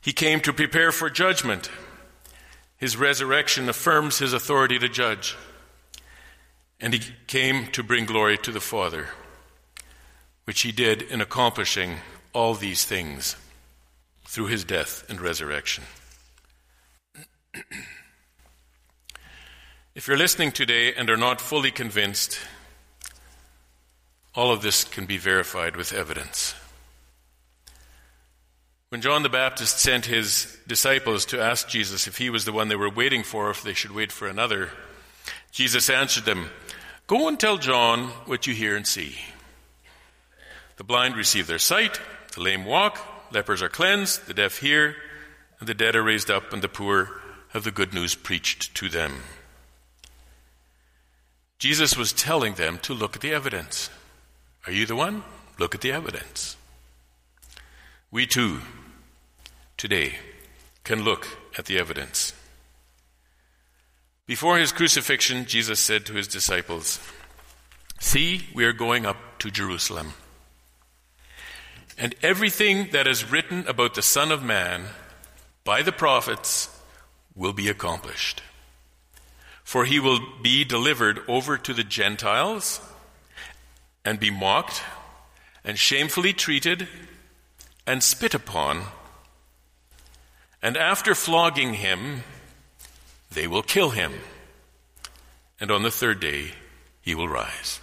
He 0.00 0.12
came 0.12 0.40
to 0.40 0.52
prepare 0.52 0.90
for 0.90 1.08
judgment. 1.08 1.70
His 2.76 2.96
resurrection 2.96 3.68
affirms 3.68 4.18
his 4.18 4.32
authority 4.32 4.76
to 4.80 4.88
judge. 4.88 5.36
And 6.80 6.92
he 6.92 7.12
came 7.28 7.68
to 7.68 7.84
bring 7.84 8.06
glory 8.06 8.36
to 8.38 8.50
the 8.50 8.60
Father, 8.60 9.10
which 10.42 10.62
he 10.62 10.72
did 10.72 11.02
in 11.02 11.20
accomplishing 11.20 11.98
all 12.32 12.54
these 12.54 12.84
things 12.84 13.36
through 14.26 14.46
his 14.46 14.64
death 14.64 15.08
and 15.08 15.20
resurrection. 15.20 15.84
if 19.98 20.06
you're 20.06 20.16
listening 20.16 20.52
today 20.52 20.94
and 20.94 21.10
are 21.10 21.16
not 21.16 21.40
fully 21.40 21.72
convinced, 21.72 22.38
all 24.32 24.52
of 24.52 24.62
this 24.62 24.84
can 24.84 25.06
be 25.06 25.18
verified 25.18 25.74
with 25.74 25.92
evidence. 25.92 26.54
When 28.90 29.00
John 29.00 29.24
the 29.24 29.28
Baptist 29.28 29.80
sent 29.80 30.06
his 30.06 30.56
disciples 30.68 31.26
to 31.26 31.42
ask 31.42 31.68
Jesus 31.68 32.06
if 32.06 32.16
he 32.16 32.30
was 32.30 32.44
the 32.44 32.52
one 32.52 32.68
they 32.68 32.76
were 32.76 32.88
waiting 32.88 33.24
for, 33.24 33.50
if 33.50 33.64
they 33.64 33.74
should 33.74 33.90
wait 33.90 34.12
for 34.12 34.28
another, 34.28 34.70
Jesus 35.50 35.90
answered 35.90 36.26
them, 36.26 36.50
Go 37.08 37.26
and 37.26 37.38
tell 37.38 37.58
John 37.58 38.04
what 38.26 38.46
you 38.46 38.54
hear 38.54 38.76
and 38.76 38.86
see. 38.86 39.16
The 40.76 40.84
blind 40.84 41.16
receive 41.16 41.48
their 41.48 41.58
sight, 41.58 42.00
the 42.36 42.42
lame 42.42 42.64
walk, 42.64 43.00
lepers 43.32 43.62
are 43.62 43.68
cleansed, 43.68 44.28
the 44.28 44.34
deaf 44.34 44.58
hear, 44.58 44.94
and 45.58 45.68
the 45.68 45.74
dead 45.74 45.96
are 45.96 46.04
raised 46.04 46.30
up, 46.30 46.52
and 46.52 46.62
the 46.62 46.68
poor 46.68 47.20
have 47.48 47.64
the 47.64 47.72
good 47.72 47.92
news 47.92 48.14
preached 48.14 48.76
to 48.76 48.88
them. 48.88 49.22
Jesus 51.58 51.96
was 51.96 52.12
telling 52.12 52.54
them 52.54 52.78
to 52.82 52.94
look 52.94 53.16
at 53.16 53.22
the 53.22 53.32
evidence. 53.32 53.90
Are 54.66 54.72
you 54.72 54.86
the 54.86 54.96
one? 54.96 55.24
Look 55.58 55.74
at 55.74 55.80
the 55.80 55.90
evidence. 55.90 56.56
We 58.10 58.26
too, 58.26 58.60
today, 59.76 60.14
can 60.84 61.02
look 61.02 61.26
at 61.58 61.66
the 61.66 61.78
evidence. 61.78 62.32
Before 64.26 64.58
his 64.58 64.72
crucifixion, 64.72 65.46
Jesus 65.46 65.80
said 65.80 66.06
to 66.06 66.14
his 66.14 66.28
disciples, 66.28 67.00
See, 67.98 68.46
we 68.54 68.64
are 68.64 68.72
going 68.72 69.04
up 69.04 69.16
to 69.40 69.50
Jerusalem. 69.50 70.12
And 71.98 72.14
everything 72.22 72.90
that 72.92 73.08
is 73.08 73.30
written 73.30 73.66
about 73.66 73.94
the 73.94 74.02
Son 74.02 74.30
of 74.30 74.42
Man 74.42 74.84
by 75.64 75.82
the 75.82 75.92
prophets 75.92 76.68
will 77.34 77.52
be 77.52 77.68
accomplished. 77.68 78.42
For 79.68 79.84
he 79.84 80.00
will 80.00 80.20
be 80.40 80.64
delivered 80.64 81.20
over 81.28 81.58
to 81.58 81.74
the 81.74 81.84
Gentiles 81.84 82.80
and 84.02 84.18
be 84.18 84.30
mocked 84.30 84.80
and 85.62 85.78
shamefully 85.78 86.32
treated 86.32 86.88
and 87.86 88.02
spit 88.02 88.32
upon. 88.32 88.84
And 90.62 90.78
after 90.78 91.14
flogging 91.14 91.74
him, 91.74 92.22
they 93.30 93.46
will 93.46 93.62
kill 93.62 93.90
him, 93.90 94.14
and 95.60 95.70
on 95.70 95.82
the 95.82 95.90
third 95.90 96.18
day 96.18 96.52
he 97.02 97.14
will 97.14 97.28
rise. 97.28 97.78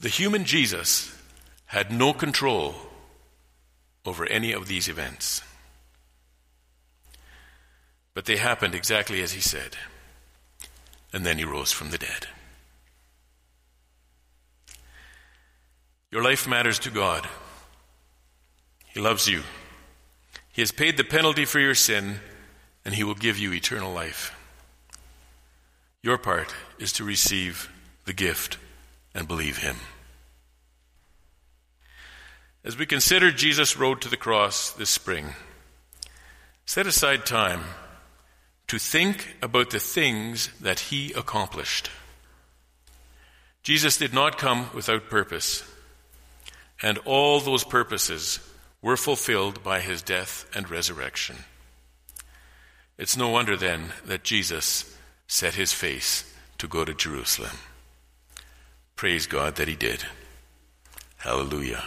The 0.00 0.08
human 0.08 0.46
Jesus 0.46 1.16
had 1.66 1.92
no 1.92 2.12
control 2.12 2.74
over 4.04 4.26
any 4.26 4.50
of 4.50 4.66
these 4.66 4.88
events. 4.88 5.42
But 8.18 8.24
they 8.24 8.36
happened 8.36 8.74
exactly 8.74 9.22
as 9.22 9.30
he 9.30 9.40
said. 9.40 9.76
And 11.12 11.24
then 11.24 11.38
he 11.38 11.44
rose 11.44 11.70
from 11.70 11.90
the 11.90 11.98
dead. 11.98 12.26
Your 16.10 16.24
life 16.24 16.48
matters 16.48 16.80
to 16.80 16.90
God. 16.90 17.28
He 18.86 18.98
loves 18.98 19.28
you. 19.28 19.42
He 20.50 20.62
has 20.62 20.72
paid 20.72 20.96
the 20.96 21.04
penalty 21.04 21.44
for 21.44 21.60
your 21.60 21.76
sin 21.76 22.16
and 22.84 22.92
he 22.92 23.04
will 23.04 23.14
give 23.14 23.38
you 23.38 23.52
eternal 23.52 23.92
life. 23.92 24.36
Your 26.02 26.18
part 26.18 26.52
is 26.80 26.92
to 26.94 27.04
receive 27.04 27.70
the 28.04 28.12
gift 28.12 28.58
and 29.14 29.28
believe 29.28 29.58
him. 29.58 29.76
As 32.64 32.76
we 32.76 32.84
consider 32.84 33.30
Jesus' 33.30 33.76
road 33.76 34.00
to 34.00 34.08
the 34.08 34.16
cross 34.16 34.72
this 34.72 34.90
spring, 34.90 35.34
set 36.66 36.88
aside 36.88 37.24
time 37.24 37.62
to 38.68 38.78
think 38.78 39.36
about 39.42 39.70
the 39.70 39.80
things 39.80 40.50
that 40.60 40.78
he 40.78 41.12
accomplished. 41.12 41.90
Jesus 43.62 43.98
did 43.98 44.14
not 44.14 44.38
come 44.38 44.70
without 44.74 45.10
purpose, 45.10 45.64
and 46.82 46.98
all 46.98 47.40
those 47.40 47.64
purposes 47.64 48.40
were 48.80 48.96
fulfilled 48.96 49.62
by 49.62 49.80
his 49.80 50.02
death 50.02 50.46
and 50.54 50.70
resurrection. 50.70 51.36
It's 52.96 53.16
no 53.16 53.28
wonder 53.28 53.56
then 53.56 53.92
that 54.04 54.24
Jesus 54.24 54.96
set 55.26 55.54
his 55.54 55.72
face 55.72 56.24
to 56.58 56.68
go 56.68 56.84
to 56.84 56.94
Jerusalem. 56.94 57.56
Praise 58.96 59.26
God 59.26 59.56
that 59.56 59.68
he 59.68 59.76
did. 59.76 60.04
Hallelujah. 61.18 61.84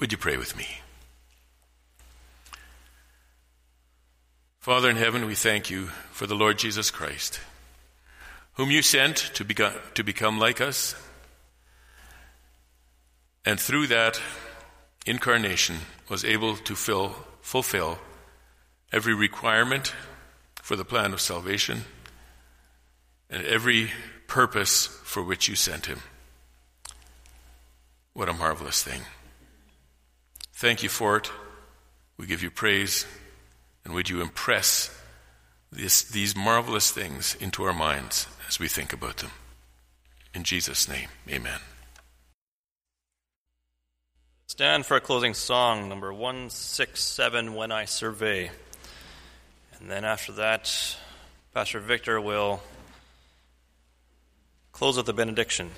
Would 0.00 0.12
you 0.12 0.18
pray 0.18 0.36
with 0.36 0.56
me? 0.56 0.66
Father 4.66 4.90
in 4.90 4.96
heaven, 4.96 5.26
we 5.26 5.36
thank 5.36 5.70
you 5.70 5.86
for 6.10 6.26
the 6.26 6.34
Lord 6.34 6.58
Jesus 6.58 6.90
Christ, 6.90 7.38
whom 8.54 8.68
you 8.68 8.82
sent 8.82 9.16
to, 9.34 9.44
become, 9.44 9.72
to 9.94 10.02
become 10.02 10.40
like 10.40 10.60
us, 10.60 10.96
and 13.44 13.60
through 13.60 13.86
that 13.86 14.20
incarnation 15.06 15.76
was 16.08 16.24
able 16.24 16.56
to 16.56 16.74
fill, 16.74 17.14
fulfill 17.42 18.00
every 18.92 19.14
requirement 19.14 19.94
for 20.56 20.74
the 20.74 20.84
plan 20.84 21.12
of 21.12 21.20
salvation, 21.20 21.82
and 23.30 23.46
every 23.46 23.92
purpose 24.26 24.88
for 25.04 25.22
which 25.22 25.46
you 25.46 25.54
sent 25.54 25.86
him. 25.86 26.00
What 28.14 28.28
a 28.28 28.32
marvelous 28.32 28.82
thing. 28.82 29.02
Thank 30.54 30.82
you 30.82 30.88
for 30.88 31.18
it. 31.18 31.30
We 32.16 32.26
give 32.26 32.42
you 32.42 32.50
praise 32.50 33.06
And 33.86 33.94
would 33.94 34.10
you 34.10 34.20
impress 34.20 34.90
this, 35.70 36.02
these 36.02 36.34
marvelous 36.34 36.90
things 36.90 37.36
into 37.38 37.62
our 37.62 37.72
minds 37.72 38.26
as 38.48 38.58
we 38.58 38.66
think 38.66 38.92
about 38.92 39.18
them? 39.18 39.30
In 40.34 40.42
Jesus' 40.42 40.88
name, 40.88 41.08
amen. 41.30 41.60
Stand 44.48 44.86
for 44.86 44.96
a 44.96 45.00
closing 45.00 45.34
song, 45.34 45.88
number 45.88 46.12
167, 46.12 47.54
When 47.54 47.70
I 47.70 47.84
Survey. 47.84 48.50
And 49.78 49.88
then 49.88 50.04
after 50.04 50.32
that, 50.32 50.96
Pastor 51.54 51.78
Victor 51.78 52.20
will 52.20 52.60
close 54.72 54.96
with 54.96 55.06
the 55.06 55.12
benediction. 55.12 55.70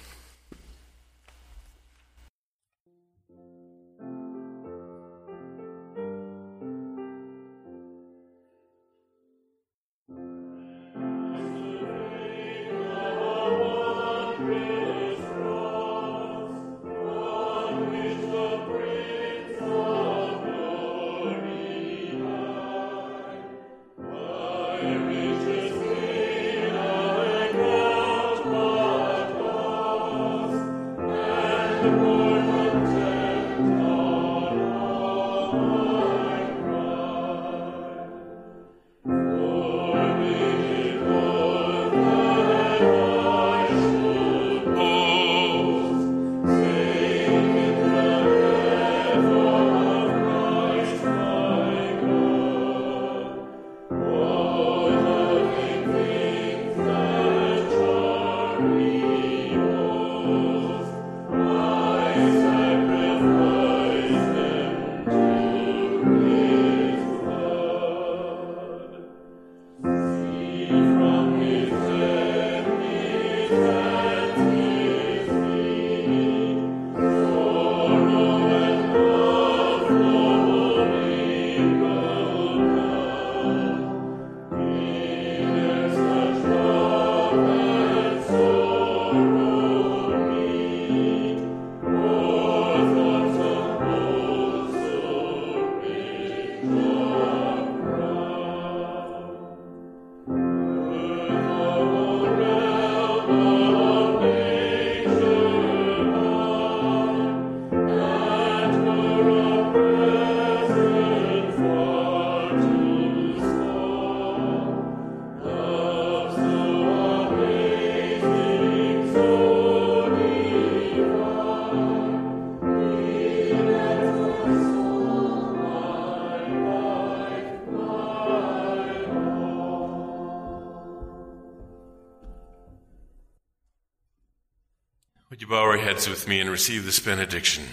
Heads 135.99 136.09
with 136.09 136.29
me 136.29 136.41
and 136.41 136.49
receive 136.49 136.85
this 136.85 137.01
benediction? 137.01 137.65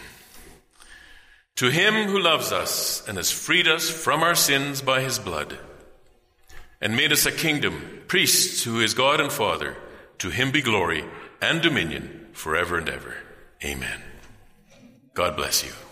To 1.58 1.70
him 1.70 2.08
who 2.08 2.18
loves 2.18 2.52
us 2.52 3.08
and 3.08 3.18
has 3.18 3.30
freed 3.30 3.68
us 3.68 3.88
from 3.88 4.24
our 4.24 4.34
sins 4.34 4.82
by 4.82 5.02
his 5.02 5.20
blood, 5.20 5.60
and 6.82 6.96
made 6.96 7.12
us 7.12 7.28
a 7.28 7.32
kingdom, 7.32 8.02
priests 8.08 8.64
who 8.64 8.80
is 8.80 8.96
God 8.96 9.22
and 9.22 9.32
Father, 9.32 9.76
to 10.18 10.32
him 10.32 10.50
be 10.50 10.64
glory 10.64 11.06
and 11.40 11.62
dominion 11.62 12.26
forever 12.34 12.80
and 12.80 12.90
ever. 12.90 13.14
Amen. 13.64 14.02
God 15.14 15.36
bless 15.36 15.64
you. 15.64 15.85